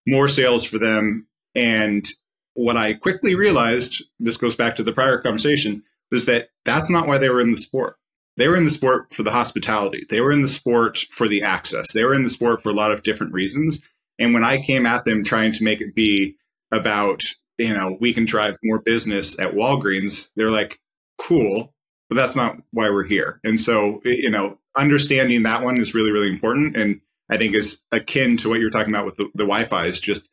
more 0.07 0.29
sales 0.29 0.65
for 0.65 0.79
them. 0.79 1.27
And 1.55 2.07
what 2.55 2.77
I 2.77 2.95
quickly 2.95 3.35
realized, 3.35 4.05
this 4.19 4.37
goes 4.37 4.57
back 4.57 4.77
to 4.77 4.83
the 4.83 4.93
prior 4.93 5.19
conversation, 5.21 5.83
was 6.11 6.27
that 6.27 6.49
that's 6.65 6.91
not 6.91 7.07
why 7.07 7.19
they 7.19 7.29
were 7.29 7.41
in 7.41 7.51
the 7.51 7.57
sport. 7.57 7.97
They 8.37 8.49
were 8.49 8.57
in 8.57 8.65
the 8.65 8.71
sport 8.71 9.13
for 9.13 9.23
the 9.23 9.31
hospitality. 9.31 10.05
They 10.09 10.21
were 10.21 10.33
in 10.33 10.43
the 10.43 10.49
sport 10.49 10.99
for 11.11 11.29
the 11.29 11.43
access. 11.43 11.93
They 11.93 12.05
were 12.05 12.15
in 12.15 12.23
the 12.23 12.31
sport 12.31 12.63
for 12.63 12.71
a 12.71 12.75
lot 12.75 12.93
of 12.93 13.03
different 13.03 13.33
reasons. 13.33 13.81
And 14.19 14.33
when 14.35 14.45
I 14.45 14.59
came 14.59 14.87
at 14.87 15.05
them 15.05 15.25
trying 15.25 15.53
to 15.53 15.65
make 15.65 15.81
it 15.81 15.95
be 15.95 16.37
about, 16.71 17.23
you 17.59 17.75
know, 17.75 17.97
we 18.01 18.13
can 18.13 18.25
drive 18.25 18.57
more 18.63 18.79
business 18.79 19.39
at 19.39 19.55
Walgreens, 19.55 20.31
they're 20.37 20.51
like, 20.51 20.79
cool, 21.19 21.75
but 22.09 22.17
that's 22.17 22.37
not 22.37 22.57
why 22.73 22.89
we're 22.91 23.05
here. 23.05 23.41
And 23.45 23.59
so, 23.59 24.01
you 24.05 24.31
know, 24.31 24.59
understanding 24.77 25.43
that 25.43 25.63
one 25.63 25.79
is 25.79 25.95
really, 25.95 26.11
really 26.11 26.31
important. 26.31 26.77
And 26.77 27.01
I 27.31 27.37
think 27.37 27.55
is 27.55 27.83
akin 27.93 28.37
to 28.39 28.49
what 28.49 28.61
you're 28.61 28.71
talking 28.71 28.93
about 28.93 29.07
with 29.07 29.17
the, 29.17 29.25
the 29.35 29.45
Wi-Fi 29.45 29.87
is 29.87 30.01
just 30.01 30.29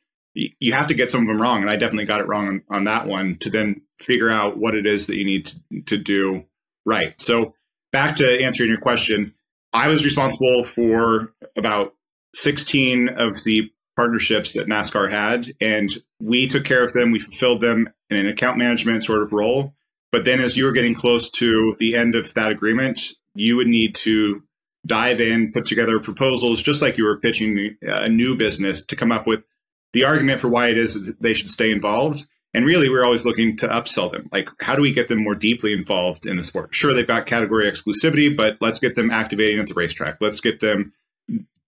you 0.59 0.73
have 0.73 0.87
to 0.87 0.93
get 0.93 1.09
some 1.09 1.21
of 1.21 1.27
them 1.27 1.41
wrong. 1.41 1.61
And 1.61 1.69
I 1.69 1.75
definitely 1.75 2.05
got 2.05 2.21
it 2.21 2.27
wrong 2.27 2.47
on, 2.47 2.63
on 2.69 2.83
that 2.85 3.07
one 3.07 3.37
to 3.39 3.49
then 3.49 3.81
figure 3.99 4.29
out 4.29 4.57
what 4.57 4.75
it 4.75 4.85
is 4.85 5.07
that 5.07 5.17
you 5.17 5.25
need 5.25 5.45
to, 5.45 5.81
to 5.87 5.97
do 5.97 6.45
right. 6.85 7.19
So 7.19 7.55
back 7.91 8.15
to 8.17 8.41
answering 8.41 8.69
your 8.69 8.79
question, 8.79 9.33
I 9.73 9.87
was 9.87 10.05
responsible 10.05 10.63
for 10.63 11.33
about 11.57 11.93
16 12.35 13.09
of 13.09 13.43
the 13.43 13.71
partnerships 13.95 14.53
that 14.53 14.67
NASCAR 14.67 15.11
had, 15.11 15.51
and 15.59 15.89
we 16.21 16.47
took 16.47 16.63
care 16.63 16.83
of 16.83 16.93
them. 16.93 17.11
We 17.11 17.19
fulfilled 17.19 17.61
them 17.61 17.89
in 18.09 18.17
an 18.17 18.27
account 18.27 18.57
management 18.57 19.03
sort 19.03 19.21
of 19.21 19.33
role. 19.33 19.73
But 20.11 20.25
then 20.25 20.39
as 20.39 20.57
you 20.57 20.65
were 20.65 20.71
getting 20.71 20.95
close 20.95 21.29
to 21.31 21.75
the 21.79 21.95
end 21.95 22.15
of 22.15 22.33
that 22.33 22.49
agreement, 22.49 22.99
you 23.35 23.57
would 23.57 23.67
need 23.67 23.93
to 23.95 24.41
dive 24.85 25.21
in, 25.21 25.51
put 25.51 25.65
together 25.65 25.99
proposals, 25.99 26.63
just 26.63 26.81
like 26.81 26.97
you 26.97 27.03
were 27.03 27.19
pitching 27.19 27.77
uh, 27.87 28.01
a 28.01 28.09
new 28.09 28.35
business 28.35 28.83
to 28.85 28.95
come 28.95 29.11
up 29.11 29.27
with 29.27 29.45
the 29.93 30.05
argument 30.05 30.39
for 30.39 30.47
why 30.47 30.67
it 30.67 30.77
is 30.77 31.05
that 31.05 31.21
they 31.21 31.33
should 31.33 31.49
stay 31.49 31.71
involved 31.71 32.27
And 32.53 32.65
really, 32.65 32.89
we're 32.89 33.05
always 33.05 33.25
looking 33.25 33.55
to 33.57 33.67
upsell 33.67 34.11
them. 34.11 34.27
Like, 34.31 34.49
how 34.59 34.75
do 34.75 34.81
we 34.81 34.91
get 34.91 35.07
them 35.07 35.23
more 35.23 35.35
deeply 35.35 35.71
involved 35.71 36.25
in 36.25 36.35
the 36.35 36.43
sport? 36.43 36.73
Sure, 36.73 36.93
they've 36.93 37.05
got 37.05 37.27
category 37.27 37.65
exclusivity, 37.65 38.35
but 38.35 38.57
let's 38.59 38.79
get 38.79 38.95
them 38.95 39.11
activating 39.11 39.59
at 39.59 39.67
the 39.67 39.75
racetrack. 39.75 40.17
Let's 40.19 40.41
get 40.41 40.59
them 40.59 40.93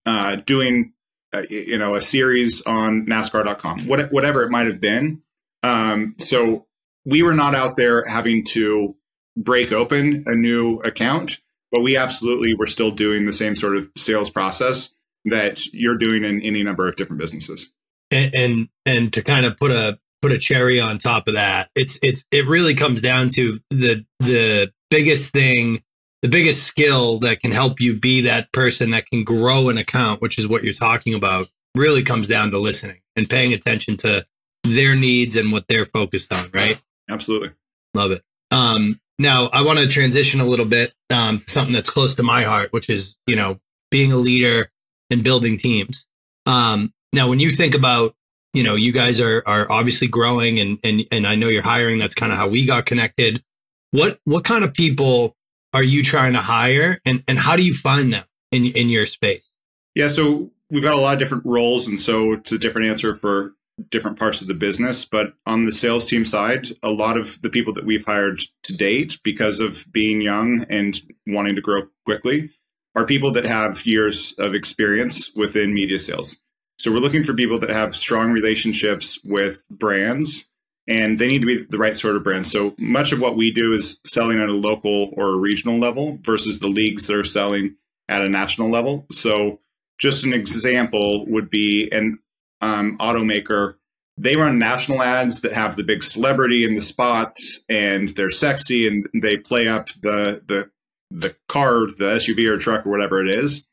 uh, 0.06 0.36
doing, 0.44 0.92
uh, 1.32 1.42
you 1.48 1.78
know, 1.78 1.94
a 1.94 2.00
series 2.00 2.62
on 2.62 3.06
NASCAR.com, 3.06 3.86
what, 3.86 4.10
whatever 4.10 4.42
it 4.42 4.50
might 4.50 4.66
have 4.66 4.80
been. 4.80 5.22
Um, 5.62 6.16
so 6.18 6.66
we 7.04 7.22
were 7.22 7.34
not 7.34 7.54
out 7.54 7.76
there 7.76 8.04
having 8.08 8.44
to 8.46 8.96
break 9.36 9.70
open 9.70 10.24
a 10.26 10.34
new 10.34 10.78
account, 10.78 11.38
but 11.70 11.82
we 11.82 11.96
absolutely 11.96 12.54
were 12.54 12.66
still 12.66 12.90
doing 12.90 13.24
the 13.24 13.32
same 13.32 13.54
sort 13.54 13.76
of 13.76 13.88
sales 13.96 14.30
process 14.30 14.92
that 15.26 15.64
you're 15.72 15.96
doing 15.96 16.24
in 16.24 16.42
any 16.42 16.64
number 16.64 16.88
of 16.88 16.96
different 16.96 17.20
businesses. 17.20 17.70
And, 18.12 18.34
and 18.34 18.68
and 18.84 19.12
to 19.14 19.22
kind 19.22 19.46
of 19.46 19.56
put 19.56 19.70
a 19.70 19.98
put 20.20 20.32
a 20.32 20.38
cherry 20.38 20.78
on 20.80 20.98
top 20.98 21.26
of 21.26 21.34
that, 21.34 21.70
it's 21.74 21.98
it's 22.02 22.24
it 22.30 22.46
really 22.46 22.74
comes 22.74 23.00
down 23.00 23.30
to 23.30 23.58
the 23.70 24.04
the 24.20 24.72
biggest 24.90 25.32
thing, 25.32 25.82
the 26.20 26.28
biggest 26.28 26.64
skill 26.64 27.18
that 27.20 27.40
can 27.40 27.50
help 27.50 27.80
you 27.80 27.98
be 27.98 28.20
that 28.20 28.52
person 28.52 28.90
that 28.90 29.06
can 29.06 29.24
grow 29.24 29.70
an 29.70 29.78
account, 29.78 30.20
which 30.20 30.38
is 30.38 30.46
what 30.46 30.62
you're 30.62 30.74
talking 30.74 31.14
about, 31.14 31.50
really 31.74 32.02
comes 32.02 32.28
down 32.28 32.50
to 32.50 32.58
listening 32.58 33.00
and 33.16 33.28
paying 33.28 33.52
attention 33.52 33.96
to 33.96 34.26
their 34.64 34.94
needs 34.94 35.36
and 35.36 35.50
what 35.50 35.66
they're 35.68 35.84
focused 35.84 36.32
on, 36.32 36.50
right? 36.52 36.80
Absolutely. 37.10 37.50
Love 37.94 38.12
it. 38.12 38.22
Um, 38.50 39.00
now 39.18 39.48
I 39.52 39.62
want 39.62 39.78
to 39.78 39.88
transition 39.88 40.40
a 40.40 40.46
little 40.46 40.66
bit 40.66 40.92
um, 41.10 41.38
to 41.38 41.44
something 41.44 41.72
that's 41.72 41.90
close 41.90 42.14
to 42.16 42.22
my 42.22 42.44
heart, 42.44 42.72
which 42.72 42.88
is, 42.88 43.16
you 43.26 43.36
know, 43.36 43.58
being 43.90 44.12
a 44.12 44.16
leader 44.16 44.70
and 45.10 45.24
building 45.24 45.56
teams. 45.56 46.06
Um, 46.46 46.92
now, 47.12 47.28
when 47.28 47.38
you 47.38 47.50
think 47.50 47.74
about, 47.74 48.14
you 48.54 48.62
know, 48.62 48.74
you 48.74 48.92
guys 48.92 49.20
are 49.20 49.42
are 49.46 49.70
obviously 49.70 50.08
growing, 50.08 50.58
and 50.58 50.78
and 50.82 51.02
and 51.10 51.26
I 51.26 51.34
know 51.34 51.48
you're 51.48 51.62
hiring. 51.62 51.98
That's 51.98 52.14
kind 52.14 52.32
of 52.32 52.38
how 52.38 52.48
we 52.48 52.66
got 52.66 52.86
connected. 52.86 53.42
What 53.90 54.20
what 54.24 54.44
kind 54.44 54.64
of 54.64 54.74
people 54.74 55.36
are 55.74 55.82
you 55.82 56.02
trying 56.02 56.32
to 56.34 56.40
hire, 56.40 56.98
and 57.04 57.22
and 57.28 57.38
how 57.38 57.56
do 57.56 57.64
you 57.64 57.74
find 57.74 58.12
them 58.12 58.24
in 58.50 58.66
in 58.66 58.88
your 58.88 59.06
space? 59.06 59.54
Yeah, 59.94 60.08
so 60.08 60.50
we've 60.70 60.82
got 60.82 60.94
a 60.94 61.00
lot 61.00 61.12
of 61.14 61.18
different 61.18 61.44
roles, 61.44 61.86
and 61.86 62.00
so 62.00 62.32
it's 62.32 62.52
a 62.52 62.58
different 62.58 62.88
answer 62.88 63.14
for 63.14 63.52
different 63.90 64.18
parts 64.18 64.40
of 64.40 64.48
the 64.48 64.54
business. 64.54 65.04
But 65.04 65.34
on 65.46 65.64
the 65.64 65.72
sales 65.72 66.06
team 66.06 66.26
side, 66.26 66.68
a 66.82 66.90
lot 66.90 67.16
of 67.16 67.40
the 67.42 67.50
people 67.50 67.72
that 67.74 67.84
we've 67.84 68.04
hired 68.04 68.42
to 68.64 68.76
date, 68.76 69.18
because 69.22 69.60
of 69.60 69.84
being 69.92 70.20
young 70.20 70.64
and 70.68 71.00
wanting 71.26 71.56
to 71.56 71.62
grow 71.62 71.82
quickly, 72.04 72.50
are 72.94 73.06
people 73.06 73.32
that 73.32 73.44
have 73.44 73.84
years 73.86 74.34
of 74.38 74.54
experience 74.54 75.32
within 75.34 75.72
media 75.74 75.98
sales. 75.98 76.40
So 76.82 76.90
we're 76.90 76.98
looking 76.98 77.22
for 77.22 77.32
people 77.32 77.60
that 77.60 77.70
have 77.70 77.94
strong 77.94 78.32
relationships 78.32 79.20
with 79.22 79.64
brands 79.70 80.48
and 80.88 81.16
they 81.16 81.28
need 81.28 81.42
to 81.42 81.46
be 81.46 81.64
the 81.70 81.78
right 81.78 81.96
sort 81.96 82.16
of 82.16 82.24
brand. 82.24 82.48
So 82.48 82.74
much 82.76 83.12
of 83.12 83.20
what 83.20 83.36
we 83.36 83.52
do 83.52 83.72
is 83.72 84.00
selling 84.04 84.40
at 84.40 84.48
a 84.48 84.52
local 84.52 85.10
or 85.16 85.28
a 85.28 85.38
regional 85.38 85.78
level 85.78 86.18
versus 86.22 86.58
the 86.58 86.66
leagues 86.66 87.06
that 87.06 87.16
are 87.16 87.22
selling 87.22 87.76
at 88.08 88.22
a 88.22 88.28
national 88.28 88.68
level. 88.68 89.06
So 89.12 89.60
just 90.00 90.24
an 90.24 90.32
example 90.32 91.24
would 91.26 91.50
be 91.50 91.88
an 91.92 92.18
um, 92.60 92.98
automaker. 92.98 93.76
They 94.18 94.34
run 94.34 94.58
national 94.58 95.02
ads 95.02 95.42
that 95.42 95.52
have 95.52 95.76
the 95.76 95.84
big 95.84 96.02
celebrity 96.02 96.64
in 96.64 96.74
the 96.74 96.82
spots 96.82 97.62
and 97.68 98.08
they're 98.08 98.28
sexy 98.28 98.88
and 98.88 99.08
they 99.14 99.36
play 99.36 99.68
up 99.68 99.86
the 100.02 100.42
the 100.46 100.68
the 101.12 101.36
car, 101.48 101.86
the 101.86 102.16
SUV 102.16 102.48
or 102.48 102.58
truck 102.58 102.84
or 102.84 102.90
whatever 102.90 103.24
it 103.24 103.30
is. 103.30 103.68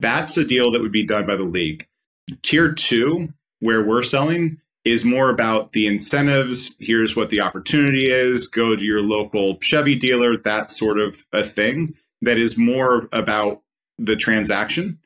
That's 0.00 0.38
a 0.38 0.46
deal 0.46 0.70
that 0.70 0.80
would 0.80 0.90
be 0.90 1.04
done 1.04 1.26
by 1.26 1.36
the 1.36 1.42
league. 1.42 1.86
Tier 2.42 2.72
two, 2.72 3.32
where 3.60 3.84
we're 3.84 4.02
selling, 4.02 4.60
is 4.84 5.04
more 5.04 5.30
about 5.30 5.72
the 5.72 5.86
incentives. 5.86 6.76
Here's 6.78 7.16
what 7.16 7.30
the 7.30 7.40
opportunity 7.40 8.06
is. 8.06 8.48
Go 8.48 8.76
to 8.76 8.84
your 8.84 9.02
local 9.02 9.58
Chevy 9.60 9.96
dealer, 9.96 10.36
that 10.38 10.70
sort 10.70 10.98
of 10.98 11.16
a 11.32 11.42
thing 11.42 11.94
that 12.22 12.38
is 12.38 12.56
more 12.56 13.08
about 13.12 13.62
the 13.98 14.16
transaction. 14.16 14.98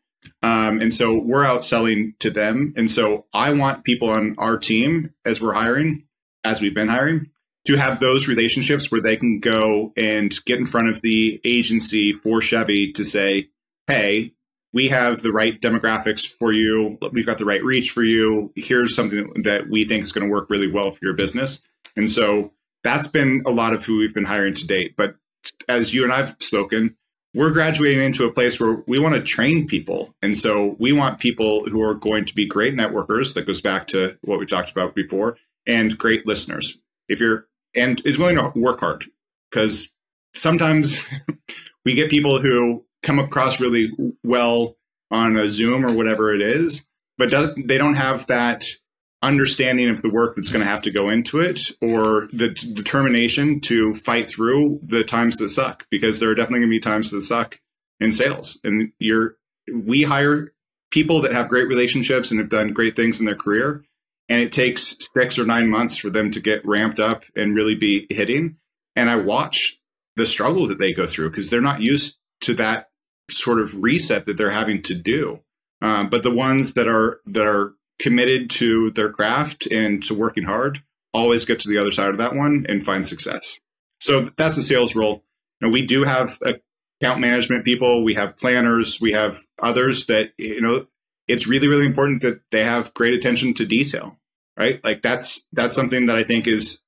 Um, 0.42 0.80
and 0.80 0.92
so 0.92 1.18
we're 1.18 1.46
out 1.46 1.64
selling 1.64 2.14
to 2.18 2.30
them. 2.30 2.74
And 2.76 2.90
so 2.90 3.24
I 3.32 3.52
want 3.54 3.84
people 3.84 4.10
on 4.10 4.34
our 4.36 4.58
team 4.58 5.14
as 5.24 5.40
we're 5.40 5.54
hiring, 5.54 6.04
as 6.44 6.60
we've 6.60 6.74
been 6.74 6.88
hiring, 6.88 7.30
to 7.66 7.76
have 7.76 8.00
those 8.00 8.28
relationships 8.28 8.90
where 8.90 9.00
they 9.00 9.16
can 9.16 9.40
go 9.40 9.92
and 9.96 10.32
get 10.44 10.58
in 10.58 10.66
front 10.66 10.88
of 10.88 11.00
the 11.00 11.40
agency 11.44 12.12
for 12.12 12.42
Chevy 12.42 12.92
to 12.92 13.04
say, 13.04 13.48
hey, 13.86 14.32
we 14.72 14.88
have 14.88 15.22
the 15.22 15.32
right 15.32 15.60
demographics 15.60 16.26
for 16.26 16.52
you. 16.52 16.98
We've 17.12 17.26
got 17.26 17.38
the 17.38 17.44
right 17.44 17.62
reach 17.62 17.90
for 17.90 18.02
you. 18.02 18.52
Here's 18.54 18.94
something 18.94 19.42
that 19.42 19.68
we 19.68 19.84
think 19.84 20.02
is 20.02 20.12
going 20.12 20.26
to 20.26 20.32
work 20.32 20.48
really 20.50 20.70
well 20.70 20.90
for 20.90 21.04
your 21.04 21.14
business. 21.14 21.60
And 21.96 22.08
so 22.08 22.52
that's 22.84 23.08
been 23.08 23.42
a 23.46 23.50
lot 23.50 23.72
of 23.72 23.84
who 23.84 23.98
we've 23.98 24.14
been 24.14 24.24
hiring 24.24 24.54
to 24.54 24.66
date. 24.66 24.94
But 24.96 25.16
as 25.68 25.92
you 25.92 26.04
and 26.04 26.12
I've 26.12 26.36
spoken, 26.38 26.96
we're 27.34 27.52
graduating 27.52 28.02
into 28.02 28.24
a 28.24 28.32
place 28.32 28.58
where 28.58 28.82
we 28.86 28.98
want 28.98 29.14
to 29.14 29.22
train 29.22 29.66
people. 29.66 30.14
And 30.22 30.36
so 30.36 30.76
we 30.78 30.92
want 30.92 31.20
people 31.20 31.64
who 31.68 31.82
are 31.82 31.94
going 31.94 32.24
to 32.24 32.34
be 32.34 32.46
great 32.46 32.74
networkers. 32.74 33.34
That 33.34 33.46
goes 33.46 33.60
back 33.60 33.88
to 33.88 34.16
what 34.22 34.38
we 34.38 34.46
talked 34.46 34.72
about 34.72 34.94
before 34.94 35.36
and 35.66 35.96
great 35.96 36.26
listeners. 36.26 36.78
If 37.08 37.20
you're 37.20 37.46
and 37.74 38.04
is 38.04 38.18
willing 38.18 38.36
to 38.36 38.52
work 38.56 38.80
hard 38.80 39.04
because 39.50 39.92
sometimes 40.34 41.04
we 41.84 41.94
get 41.94 42.10
people 42.10 42.40
who 42.40 42.84
come 43.03 43.18
across 43.18 43.61
really 43.61 43.90
well 44.22 44.76
on 45.11 45.36
a 45.36 45.48
Zoom 45.48 45.84
or 45.84 45.92
whatever 45.92 46.34
it 46.34 46.42
is, 46.42 46.86
but 47.18 47.30
they 47.57 47.78
don't 47.78 47.94
have 47.94 48.26
that 48.26 48.64
understanding 49.22 49.88
of 49.88 50.01
the 50.01 50.11
work 50.11 50.34
that's 50.34 50.48
going 50.48 50.64
to 50.64 50.70
have 50.70 50.82
to 50.82 50.90
go 50.90 51.11
into 51.11 51.40
it 51.40 51.61
or 51.82 52.28
the 52.32 52.48
determination 52.74 53.61
to 53.61 53.94
fight 53.94 54.30
through 54.30 54.80
the 54.82 55.05
times 55.05 55.36
that 55.36 55.51
suck 55.51 55.86
because 55.90 56.20
there 56.20 56.30
are 56.30 56.34
definitely 56.34 56.61
going 56.61 56.70
to 56.70 56.76
be 56.76 56.80
times 56.80 57.11
that 57.11 57.20
suck 57.20 57.61
in 57.98 58.11
sales 58.11 58.59
and 58.64 58.92
you're 58.98 59.36
we 59.74 60.03
hire 60.03 60.55
people 60.90 61.20
that 61.20 61.32
have 61.32 61.51
great 61.51 61.68
relationships 61.68 62.30
and 62.30 62.40
have 62.40 62.48
done 62.48 62.72
great 62.72 62.96
things 62.96 63.20
in 63.20 63.26
their 63.26 63.36
career 63.36 63.84
and 64.30 64.40
it 64.40 64.53
takes 64.53 64.96
six 65.12 65.38
or 65.40 65.44
nine 65.44 65.68
months 65.68 65.98
for 65.98 66.09
them 66.09 66.30
to 66.30 66.40
get 66.40 66.64
ramped 66.64 67.01
up 67.01 67.24
and 67.34 67.57
really 67.57 67.74
be 67.74 68.07
hitting. 68.09 68.57
And 68.94 69.11
I 69.11 69.16
watch 69.16 69.80
the 70.14 70.24
struggle 70.24 70.68
that 70.68 70.78
they 70.78 70.94
go 70.94 71.07
through 71.07 71.30
because 71.30 71.51
they're 71.51 71.61
not 71.61 71.80
used 71.80 72.16
to 72.42 72.55
that 72.55 72.89
sort 73.30 73.60
of 73.60 73.82
reset 73.82 74.26
that 74.26 74.36
they're 74.36 74.50
having 74.50 74.82
to 74.82 74.94
do. 74.94 75.40
Um, 75.82 76.10
but 76.10 76.22
the 76.22 76.34
ones 76.34 76.74
that 76.74 76.88
are 76.88 77.20
that 77.26 77.46
are 77.46 77.74
committed 77.98 78.50
to 78.50 78.90
their 78.92 79.10
craft 79.10 79.66
and 79.66 80.02
to 80.04 80.14
working 80.14 80.44
hard 80.44 80.82
always 81.12 81.44
get 81.44 81.60
to 81.60 81.68
the 81.68 81.78
other 81.78 81.90
side 81.90 82.10
of 82.10 82.18
that 82.18 82.34
one 82.34 82.66
and 82.68 82.84
find 82.84 83.06
success. 83.06 83.58
So 84.00 84.20
that's 84.36 84.56
a 84.56 84.62
sales 84.62 84.94
role. 84.94 85.24
Know, 85.60 85.68
we 85.68 85.84
do 85.84 86.04
have 86.04 86.38
account 87.00 87.20
management 87.20 87.64
people, 87.64 88.02
we 88.02 88.14
have 88.14 88.36
planners, 88.36 88.98
we 89.00 89.12
have 89.12 89.38
others 89.62 90.06
that 90.06 90.32
you 90.38 90.60
know 90.60 90.86
it's 91.28 91.46
really 91.46 91.68
really 91.68 91.86
important 91.86 92.22
that 92.22 92.40
they 92.50 92.64
have 92.64 92.92
great 92.94 93.14
attention 93.14 93.54
to 93.54 93.64
detail 93.64 94.18
right 94.58 94.82
like 94.84 95.00
that's 95.00 95.46
that's 95.52 95.74
something 95.74 96.06
that 96.06 96.16
i 96.16 96.24
think 96.24 96.46
is 96.46 96.82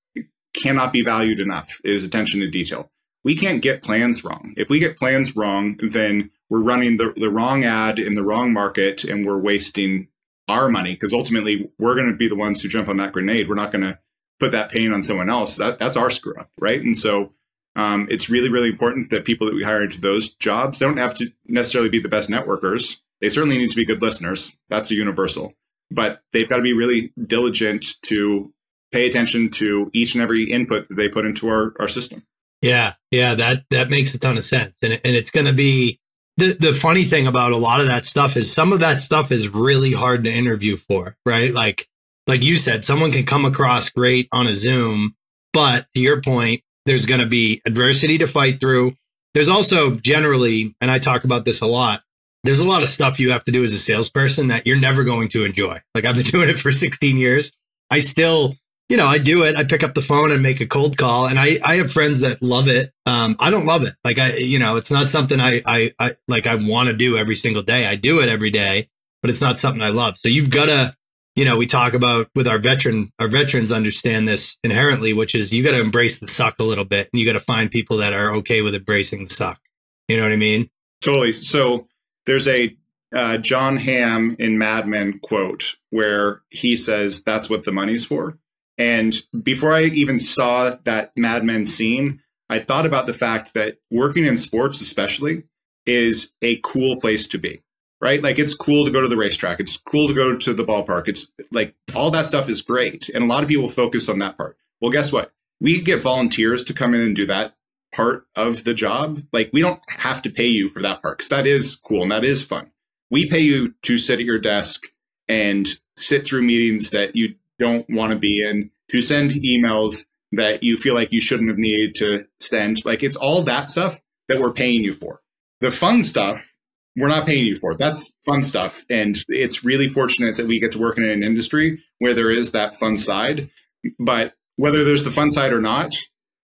cannot 0.54 0.92
be 0.92 1.02
valued 1.02 1.38
enough 1.38 1.80
is 1.84 2.04
attention 2.04 2.40
to 2.40 2.50
detail 2.50 2.90
we 3.24 3.34
can't 3.34 3.62
get 3.62 3.82
plans 3.82 4.24
wrong 4.24 4.54
if 4.56 4.68
we 4.68 4.78
get 4.78 4.96
plans 4.96 5.36
wrong 5.36 5.76
then 5.90 6.30
we're 6.48 6.62
running 6.62 6.96
the, 6.96 7.12
the 7.16 7.30
wrong 7.30 7.64
ad 7.64 7.98
in 7.98 8.14
the 8.14 8.24
wrong 8.24 8.52
market 8.52 9.04
and 9.04 9.24
we're 9.24 9.38
wasting 9.38 10.08
our 10.48 10.68
money 10.68 10.92
because 10.92 11.12
ultimately 11.12 11.70
we're 11.78 11.94
going 11.94 12.10
to 12.10 12.16
be 12.16 12.28
the 12.28 12.36
ones 12.36 12.60
who 12.60 12.68
jump 12.68 12.88
on 12.88 12.96
that 12.96 13.12
grenade 13.12 13.48
we're 13.48 13.54
not 13.54 13.72
going 13.72 13.82
to 13.82 13.98
put 14.40 14.52
that 14.52 14.70
pain 14.70 14.92
on 14.92 15.02
someone 15.02 15.30
else 15.30 15.56
that, 15.56 15.78
that's 15.78 15.96
our 15.96 16.10
screw 16.10 16.34
up 16.36 16.50
right 16.58 16.82
and 16.82 16.96
so 16.96 17.32
um, 17.74 18.06
it's 18.10 18.28
really 18.28 18.50
really 18.50 18.68
important 18.68 19.10
that 19.10 19.24
people 19.24 19.46
that 19.46 19.54
we 19.54 19.62
hire 19.62 19.82
into 19.82 20.00
those 20.00 20.30
jobs 20.30 20.78
don't 20.78 20.98
have 20.98 21.14
to 21.14 21.32
necessarily 21.46 21.88
be 21.88 22.00
the 22.00 22.08
best 22.08 22.28
networkers 22.28 22.98
they 23.22 23.28
certainly 23.28 23.56
need 23.56 23.70
to 23.70 23.76
be 23.76 23.84
good 23.84 24.02
listeners. 24.02 24.58
That's 24.68 24.90
a 24.90 24.96
universal. 24.96 25.54
But 25.90 26.22
they've 26.32 26.48
got 26.48 26.56
to 26.56 26.62
be 26.62 26.72
really 26.72 27.12
diligent 27.24 28.02
to 28.02 28.52
pay 28.90 29.06
attention 29.06 29.48
to 29.50 29.90
each 29.94 30.14
and 30.14 30.22
every 30.22 30.50
input 30.50 30.88
that 30.88 30.96
they 30.96 31.08
put 31.08 31.24
into 31.24 31.48
our, 31.48 31.72
our 31.78 31.88
system. 31.88 32.26
Yeah, 32.62 32.94
yeah, 33.10 33.34
that 33.34 33.64
that 33.70 33.90
makes 33.90 34.14
a 34.14 34.18
ton 34.18 34.38
of 34.38 34.44
sense. 34.44 34.82
And 34.82 34.92
and 34.92 35.16
it's 35.16 35.30
going 35.30 35.46
to 35.46 35.52
be 35.52 36.00
the 36.36 36.54
the 36.54 36.72
funny 36.72 37.02
thing 37.02 37.26
about 37.26 37.52
a 37.52 37.56
lot 37.56 37.80
of 37.80 37.86
that 37.86 38.04
stuff 38.04 38.36
is 38.36 38.52
some 38.52 38.72
of 38.72 38.80
that 38.80 39.00
stuff 39.00 39.30
is 39.32 39.48
really 39.48 39.92
hard 39.92 40.24
to 40.24 40.32
interview 40.32 40.76
for, 40.76 41.16
right? 41.26 41.52
Like 41.52 41.88
like 42.26 42.44
you 42.44 42.56
said, 42.56 42.84
someone 42.84 43.10
can 43.10 43.26
come 43.26 43.44
across 43.44 43.88
great 43.88 44.28
on 44.32 44.46
a 44.46 44.54
Zoom, 44.54 45.16
but 45.52 45.88
to 45.90 46.00
your 46.00 46.22
point, 46.22 46.62
there's 46.86 47.06
going 47.06 47.20
to 47.20 47.26
be 47.26 47.60
adversity 47.66 48.18
to 48.18 48.26
fight 48.26 48.60
through. 48.60 48.92
There's 49.34 49.48
also 49.48 49.96
generally, 49.96 50.74
and 50.80 50.90
I 50.90 50.98
talk 50.98 51.24
about 51.24 51.44
this 51.44 51.60
a 51.60 51.66
lot, 51.66 52.02
there's 52.44 52.60
a 52.60 52.66
lot 52.66 52.82
of 52.82 52.88
stuff 52.88 53.18
you 53.18 53.30
have 53.32 53.44
to 53.44 53.52
do 53.52 53.64
as 53.64 53.72
a 53.72 53.78
salesperson 53.78 54.48
that 54.48 54.66
you're 54.66 54.80
never 54.80 55.04
going 55.04 55.28
to 55.28 55.44
enjoy. 55.44 55.80
Like 55.94 56.04
I've 56.04 56.16
been 56.16 56.24
doing 56.24 56.48
it 56.48 56.58
for 56.58 56.72
16 56.72 57.16
years. 57.16 57.52
I 57.90 57.98
still, 57.98 58.54
you 58.92 58.98
know, 58.98 59.06
I 59.06 59.16
do 59.16 59.42
it. 59.44 59.56
I 59.56 59.64
pick 59.64 59.82
up 59.82 59.94
the 59.94 60.02
phone 60.02 60.30
and 60.30 60.42
make 60.42 60.60
a 60.60 60.66
cold 60.66 60.98
call 60.98 61.26
and 61.26 61.38
I, 61.38 61.56
I 61.64 61.76
have 61.76 61.90
friends 61.90 62.20
that 62.20 62.42
love 62.42 62.68
it. 62.68 62.92
Um, 63.06 63.36
I 63.40 63.48
don't 63.48 63.64
love 63.64 63.84
it. 63.84 63.94
Like 64.04 64.18
I, 64.18 64.36
you 64.36 64.58
know, 64.58 64.76
it's 64.76 64.90
not 64.90 65.08
something 65.08 65.40
I, 65.40 65.62
I, 65.64 65.92
I 65.98 66.10
like 66.28 66.46
I 66.46 66.56
want 66.56 66.90
to 66.90 66.94
do 66.94 67.16
every 67.16 67.34
single 67.34 67.62
day. 67.62 67.86
I 67.86 67.96
do 67.96 68.20
it 68.20 68.28
every 68.28 68.50
day, 68.50 68.90
but 69.22 69.30
it's 69.30 69.40
not 69.40 69.58
something 69.58 69.80
I 69.80 69.88
love. 69.88 70.18
So 70.18 70.28
you've 70.28 70.50
got 70.50 70.66
to, 70.66 70.94
you 71.36 71.46
know, 71.46 71.56
we 71.56 71.64
talk 71.64 71.94
about 71.94 72.28
with 72.34 72.46
our 72.46 72.58
veteran, 72.58 73.10
our 73.18 73.28
veterans 73.28 73.72
understand 73.72 74.28
this 74.28 74.58
inherently, 74.62 75.14
which 75.14 75.34
is 75.34 75.54
you 75.54 75.64
got 75.64 75.72
to 75.72 75.80
embrace 75.80 76.18
the 76.18 76.28
suck 76.28 76.58
a 76.58 76.64
little 76.64 76.84
bit 76.84 77.08
and 77.10 77.18
you 77.18 77.24
got 77.24 77.32
to 77.32 77.40
find 77.40 77.70
people 77.70 77.96
that 77.96 78.12
are 78.12 78.34
okay 78.34 78.60
with 78.60 78.74
embracing 78.74 79.24
the 79.24 79.30
suck. 79.30 79.58
You 80.06 80.18
know 80.18 80.24
what 80.24 80.32
I 80.32 80.36
mean? 80.36 80.68
Totally. 81.02 81.32
So 81.32 81.88
there's 82.26 82.46
a 82.46 82.76
uh, 83.14 83.38
Jon 83.38 83.78
Hamm 83.78 84.36
in 84.38 84.58
Mad 84.58 84.86
Men 84.86 85.18
quote 85.18 85.76
where 85.88 86.42
he 86.50 86.76
says, 86.76 87.22
That's 87.22 87.48
what 87.48 87.64
the 87.64 87.72
money's 87.72 88.04
for. 88.04 88.36
And 88.82 89.14
before 89.44 89.72
I 89.72 89.82
even 89.82 90.18
saw 90.18 90.74
that 90.82 91.16
Mad 91.16 91.44
Men 91.44 91.66
scene, 91.66 92.20
I 92.50 92.58
thought 92.58 92.84
about 92.84 93.06
the 93.06 93.14
fact 93.14 93.54
that 93.54 93.78
working 93.92 94.26
in 94.26 94.36
sports, 94.36 94.80
especially, 94.80 95.44
is 95.86 96.32
a 96.42 96.56
cool 96.64 96.96
place 96.96 97.28
to 97.28 97.38
be, 97.38 97.62
right? 98.00 98.20
Like 98.20 98.40
it's 98.40 98.56
cool 98.56 98.84
to 98.84 98.90
go 98.90 99.00
to 99.00 99.06
the 99.06 99.16
racetrack. 99.16 99.60
It's 99.60 99.76
cool 99.76 100.08
to 100.08 100.14
go 100.14 100.36
to 100.36 100.52
the 100.52 100.64
ballpark. 100.64 101.06
It's 101.06 101.30
like 101.52 101.76
all 101.94 102.10
that 102.10 102.26
stuff 102.26 102.48
is 102.48 102.60
great. 102.60 103.08
And 103.10 103.22
a 103.22 103.28
lot 103.28 103.44
of 103.44 103.48
people 103.48 103.68
focus 103.68 104.08
on 104.08 104.18
that 104.18 104.36
part. 104.36 104.56
Well, 104.80 104.90
guess 104.90 105.12
what? 105.12 105.32
We 105.60 105.80
get 105.80 106.02
volunteers 106.02 106.64
to 106.64 106.74
come 106.74 106.92
in 106.92 107.02
and 107.02 107.14
do 107.14 107.26
that 107.26 107.54
part 107.94 108.26
of 108.34 108.64
the 108.64 108.74
job. 108.74 109.22
Like 109.32 109.50
we 109.52 109.60
don't 109.60 109.80
have 109.90 110.22
to 110.22 110.30
pay 110.30 110.48
you 110.48 110.68
for 110.68 110.82
that 110.82 111.02
part 111.02 111.18
because 111.18 111.30
that 111.30 111.46
is 111.46 111.76
cool 111.76 112.02
and 112.02 112.10
that 112.10 112.24
is 112.24 112.44
fun. 112.44 112.72
We 113.12 113.28
pay 113.28 113.40
you 113.40 113.76
to 113.82 113.96
sit 113.96 114.18
at 114.18 114.26
your 114.26 114.40
desk 114.40 114.86
and 115.28 115.68
sit 115.96 116.26
through 116.26 116.42
meetings 116.42 116.90
that 116.90 117.14
you 117.14 117.36
don't 117.62 117.88
want 117.88 118.12
to 118.12 118.18
be 118.18 118.42
in, 118.44 118.70
to 118.90 119.00
send 119.00 119.30
emails 119.30 120.04
that 120.32 120.62
you 120.62 120.76
feel 120.76 120.94
like 120.94 121.12
you 121.12 121.20
shouldn't 121.20 121.48
have 121.48 121.58
needed 121.58 121.94
to 121.96 122.26
send. 122.40 122.84
Like 122.84 123.02
it's 123.02 123.16
all 123.16 123.42
that 123.42 123.70
stuff 123.70 124.00
that 124.28 124.40
we're 124.40 124.52
paying 124.52 124.82
you 124.82 124.92
for. 124.92 125.20
The 125.60 125.70
fun 125.70 126.02
stuff, 126.02 126.54
we're 126.96 127.08
not 127.08 127.26
paying 127.26 127.46
you 127.46 127.56
for. 127.56 127.74
That's 127.74 128.14
fun 128.26 128.42
stuff. 128.42 128.84
And 128.90 129.16
it's 129.28 129.64
really 129.64 129.88
fortunate 129.88 130.36
that 130.36 130.46
we 130.46 130.58
get 130.58 130.72
to 130.72 130.78
work 130.80 130.98
in 130.98 131.08
an 131.08 131.22
industry 131.22 131.82
where 131.98 132.14
there 132.14 132.30
is 132.30 132.52
that 132.52 132.74
fun 132.74 132.98
side. 132.98 133.50
But 133.98 134.34
whether 134.56 134.84
there's 134.84 135.04
the 135.04 135.10
fun 135.10 135.30
side 135.30 135.52
or 135.52 135.60
not, 135.60 135.92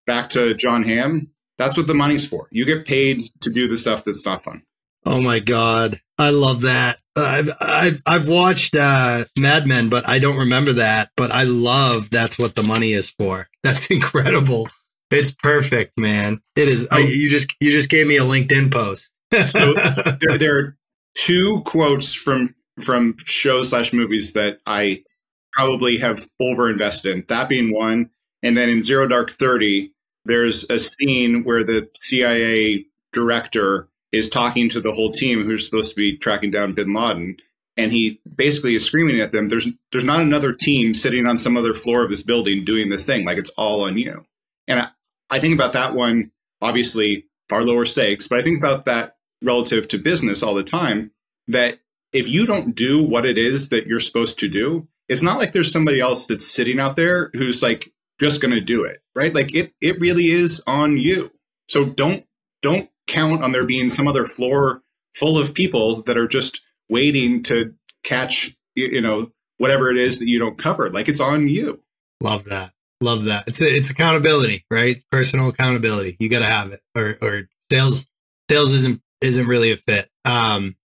back 0.07 0.29
to 0.29 0.53
Jon 0.53 0.83
Hamm, 0.83 1.31
that's 1.57 1.75
what 1.75 1.87
the 1.87 1.93
money's 1.93 2.27
for. 2.27 2.47
You 2.51 2.65
get 2.65 2.85
paid 2.85 3.23
to 3.41 3.49
do 3.49 3.67
the 3.67 3.77
stuff 3.77 4.03
that's 4.05 4.25
not 4.25 4.43
fun. 4.43 4.63
Oh 5.05 5.21
my 5.21 5.39
god, 5.39 6.01
I 6.17 6.31
love 6.31 6.61
that. 6.61 6.99
I've 7.15 7.49
I've 7.59 8.01
I've 8.05 8.29
watched 8.29 8.75
uh, 8.75 9.25
Mad 9.37 9.67
Men, 9.67 9.89
but 9.89 10.07
I 10.07 10.19
don't 10.19 10.37
remember 10.37 10.73
that. 10.73 11.11
But 11.15 11.31
I 11.31 11.43
love 11.43 12.09
that's 12.09 12.37
what 12.37 12.55
the 12.55 12.63
money 12.63 12.93
is 12.93 13.09
for. 13.09 13.47
That's 13.63 13.91
incredible. 13.91 14.69
It's 15.11 15.31
perfect, 15.31 15.99
man. 15.99 16.39
It 16.55 16.69
is. 16.69 16.87
I, 16.91 16.99
you 16.99 17.29
just 17.29 17.53
you 17.59 17.71
just 17.71 17.89
gave 17.89 18.07
me 18.07 18.17
a 18.17 18.21
LinkedIn 18.21 18.71
post. 18.71 19.13
so 19.47 19.73
there, 20.21 20.37
there 20.37 20.57
are 20.57 20.77
two 21.15 21.61
quotes 21.65 22.13
from 22.13 22.55
from 22.79 23.15
shows 23.25 23.69
slash 23.69 23.91
movies 23.91 24.33
that 24.33 24.59
I 24.65 25.03
probably 25.51 25.97
have 25.97 26.25
overinvested 26.41 27.11
in. 27.11 27.25
That 27.27 27.49
being 27.49 27.73
one, 27.73 28.11
and 28.43 28.55
then 28.55 28.69
in 28.69 28.81
Zero 28.81 29.07
Dark 29.07 29.31
Thirty, 29.31 29.91
there's 30.25 30.69
a 30.69 30.79
scene 30.79 31.43
where 31.43 31.63
the 31.63 31.89
CIA 31.99 32.85
director 33.11 33.89
is 34.11 34.29
talking 34.29 34.69
to 34.69 34.81
the 34.81 34.91
whole 34.91 35.11
team 35.11 35.43
who's 35.43 35.65
supposed 35.65 35.91
to 35.91 35.95
be 35.95 36.17
tracking 36.17 36.51
down 36.51 36.73
Bin 36.73 36.93
Laden, 36.93 37.37
and 37.77 37.91
he 37.91 38.19
basically 38.35 38.75
is 38.75 38.85
screaming 38.85 39.19
at 39.19 39.31
them. 39.31 39.49
There's 39.49 39.67
there's 39.91 40.03
not 40.03 40.21
another 40.21 40.53
team 40.53 40.93
sitting 40.93 41.25
on 41.25 41.37
some 41.37 41.57
other 41.57 41.73
floor 41.73 42.03
of 42.03 42.09
this 42.09 42.23
building 42.23 42.65
doing 42.65 42.89
this 42.89 43.05
thing. 43.05 43.25
Like 43.25 43.37
it's 43.37 43.51
all 43.51 43.85
on 43.85 43.97
you. 43.97 44.25
And 44.67 44.79
I, 44.79 44.87
I 45.29 45.39
think 45.39 45.53
about 45.53 45.73
that 45.73 45.93
one, 45.95 46.31
obviously 46.61 47.25
far 47.47 47.63
lower 47.63 47.85
stakes, 47.85 48.27
but 48.27 48.39
I 48.39 48.41
think 48.43 48.59
about 48.59 48.85
that 48.85 49.17
relative 49.41 49.87
to 49.89 49.97
business 49.97 50.43
all 50.43 50.53
the 50.53 50.63
time. 50.63 51.11
That 51.47 51.79
if 52.13 52.27
you 52.27 52.45
don't 52.45 52.75
do 52.75 53.07
what 53.07 53.25
it 53.25 53.37
is 53.37 53.69
that 53.69 53.87
you're 53.87 53.99
supposed 53.99 54.39
to 54.39 54.49
do, 54.49 54.87
it's 55.07 55.23
not 55.23 55.39
like 55.39 55.51
there's 55.51 55.71
somebody 55.71 55.99
else 55.99 56.27
that's 56.27 56.47
sitting 56.47 56.79
out 56.79 56.95
there 56.95 57.31
who's 57.33 57.61
like 57.61 57.91
just 58.19 58.41
going 58.41 58.53
to 58.53 58.61
do 58.61 58.83
it, 58.83 59.01
right? 59.15 59.33
Like 59.33 59.55
it 59.55 59.73
it 59.81 59.99
really 59.99 60.25
is 60.25 60.61
on 60.67 60.97
you. 60.97 61.31
So 61.67 61.85
don't 61.85 62.25
don't 62.61 62.89
count 63.09 63.43
on 63.43 63.51
there 63.51 63.65
being 63.65 63.89
some 63.89 64.07
other 64.07 64.23
floor 64.23 64.81
full 65.15 65.37
of 65.37 65.53
people 65.53 66.01
that 66.03 66.17
are 66.17 66.27
just 66.27 66.61
waiting 66.89 67.43
to 67.43 67.73
catch 68.03 68.55
you 68.75 69.01
know 69.01 69.31
whatever 69.57 69.91
it 69.91 69.97
is 69.97 70.19
that 70.19 70.27
you 70.27 70.39
don't 70.39 70.57
cover. 70.57 70.89
Like 70.89 71.09
it's 71.09 71.19
on 71.19 71.49
you. 71.49 71.83
Love 72.21 72.45
that. 72.45 72.71
Love 73.01 73.25
that. 73.25 73.47
It's 73.47 73.61
a, 73.61 73.75
it's 73.75 73.89
accountability 73.89 74.65
right? 74.71 74.91
It's 74.91 75.03
personal 75.03 75.49
accountability. 75.49 76.15
You 76.19 76.29
got 76.29 76.39
to 76.39 76.45
have 76.45 76.71
it 76.71 76.81
or 76.95 77.17
or 77.21 77.49
sales 77.71 78.07
sales 78.49 78.71
isn't 78.71 79.01
isn't 79.21 79.47
really 79.47 79.71
a 79.71 79.77
fit. 79.77 80.09
Um 80.25 80.75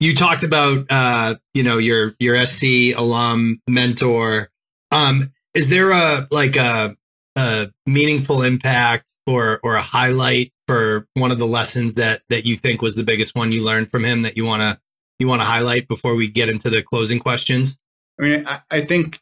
you 0.00 0.14
talked 0.14 0.44
about 0.44 0.86
uh 0.90 1.36
you 1.54 1.62
know 1.62 1.78
your 1.78 2.14
your 2.18 2.44
SC 2.44 2.94
alum 2.96 3.60
mentor. 3.68 4.50
Um 4.90 5.30
is 5.54 5.70
there 5.70 5.90
a 5.90 6.26
like 6.30 6.56
a 6.56 6.96
a 7.36 7.68
meaningful 7.86 8.42
impact 8.42 9.16
or 9.26 9.60
or 9.62 9.76
a 9.76 9.82
highlight 9.82 10.52
for 10.68 11.08
one 11.14 11.32
of 11.32 11.38
the 11.38 11.46
lessons 11.46 11.94
that 11.94 12.22
that 12.28 12.44
you 12.44 12.54
think 12.54 12.82
was 12.82 12.94
the 12.94 13.02
biggest 13.02 13.34
one 13.34 13.50
you 13.50 13.64
learned 13.64 13.90
from 13.90 14.04
him 14.04 14.22
that 14.22 14.36
you 14.36 14.44
want 14.44 14.60
to 14.60 14.78
you 15.18 15.26
want 15.26 15.42
to 15.42 15.46
highlight 15.46 15.88
before 15.88 16.14
we 16.14 16.28
get 16.28 16.48
into 16.48 16.70
the 16.70 16.82
closing 16.82 17.18
questions? 17.18 17.76
I 18.20 18.22
mean, 18.22 18.46
I, 18.46 18.60
I, 18.70 18.80
think 18.82 19.20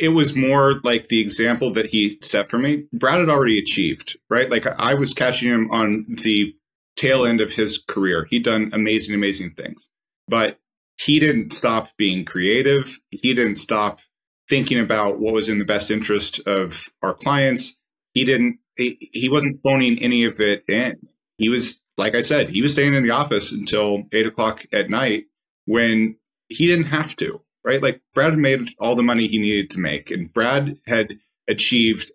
it 0.00 0.10
was 0.10 0.34
more 0.34 0.80
like 0.82 1.08
the 1.08 1.20
example 1.20 1.70
that 1.72 1.86
he 1.86 2.18
set 2.22 2.48
for 2.48 2.58
me. 2.58 2.84
Brad 2.92 3.20
had 3.20 3.28
already 3.28 3.58
achieved, 3.58 4.16
right? 4.30 4.50
Like 4.50 4.66
I 4.66 4.94
was 4.94 5.12
catching 5.12 5.50
him 5.50 5.70
on 5.70 6.06
the 6.08 6.54
tail 6.96 7.26
end 7.26 7.40
of 7.40 7.52
his 7.52 7.78
career. 7.78 8.26
He'd 8.30 8.44
done 8.44 8.70
amazing, 8.72 9.14
amazing 9.14 9.50
things, 9.50 9.88
but 10.28 10.58
he 10.96 11.18
didn't 11.18 11.52
stop 11.52 11.90
being 11.98 12.24
creative. 12.24 12.98
He 13.10 13.34
didn't 13.34 13.56
stop 13.56 14.00
thinking 14.48 14.78
about 14.78 15.18
what 15.18 15.34
was 15.34 15.48
in 15.48 15.58
the 15.58 15.64
best 15.64 15.90
interest 15.90 16.40
of 16.46 16.88
our 17.02 17.14
clients. 17.14 17.76
He 18.12 18.24
didn't 18.24 18.58
he, 18.76 19.10
he 19.12 19.28
wasn't 19.28 19.60
phoning 19.60 19.98
any 20.00 20.24
of 20.24 20.40
it 20.40 20.64
in. 20.68 21.08
He 21.38 21.48
was, 21.48 21.80
like 21.96 22.14
I 22.14 22.20
said, 22.20 22.50
he 22.50 22.62
was 22.62 22.72
staying 22.72 22.94
in 22.94 23.02
the 23.02 23.10
office 23.10 23.52
until 23.52 24.04
eight 24.12 24.26
o'clock 24.26 24.64
at 24.72 24.90
night 24.90 25.26
when 25.66 26.16
he 26.48 26.66
didn't 26.66 26.86
have 26.86 27.16
to, 27.16 27.40
right? 27.64 27.82
Like 27.82 28.00
Brad 28.14 28.36
made 28.36 28.70
all 28.78 28.94
the 28.94 29.02
money 29.02 29.26
he 29.26 29.38
needed 29.38 29.70
to 29.70 29.80
make, 29.80 30.10
and 30.10 30.32
Brad 30.32 30.78
had 30.86 31.18
achieved 31.48 32.10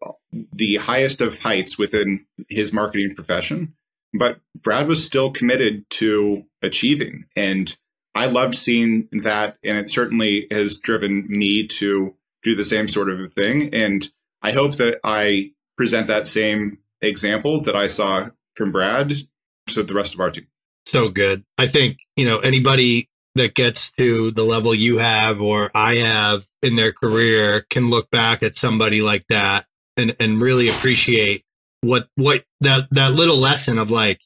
the 0.54 0.78
highest 0.78 1.22
of 1.22 1.40
heights 1.40 1.78
within 1.78 2.26
his 2.48 2.74
marketing 2.74 3.16
profession. 3.16 3.76
But 4.14 4.40
Brad 4.56 4.88
was 4.88 5.06
still 5.06 5.32
committed 5.32 5.90
to 5.92 6.46
achieving. 6.62 7.26
And 7.36 7.76
I 8.16 8.26
loved 8.26 8.56
seeing 8.56 9.08
that. 9.12 9.58
And 9.64 9.78
it 9.78 9.90
certainly 9.90 10.48
has 10.52 10.78
driven 10.78 11.28
me 11.28 11.68
to 11.68 12.16
do 12.42 12.56
the 12.56 12.64
same 12.64 12.88
sort 12.88 13.10
of 13.10 13.34
thing. 13.34 13.74
And 13.74 14.10
I 14.42 14.52
hope 14.52 14.78
that 14.78 15.00
I 15.04 15.52
present 15.80 16.08
that 16.08 16.28
same 16.28 16.78
example 17.02 17.62
that 17.62 17.74
I 17.74 17.88
saw 17.88 18.28
from 18.58 18.74
Brad 18.74 19.14
to 19.68 19.82
the 19.82 19.94
rest 19.94 20.14
of 20.14 20.20
our 20.20 20.30
team. 20.30 20.46
So 20.86 21.08
good. 21.08 21.46
I 21.58 21.68
think, 21.68 22.00
you 22.18 22.26
know, 22.26 22.40
anybody 22.40 23.08
that 23.36 23.56
gets 23.56 23.90
to 23.94 24.32
the 24.32 24.44
level 24.44 24.76
you 24.76 24.98
have 24.98 25.40
or 25.40 25.72
I 25.74 26.00
have 26.00 26.46
in 26.62 26.76
their 26.76 26.92
career 26.92 27.66
can 27.70 27.90
look 27.90 28.12
back 28.12 28.44
at 28.44 28.58
somebody 28.58 29.02
like 29.02 29.24
that 29.30 29.68
and, 29.96 30.14
and 30.20 30.42
really 30.42 30.68
appreciate 30.68 31.46
what, 31.80 32.10
what 32.16 32.44
that, 32.60 32.90
that 32.92 33.14
little 33.14 33.38
lesson 33.38 33.80
of 33.80 33.90
like, 33.90 34.20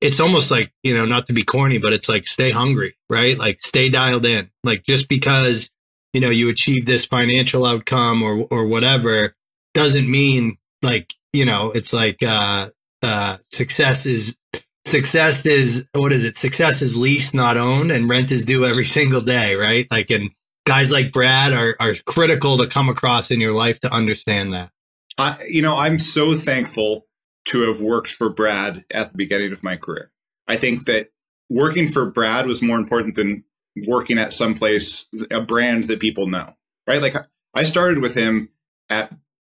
it's 0.00 0.18
almost 0.18 0.50
like, 0.50 0.72
you 0.82 0.94
know, 0.94 1.04
not 1.04 1.26
to 1.26 1.32
be 1.32 1.44
corny, 1.44 1.78
but 1.78 1.92
it's 1.92 2.08
like 2.08 2.26
stay 2.26 2.50
hungry, 2.50 2.96
right? 3.08 3.38
Like 3.38 3.60
stay 3.60 3.88
dialed 3.88 4.26
in. 4.26 4.50
Like 4.64 4.82
just 4.82 5.08
because, 5.08 5.70
you 6.12 6.20
know, 6.20 6.30
you 6.30 6.48
achieve 6.48 6.86
this 6.86 7.06
financial 7.06 7.64
outcome 7.64 8.24
or, 8.24 8.48
or 8.50 8.66
whatever 8.66 9.36
doesn't 9.74 10.10
mean 10.10 10.56
like 10.82 11.12
you 11.32 11.44
know 11.44 11.70
it's 11.70 11.92
like 11.92 12.22
uh 12.22 12.68
uh 13.02 13.36
success 13.44 14.06
is 14.06 14.36
success 14.84 15.46
is 15.46 15.86
what 15.92 16.12
is 16.12 16.24
it? 16.24 16.36
Success 16.36 16.82
is 16.82 16.96
leased 16.96 17.34
not 17.34 17.56
owned 17.56 17.90
and 17.90 18.08
rent 18.08 18.32
is 18.32 18.44
due 18.44 18.64
every 18.64 18.84
single 18.84 19.20
day 19.20 19.54
right? 19.54 19.86
Like 19.90 20.10
and 20.10 20.30
guys 20.66 20.92
like 20.92 21.12
brad 21.12 21.52
are 21.52 21.76
are 21.80 21.94
critical 22.06 22.58
to 22.58 22.66
come 22.66 22.88
across 22.88 23.30
in 23.30 23.40
your 23.40 23.52
life 23.52 23.80
to 23.80 23.92
understand 23.92 24.52
that. 24.52 24.70
I 25.18 25.42
you 25.48 25.62
know 25.62 25.76
i'm 25.76 25.98
so 25.98 26.34
thankful 26.34 27.06
to 27.44 27.68
have 27.68 27.80
worked 27.80 28.08
for 28.08 28.30
brad 28.30 28.84
at 28.90 29.10
the 29.10 29.16
beginning 29.16 29.52
of 29.52 29.62
my 29.62 29.76
career. 29.76 30.10
I 30.48 30.56
think 30.56 30.86
that 30.86 31.10
working 31.48 31.86
for 31.86 32.10
brad 32.10 32.46
was 32.46 32.62
more 32.62 32.78
important 32.78 33.14
than 33.14 33.44
working 33.86 34.18
at 34.18 34.32
some 34.32 34.54
place 34.54 35.06
a 35.30 35.40
brand 35.40 35.84
that 35.84 36.00
people 36.00 36.26
know 36.26 36.54
right? 36.86 37.02
Like 37.02 37.14
i 37.54 37.62
started 37.62 37.98
with 37.98 38.14
him 38.14 38.48
at 38.90 39.12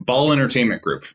Ball 0.05 0.31
Entertainment 0.31 0.81
Group, 0.81 1.05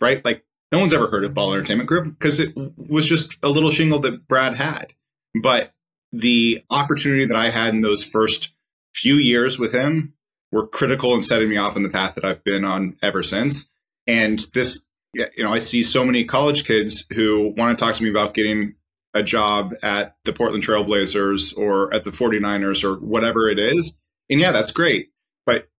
right? 0.00 0.24
Like 0.24 0.44
no 0.72 0.80
one's 0.80 0.94
ever 0.94 1.08
heard 1.08 1.24
of 1.24 1.34
Ball 1.34 1.52
Entertainment 1.52 1.88
Group 1.88 2.18
because 2.18 2.40
it 2.40 2.54
was 2.76 3.06
just 3.06 3.36
a 3.42 3.48
little 3.48 3.70
shingle 3.70 3.98
that 4.00 4.28
Brad 4.28 4.54
had. 4.54 4.92
But 5.40 5.72
the 6.12 6.62
opportunity 6.70 7.26
that 7.26 7.36
I 7.36 7.50
had 7.50 7.74
in 7.74 7.80
those 7.80 8.04
first 8.04 8.50
few 8.94 9.14
years 9.14 9.58
with 9.58 9.72
him 9.72 10.14
were 10.50 10.66
critical 10.66 11.14
in 11.14 11.22
setting 11.22 11.48
me 11.48 11.56
off 11.56 11.76
on 11.76 11.82
the 11.82 11.90
path 11.90 12.14
that 12.14 12.24
I've 12.24 12.42
been 12.44 12.64
on 12.64 12.96
ever 13.02 13.22
since. 13.22 13.70
And 14.06 14.38
this, 14.54 14.84
you 15.12 15.26
know, 15.38 15.52
I 15.52 15.58
see 15.58 15.82
so 15.82 16.04
many 16.04 16.24
college 16.24 16.64
kids 16.64 17.04
who 17.12 17.54
want 17.56 17.78
to 17.78 17.84
talk 17.84 17.94
to 17.96 18.02
me 18.02 18.10
about 18.10 18.34
getting 18.34 18.74
a 19.14 19.22
job 19.22 19.74
at 19.82 20.16
the 20.24 20.32
Portland 20.32 20.64
Trailblazers 20.64 21.56
or 21.56 21.92
at 21.92 22.04
the 22.04 22.10
49ers 22.10 22.84
or 22.84 22.98
whatever 23.00 23.48
it 23.48 23.58
is. 23.58 23.98
And 24.30 24.40
yeah, 24.40 24.52
that's 24.52 24.70
great. 24.70 25.10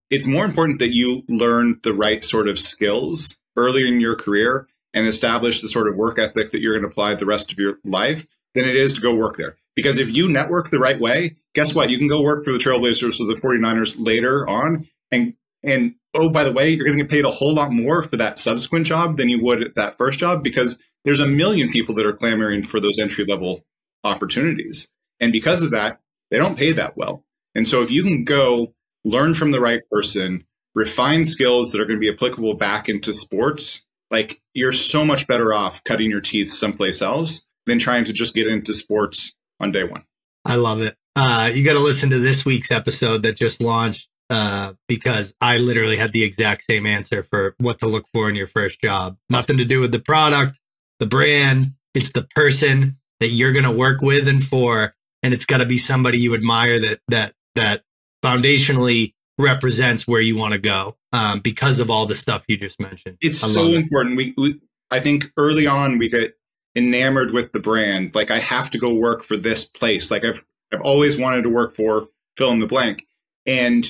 It's 0.09 0.27
more 0.27 0.45
important 0.45 0.79
that 0.79 0.93
you 0.93 1.23
learn 1.27 1.79
the 1.83 1.93
right 1.93 2.23
sort 2.23 2.47
of 2.47 2.59
skills 2.59 3.37
early 3.55 3.87
in 3.87 3.99
your 3.99 4.15
career 4.15 4.67
and 4.93 5.05
establish 5.05 5.61
the 5.61 5.67
sort 5.67 5.87
of 5.87 5.95
work 5.95 6.17
ethic 6.17 6.51
that 6.51 6.61
you're 6.61 6.73
going 6.73 6.83
to 6.83 6.91
apply 6.91 7.13
the 7.15 7.25
rest 7.25 7.51
of 7.51 7.59
your 7.59 7.79
life 7.83 8.25
than 8.55 8.65
it 8.65 8.75
is 8.75 8.93
to 8.93 9.01
go 9.01 9.13
work 9.13 9.37
there. 9.37 9.57
Because 9.75 9.97
if 9.97 10.13
you 10.13 10.27
network 10.27 10.69
the 10.69 10.79
right 10.79 10.99
way, 10.99 11.37
guess 11.53 11.75
what? 11.75 11.89
You 11.89 11.97
can 11.97 12.07
go 12.07 12.21
work 12.21 12.43
for 12.43 12.51
the 12.51 12.57
Trailblazers 12.57 13.19
or 13.19 13.25
the 13.25 13.39
49ers 13.39 13.95
later 13.97 14.47
on 14.47 14.87
and 15.11 15.35
and 15.61 15.95
oh 16.15 16.31
by 16.31 16.43
the 16.43 16.53
way, 16.53 16.69
you're 16.69 16.85
going 16.85 16.97
to 16.97 17.03
get 17.03 17.11
paid 17.11 17.25
a 17.25 17.31
whole 17.31 17.53
lot 17.53 17.71
more 17.71 18.01
for 18.01 18.17
that 18.17 18.39
subsequent 18.39 18.85
job 18.85 19.17
than 19.17 19.29
you 19.29 19.43
would 19.43 19.61
at 19.61 19.75
that 19.75 19.97
first 19.97 20.19
job 20.19 20.43
because 20.43 20.81
there's 21.05 21.19
a 21.19 21.27
million 21.27 21.69
people 21.69 21.93
that 21.95 22.05
are 22.05 22.13
clamoring 22.13 22.63
for 22.63 22.79
those 22.79 22.99
entry 22.99 23.25
level 23.25 23.65
opportunities. 24.03 24.87
And 25.19 25.31
because 25.31 25.61
of 25.61 25.71
that, 25.71 25.99
they 26.31 26.37
don't 26.37 26.57
pay 26.57 26.71
that 26.71 26.95
well. 26.95 27.25
And 27.55 27.67
so 27.67 27.81
if 27.81 27.91
you 27.91 28.03
can 28.03 28.23
go 28.23 28.73
learn 29.05 29.33
from 29.33 29.51
the 29.51 29.59
right 29.59 29.81
person, 29.91 30.45
refine 30.75 31.25
skills 31.25 31.71
that 31.71 31.81
are 31.81 31.85
going 31.85 31.99
to 31.99 32.05
be 32.05 32.13
applicable 32.13 32.53
back 32.55 32.89
into 32.89 33.13
sports, 33.13 33.85
like 34.11 34.41
you're 34.53 34.71
so 34.71 35.05
much 35.05 35.27
better 35.27 35.53
off 35.53 35.83
cutting 35.83 36.09
your 36.09 36.21
teeth 36.21 36.51
someplace 36.51 37.01
else 37.01 37.45
than 37.65 37.79
trying 37.79 38.05
to 38.05 38.13
just 38.13 38.33
get 38.33 38.47
into 38.47 38.73
sports 38.73 39.33
on 39.59 39.71
day 39.71 39.83
one. 39.83 40.03
I 40.45 40.55
love 40.55 40.81
it. 40.81 40.95
Uh, 41.15 41.51
you 41.53 41.63
got 41.63 41.73
to 41.73 41.79
listen 41.79 42.09
to 42.09 42.19
this 42.19 42.45
week's 42.45 42.71
episode 42.71 43.23
that 43.23 43.35
just 43.35 43.61
launched 43.61 44.07
uh, 44.29 44.73
because 44.87 45.33
I 45.41 45.57
literally 45.57 45.97
had 45.97 46.13
the 46.13 46.23
exact 46.23 46.63
same 46.63 46.85
answer 46.85 47.23
for 47.23 47.55
what 47.57 47.79
to 47.79 47.87
look 47.87 48.05
for 48.13 48.29
in 48.29 48.35
your 48.35 48.47
first 48.47 48.81
job. 48.81 49.17
Nothing 49.29 49.57
to 49.57 49.65
do 49.65 49.81
with 49.81 49.91
the 49.91 49.99
product, 49.99 50.61
the 50.99 51.07
brand. 51.07 51.73
It's 51.93 52.13
the 52.13 52.27
person 52.35 52.97
that 53.19 53.29
you're 53.29 53.53
going 53.53 53.65
to 53.65 53.71
work 53.71 54.01
with 54.01 54.27
and 54.27 54.43
for, 54.43 54.93
and 55.23 55.33
it's 55.33 55.45
got 55.45 55.57
to 55.57 55.65
be 55.65 55.77
somebody 55.77 56.19
you 56.19 56.35
admire 56.35 56.79
that 56.79 56.99
that 57.07 57.33
that 57.55 57.83
foundationally 58.23 59.13
represents 59.37 60.07
where 60.07 60.21
you 60.21 60.35
want 60.35 60.53
to 60.53 60.59
go 60.59 60.97
um, 61.13 61.39
because 61.39 61.79
of 61.79 61.89
all 61.89 62.05
the 62.05 62.15
stuff 62.15 62.43
you 62.47 62.57
just 62.57 62.79
mentioned. 62.79 63.17
It's 63.21 63.39
so 63.39 63.67
it. 63.67 63.75
important. 63.75 64.17
We, 64.17 64.33
we, 64.37 64.59
I 64.91 64.99
think 64.99 65.31
early 65.37 65.65
on 65.65 65.97
we 65.97 66.09
get 66.09 66.35
enamored 66.75 67.31
with 67.31 67.51
the 67.51 67.59
brand. 67.59 68.13
Like 68.15 68.31
I 68.31 68.39
have 68.39 68.69
to 68.71 68.77
go 68.77 68.93
work 68.93 69.23
for 69.23 69.37
this 69.37 69.65
place. 69.65 70.11
Like 70.11 70.23
I've 70.23 70.43
I've 70.71 70.81
always 70.81 71.17
wanted 71.17 71.43
to 71.43 71.49
work 71.49 71.73
for 71.73 72.07
fill 72.37 72.51
in 72.51 72.59
the 72.59 72.67
blank, 72.67 73.07
and 73.45 73.89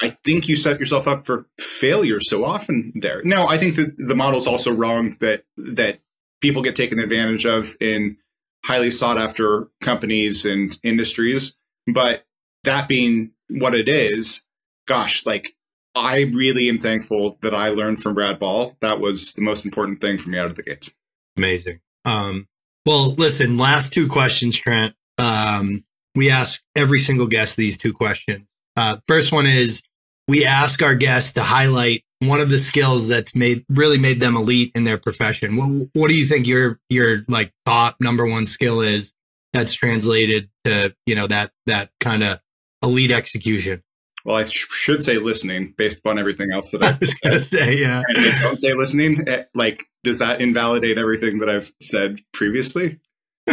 I 0.00 0.10
think 0.24 0.48
you 0.48 0.56
set 0.56 0.78
yourself 0.78 1.08
up 1.08 1.26
for 1.26 1.46
failure 1.58 2.20
so 2.20 2.44
often 2.44 2.92
there. 2.94 3.22
No, 3.24 3.46
I 3.46 3.56
think 3.56 3.76
that 3.76 3.94
the 3.98 4.14
model 4.14 4.40
is 4.40 4.46
also 4.46 4.72
wrong 4.72 5.16
that 5.20 5.44
that 5.56 6.00
people 6.40 6.62
get 6.62 6.76
taken 6.76 6.98
advantage 6.98 7.46
of 7.46 7.76
in 7.80 8.16
highly 8.64 8.90
sought 8.90 9.18
after 9.18 9.68
companies 9.80 10.44
and 10.44 10.76
industries. 10.82 11.56
But 11.86 12.24
that 12.64 12.88
being 12.88 13.32
what 13.50 13.74
it 13.74 13.88
is, 13.88 14.42
gosh, 14.86 15.24
like 15.26 15.54
I 15.94 16.30
really 16.32 16.68
am 16.68 16.78
thankful 16.78 17.38
that 17.42 17.54
I 17.54 17.70
learned 17.70 18.02
from 18.02 18.14
Brad 18.14 18.38
Ball. 18.38 18.76
That 18.80 19.00
was 19.00 19.32
the 19.32 19.42
most 19.42 19.64
important 19.64 20.00
thing 20.00 20.18
for 20.18 20.30
me 20.30 20.38
out 20.38 20.46
of 20.46 20.56
the 20.56 20.62
gates. 20.62 20.92
Amazing. 21.36 21.80
Um, 22.04 22.46
well, 22.86 23.14
listen, 23.14 23.58
last 23.58 23.92
two 23.92 24.08
questions, 24.08 24.56
Trent. 24.56 24.94
Um, 25.18 25.84
we 26.14 26.30
ask 26.30 26.62
every 26.76 26.98
single 26.98 27.26
guest 27.26 27.56
these 27.56 27.76
two 27.76 27.92
questions. 27.92 28.58
Uh, 28.76 28.98
first 29.06 29.32
one 29.32 29.46
is 29.46 29.82
we 30.26 30.44
ask 30.44 30.82
our 30.82 30.94
guests 30.94 31.32
to 31.32 31.42
highlight 31.42 32.04
one 32.20 32.40
of 32.40 32.50
the 32.50 32.58
skills 32.58 33.06
that's 33.06 33.34
made 33.34 33.64
really 33.68 33.98
made 33.98 34.20
them 34.20 34.36
elite 34.36 34.72
in 34.74 34.84
their 34.84 34.98
profession. 34.98 35.56
What, 35.56 35.88
what 35.94 36.08
do 36.08 36.18
you 36.18 36.26
think 36.26 36.46
your 36.46 36.80
your 36.88 37.22
like 37.28 37.52
top 37.66 37.96
number 38.00 38.26
one 38.26 38.44
skill 38.44 38.80
is 38.80 39.14
that's 39.52 39.72
translated 39.72 40.48
to 40.64 40.94
you 41.06 41.14
know 41.14 41.26
that 41.26 41.52
that 41.66 41.90
kind 42.00 42.22
of 42.22 42.40
elite 42.82 43.10
execution? 43.10 43.82
Well, 44.24 44.36
I 44.36 44.44
sh- 44.44 44.66
should 44.70 45.02
say 45.02 45.18
listening 45.18 45.74
based 45.76 46.00
upon 46.00 46.18
everything 46.18 46.52
else 46.52 46.70
that 46.72 46.84
I, 46.84 46.90
I 46.90 46.98
was 46.98 47.14
going 47.14 47.34
to 47.34 47.40
say. 47.40 47.80
Yeah, 47.80 48.02
don't 48.42 48.60
say 48.60 48.74
listening. 48.74 49.28
Eh, 49.28 49.44
like, 49.54 49.84
does 50.04 50.18
that 50.18 50.40
invalidate 50.40 50.98
everything 50.98 51.38
that 51.38 51.48
I've 51.48 51.72
said 51.80 52.20
previously? 52.32 53.00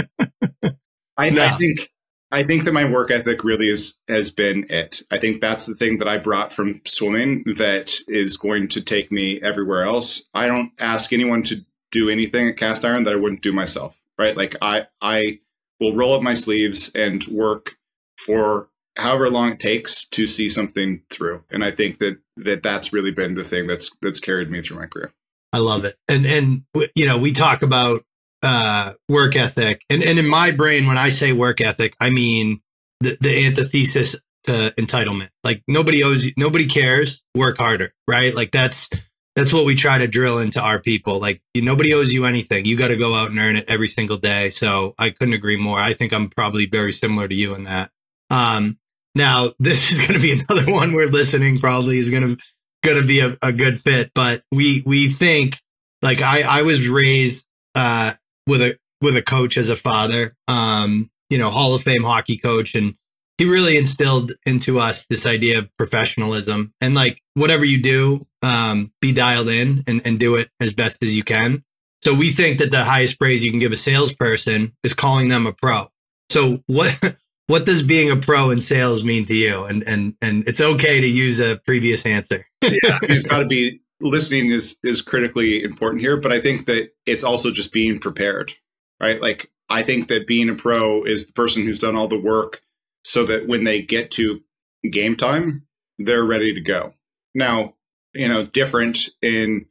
I, 1.18 1.30
no. 1.30 1.46
I 1.46 1.58
think 1.58 1.90
I 2.32 2.44
think 2.44 2.66
that 2.66 2.74
my 2.74 2.84
work 2.84 3.12
ethic 3.12 3.44
really 3.44 3.70
is 3.70 3.96
has 4.10 4.32
been 4.32 4.66
it. 4.70 5.02
I 5.12 5.18
think 5.18 5.40
that's 5.40 5.66
the 5.66 5.76
thing 5.76 5.98
that 6.00 6.08
I 6.08 6.18
brought 6.18 6.52
from 6.52 6.82
swimming 6.86 7.44
that 7.56 7.94
is 8.08 8.36
going 8.36 8.68
to 8.70 8.82
take 8.82 9.12
me 9.12 9.42
everywhere 9.42 9.84
else. 9.84 10.24
I 10.34 10.48
don't 10.48 10.72
ask 10.80 11.14
anyone 11.14 11.44
to 11.44 11.64
do 11.92 12.10
anything 12.10 12.50
at 12.50 12.58
cast 12.58 12.84
iron 12.84 13.04
that 13.04 13.14
I 13.14 13.18
wouldn't 13.18 13.42
do 13.42 13.54
myself. 13.54 14.02
Right? 14.18 14.36
Like 14.36 14.56
I 14.62 14.88
I 15.02 15.40
will 15.80 15.96
roll 15.96 16.14
up 16.14 16.22
my 16.22 16.34
sleeves 16.34 16.92
and 16.96 17.26
work 17.28 17.78
for 18.18 18.70
however 18.98 19.30
long 19.30 19.54
it 19.54 19.60
takes 19.60 20.06
to 20.08 20.28
see 20.28 20.50
something 20.50 21.02
through. 21.10 21.44
And 21.50 21.64
I 21.64 21.72
think 21.72 22.00
that 22.00 22.20
that 22.38 22.64
that's 22.64 22.94
really 22.94 23.12
been 23.12 23.36
the 23.36 23.44
thing 23.44 23.68
that's 23.68 23.92
that's 24.02 24.20
carried 24.20 24.50
me 24.50 24.62
through 24.62 24.80
my 24.80 24.88
career. 24.88 25.14
I 25.54 25.60
love 25.60 25.86
it. 25.86 25.96
And 26.08 26.26
and 26.26 26.64
you 26.96 27.06
know, 27.06 27.18
we 27.18 27.32
talk 27.32 27.62
about 27.62 28.04
uh, 28.46 28.94
work 29.10 29.36
ethic. 29.36 29.84
And, 29.90 30.04
and 30.04 30.20
in 30.20 30.28
my 30.28 30.52
brain, 30.52 30.86
when 30.86 30.98
I 30.98 31.10
say 31.10 31.34
work 31.34 31.62
ethic, 31.62 31.96
I 32.00 32.12
mean 32.12 32.62
the, 33.00 33.18
the 33.20 33.46
antithesis 33.46 34.16
to 34.44 34.74
entitlement. 34.78 35.30
Like 35.44 35.64
nobody 35.68 36.04
owes 36.04 36.28
you, 36.28 36.34
nobody 36.38 36.68
cares, 36.68 37.24
work 37.34 37.58
harder, 37.58 37.92
right? 38.08 38.36
Like 38.36 38.52
that's, 38.52 38.90
that's 39.36 39.52
what 39.52 39.66
we 39.66 39.74
try 39.74 39.98
to 39.98 40.08
drill 40.08 40.38
into 40.38 40.62
our 40.62 40.80
people. 40.80 41.20
Like 41.20 41.42
nobody 41.56 41.94
owes 41.94 42.14
you 42.14 42.26
anything. 42.26 42.66
You 42.66 42.78
got 42.78 42.90
to 42.90 42.98
go 42.98 43.16
out 43.16 43.32
and 43.32 43.40
earn 43.40 43.56
it 43.56 43.66
every 43.68 43.88
single 43.88 44.18
day. 44.18 44.52
So 44.52 44.94
I 45.00 45.10
couldn't 45.10 45.34
agree 45.34 45.58
more. 45.58 45.80
I 45.80 45.94
think 45.94 46.14
I'm 46.14 46.30
probably 46.30 46.68
very 46.68 46.92
similar 46.92 47.28
to 47.28 47.36
you 47.36 47.56
in 47.56 47.64
that. 47.64 47.90
Um, 48.30 48.78
now 49.16 49.54
this 49.60 49.92
is 49.92 50.00
going 50.00 50.20
to 50.20 50.20
be 50.20 50.40
another 50.50 50.72
one 50.72 50.94
where 50.94 51.08
listening 51.08 51.60
probably 51.60 51.98
is 51.98 52.12
going 52.12 52.36
to, 52.36 52.44
going 52.84 53.02
to 53.02 53.08
be 53.08 53.22
a, 53.22 53.36
a 53.42 53.52
good 53.52 53.82
fit, 53.82 54.12
but 54.14 54.44
we, 54.52 54.84
we 54.86 55.08
think 55.08 55.60
like 56.02 56.22
I, 56.22 56.42
I 56.42 56.62
was 56.62 56.88
raised, 56.88 57.48
uh, 57.74 58.14
with 58.48 58.62
a 58.62 58.78
with 59.02 59.16
a 59.16 59.22
coach 59.22 59.58
as 59.58 59.70
a 59.70 59.76
father, 59.76 60.36
um, 60.48 61.10
you 61.30 61.38
know, 61.38 61.50
Hall 61.50 61.74
of 61.74 61.84
Fame 61.84 62.04
hockey 62.04 62.38
coach, 62.38 62.76
and 62.76 62.96
he 63.38 63.50
really 63.50 63.78
instilled 63.78 64.32
into 64.46 64.80
us 64.80 65.06
this 65.06 65.26
idea 65.26 65.60
of 65.60 65.70
professionalism 65.78 66.74
and 66.80 66.96
like 66.96 67.22
whatever 67.34 67.66
you 67.66 67.82
do, 67.82 68.26
um, 68.42 68.92
be 69.02 69.12
dialed 69.12 69.50
in 69.50 69.84
and, 69.88 70.02
and 70.06 70.20
do 70.20 70.36
it 70.36 70.50
as 70.62 70.74
best 70.74 71.04
as 71.04 71.16
you 71.16 71.24
can. 71.24 71.64
So 72.02 72.14
we 72.14 72.30
think 72.30 72.60
that 72.60 72.72
the 72.72 72.84
highest 72.84 73.20
praise 73.20 73.44
you 73.44 73.52
can 73.52 73.60
give 73.60 73.72
a 73.72 73.78
salesperson 73.78 74.74
is 74.84 74.94
calling 74.94 75.28
them 75.28 75.48
a 75.48 75.54
pro. 75.54 75.90
So 76.30 76.64
what 76.68 76.98
what 77.48 77.66
does 77.66 77.84
being 77.84 78.12
a 78.12 78.16
pro 78.16 78.50
in 78.50 78.60
sales 78.60 79.04
mean 79.04 79.26
to 79.26 79.36
you? 79.36 79.64
And 79.64 79.84
and 79.84 80.16
and 80.22 80.48
it's 80.48 80.62
okay 80.62 81.02
to 81.02 81.08
use 81.08 81.40
a 81.40 81.60
previous 81.66 82.06
answer. 82.06 82.46
yeah, 82.62 83.00
it's 83.04 83.28
got 83.28 83.40
to 83.40 83.48
be 83.48 83.82
listening 84.02 84.52
is 84.52 84.78
is 84.84 85.02
critically 85.02 85.64
important 85.64 86.02
here, 86.02 86.18
but 86.18 86.32
I 86.32 86.40
think 86.40 86.66
that 86.66 86.90
it's 87.06 87.24
also 87.24 87.52
just 87.52 87.72
being 87.72 88.00
prepared, 88.00 88.54
right? 89.00 89.22
Like 89.22 89.52
I 89.70 89.84
think 89.84 90.08
that 90.08 90.28
being 90.28 90.50
a 90.50 90.56
pro 90.56 91.04
is 91.04 91.28
the 91.28 91.34
person 91.34 91.64
who's 91.64 91.80
done 91.80 91.96
all 91.96 92.08
the 92.08 92.20
work 92.20 92.62
so 93.04 93.26
that 93.26 93.48
when 93.48 93.64
they 93.64 93.82
get 93.82 94.12
to 94.12 94.42
game 94.90 95.16
time, 95.16 95.66
they're 96.00 96.24
ready 96.24 96.54
to 96.54 96.62
go. 96.62 96.94
Now, 97.34 97.76
you 98.14 98.28
know, 98.28 98.46
different 98.46 99.10
in 99.22 99.66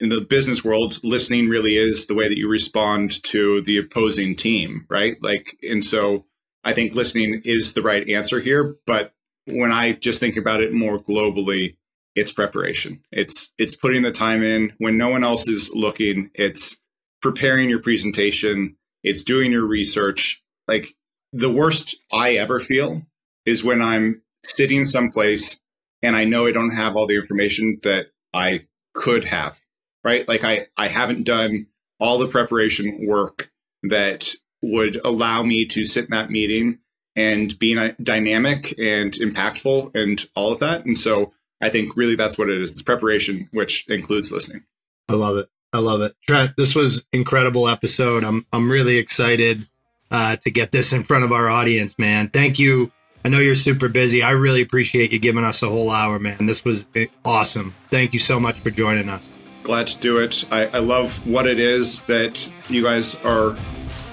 in 0.00 0.10
the 0.10 0.20
business 0.20 0.64
world, 0.64 1.00
listening 1.02 1.48
really 1.48 1.76
is 1.76 2.06
the 2.06 2.14
way 2.14 2.28
that 2.28 2.38
you 2.38 2.48
respond 2.48 3.22
to 3.24 3.60
the 3.62 3.78
opposing 3.78 4.36
team, 4.36 4.86
right? 4.88 5.16
Like, 5.20 5.56
and 5.62 5.82
so 5.84 6.26
I 6.64 6.72
think 6.72 6.94
listening 6.94 7.42
is 7.44 7.74
the 7.74 7.82
right 7.82 8.08
answer 8.08 8.40
here. 8.40 8.76
But 8.86 9.12
when 9.46 9.72
I 9.72 9.92
just 9.92 10.20
think 10.20 10.36
about 10.36 10.60
it 10.60 10.72
more 10.72 10.98
globally, 10.98 11.76
it's 12.14 12.32
preparation. 12.32 13.02
It's 13.12 13.52
it's 13.58 13.76
putting 13.76 14.02
the 14.02 14.12
time 14.12 14.42
in 14.42 14.72
when 14.78 14.98
no 14.98 15.08
one 15.10 15.24
else 15.24 15.48
is 15.48 15.70
looking. 15.74 16.30
It's 16.34 16.80
preparing 17.22 17.68
your 17.70 17.80
presentation. 17.80 18.76
It's 19.04 19.22
doing 19.22 19.52
your 19.52 19.66
research. 19.66 20.42
Like 20.66 20.94
the 21.32 21.52
worst 21.52 21.96
I 22.12 22.32
ever 22.32 22.60
feel 22.60 23.02
is 23.46 23.64
when 23.64 23.82
I'm 23.82 24.22
sitting 24.44 24.84
someplace 24.84 25.60
and 26.02 26.16
I 26.16 26.24
know 26.24 26.46
I 26.46 26.52
don't 26.52 26.74
have 26.74 26.96
all 26.96 27.06
the 27.06 27.16
information 27.16 27.78
that 27.82 28.06
I 28.34 28.66
could 28.94 29.24
have. 29.24 29.60
Right? 30.02 30.26
Like 30.26 30.44
I 30.44 30.66
I 30.76 30.88
haven't 30.88 31.24
done 31.24 31.66
all 32.00 32.18
the 32.18 32.28
preparation 32.28 33.06
work 33.06 33.50
that 33.84 34.28
would 34.62 35.00
allow 35.04 35.42
me 35.42 35.64
to 35.66 35.86
sit 35.86 36.04
in 36.04 36.10
that 36.10 36.30
meeting 36.30 36.78
and 37.16 37.58
be 37.58 37.74
dynamic 38.02 38.78
and 38.78 39.12
impactful 39.12 39.94
and 39.94 40.24
all 40.34 40.52
of 40.52 40.60
that. 40.60 40.84
And 40.84 40.96
so 40.96 41.32
I 41.60 41.68
think 41.68 41.96
really 41.96 42.14
that's 42.14 42.38
what 42.38 42.48
it 42.48 42.60
is. 42.60 42.72
It's 42.72 42.82
preparation, 42.82 43.48
which 43.52 43.88
includes 43.88 44.30
listening. 44.30 44.64
I 45.08 45.14
love 45.14 45.36
it. 45.36 45.48
I 45.72 45.78
love 45.78 46.00
it. 46.00 46.14
Trent, 46.26 46.52
this 46.56 46.74
was 46.74 47.04
incredible 47.12 47.68
episode. 47.68 48.24
I'm 48.24 48.46
I'm 48.52 48.70
really 48.70 48.96
excited 48.96 49.66
uh, 50.10 50.36
to 50.36 50.50
get 50.50 50.72
this 50.72 50.92
in 50.92 51.04
front 51.04 51.24
of 51.24 51.32
our 51.32 51.48
audience, 51.48 51.98
man. 51.98 52.28
Thank 52.28 52.58
you. 52.58 52.92
I 53.24 53.28
know 53.28 53.38
you're 53.40 53.54
super 53.54 53.88
busy. 53.88 54.22
I 54.22 54.30
really 54.30 54.62
appreciate 54.62 55.12
you 55.12 55.18
giving 55.18 55.44
us 55.44 55.62
a 55.62 55.68
whole 55.68 55.90
hour, 55.90 56.18
man. 56.18 56.46
This 56.46 56.64
was 56.64 56.86
awesome. 57.24 57.74
Thank 57.90 58.14
you 58.14 58.20
so 58.20 58.38
much 58.38 58.58
for 58.60 58.70
joining 58.70 59.08
us. 59.08 59.32
Glad 59.64 59.88
to 59.88 59.98
do 59.98 60.18
it. 60.18 60.46
I, 60.50 60.66
I 60.66 60.78
love 60.78 61.26
what 61.26 61.46
it 61.46 61.58
is 61.58 62.02
that 62.02 62.50
you 62.70 62.82
guys 62.82 63.16
are 63.16 63.56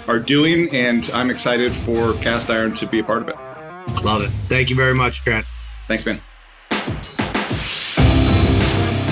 are 0.08 0.20
doing, 0.20 0.70
and 0.72 1.10
I'm 1.14 1.30
excited 1.30 1.76
for 1.76 2.14
Cast 2.16 2.50
Iron 2.50 2.74
to 2.76 2.86
be 2.86 3.00
a 3.00 3.04
part 3.04 3.22
of 3.22 3.30
it. 3.30 3.36
Love 4.04 4.24
it. 4.24 4.30
Thank 4.48 4.70
you 4.70 4.76
very 4.76 4.94
much, 4.94 5.24
Trent. 5.24 5.46
Thanks, 5.88 6.06
man. 6.06 6.22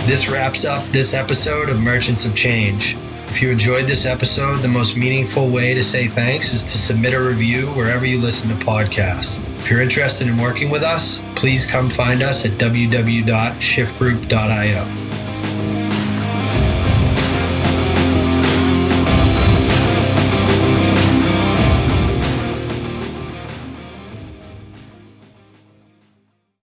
This 0.06 0.30
wraps 0.30 0.66
up 0.66 0.84
this 0.88 1.14
episode 1.14 1.70
of 1.70 1.82
Merchants 1.82 2.26
of 2.26 2.36
Change. 2.36 2.96
If 3.28 3.41
you 3.41 3.50
enjoyed 3.50 3.88
this 3.88 4.06
episode, 4.06 4.58
the 4.58 4.68
most 4.68 4.96
meaningful 4.96 5.50
way 5.50 5.74
to 5.74 5.82
say 5.82 6.08
thanks 6.08 6.54
is 6.54 6.64
to 6.66 6.78
submit 6.78 7.14
a 7.14 7.22
review 7.22 7.68
wherever 7.68 8.06
you 8.06 8.22
listen 8.22 8.50
to 8.50 8.66
podcasts. 8.66 9.39
If 9.58 9.72
you're 9.72 9.82
interested 9.82 10.28
in 10.28 10.38
working 10.38 10.70
with 10.70 10.84
us, 10.84 11.24
please 11.36 11.66
come 11.66 11.89
find 11.89 12.22
us 12.22 12.46
at 12.46 12.52
www.shiftgroup.io. 12.60 15.12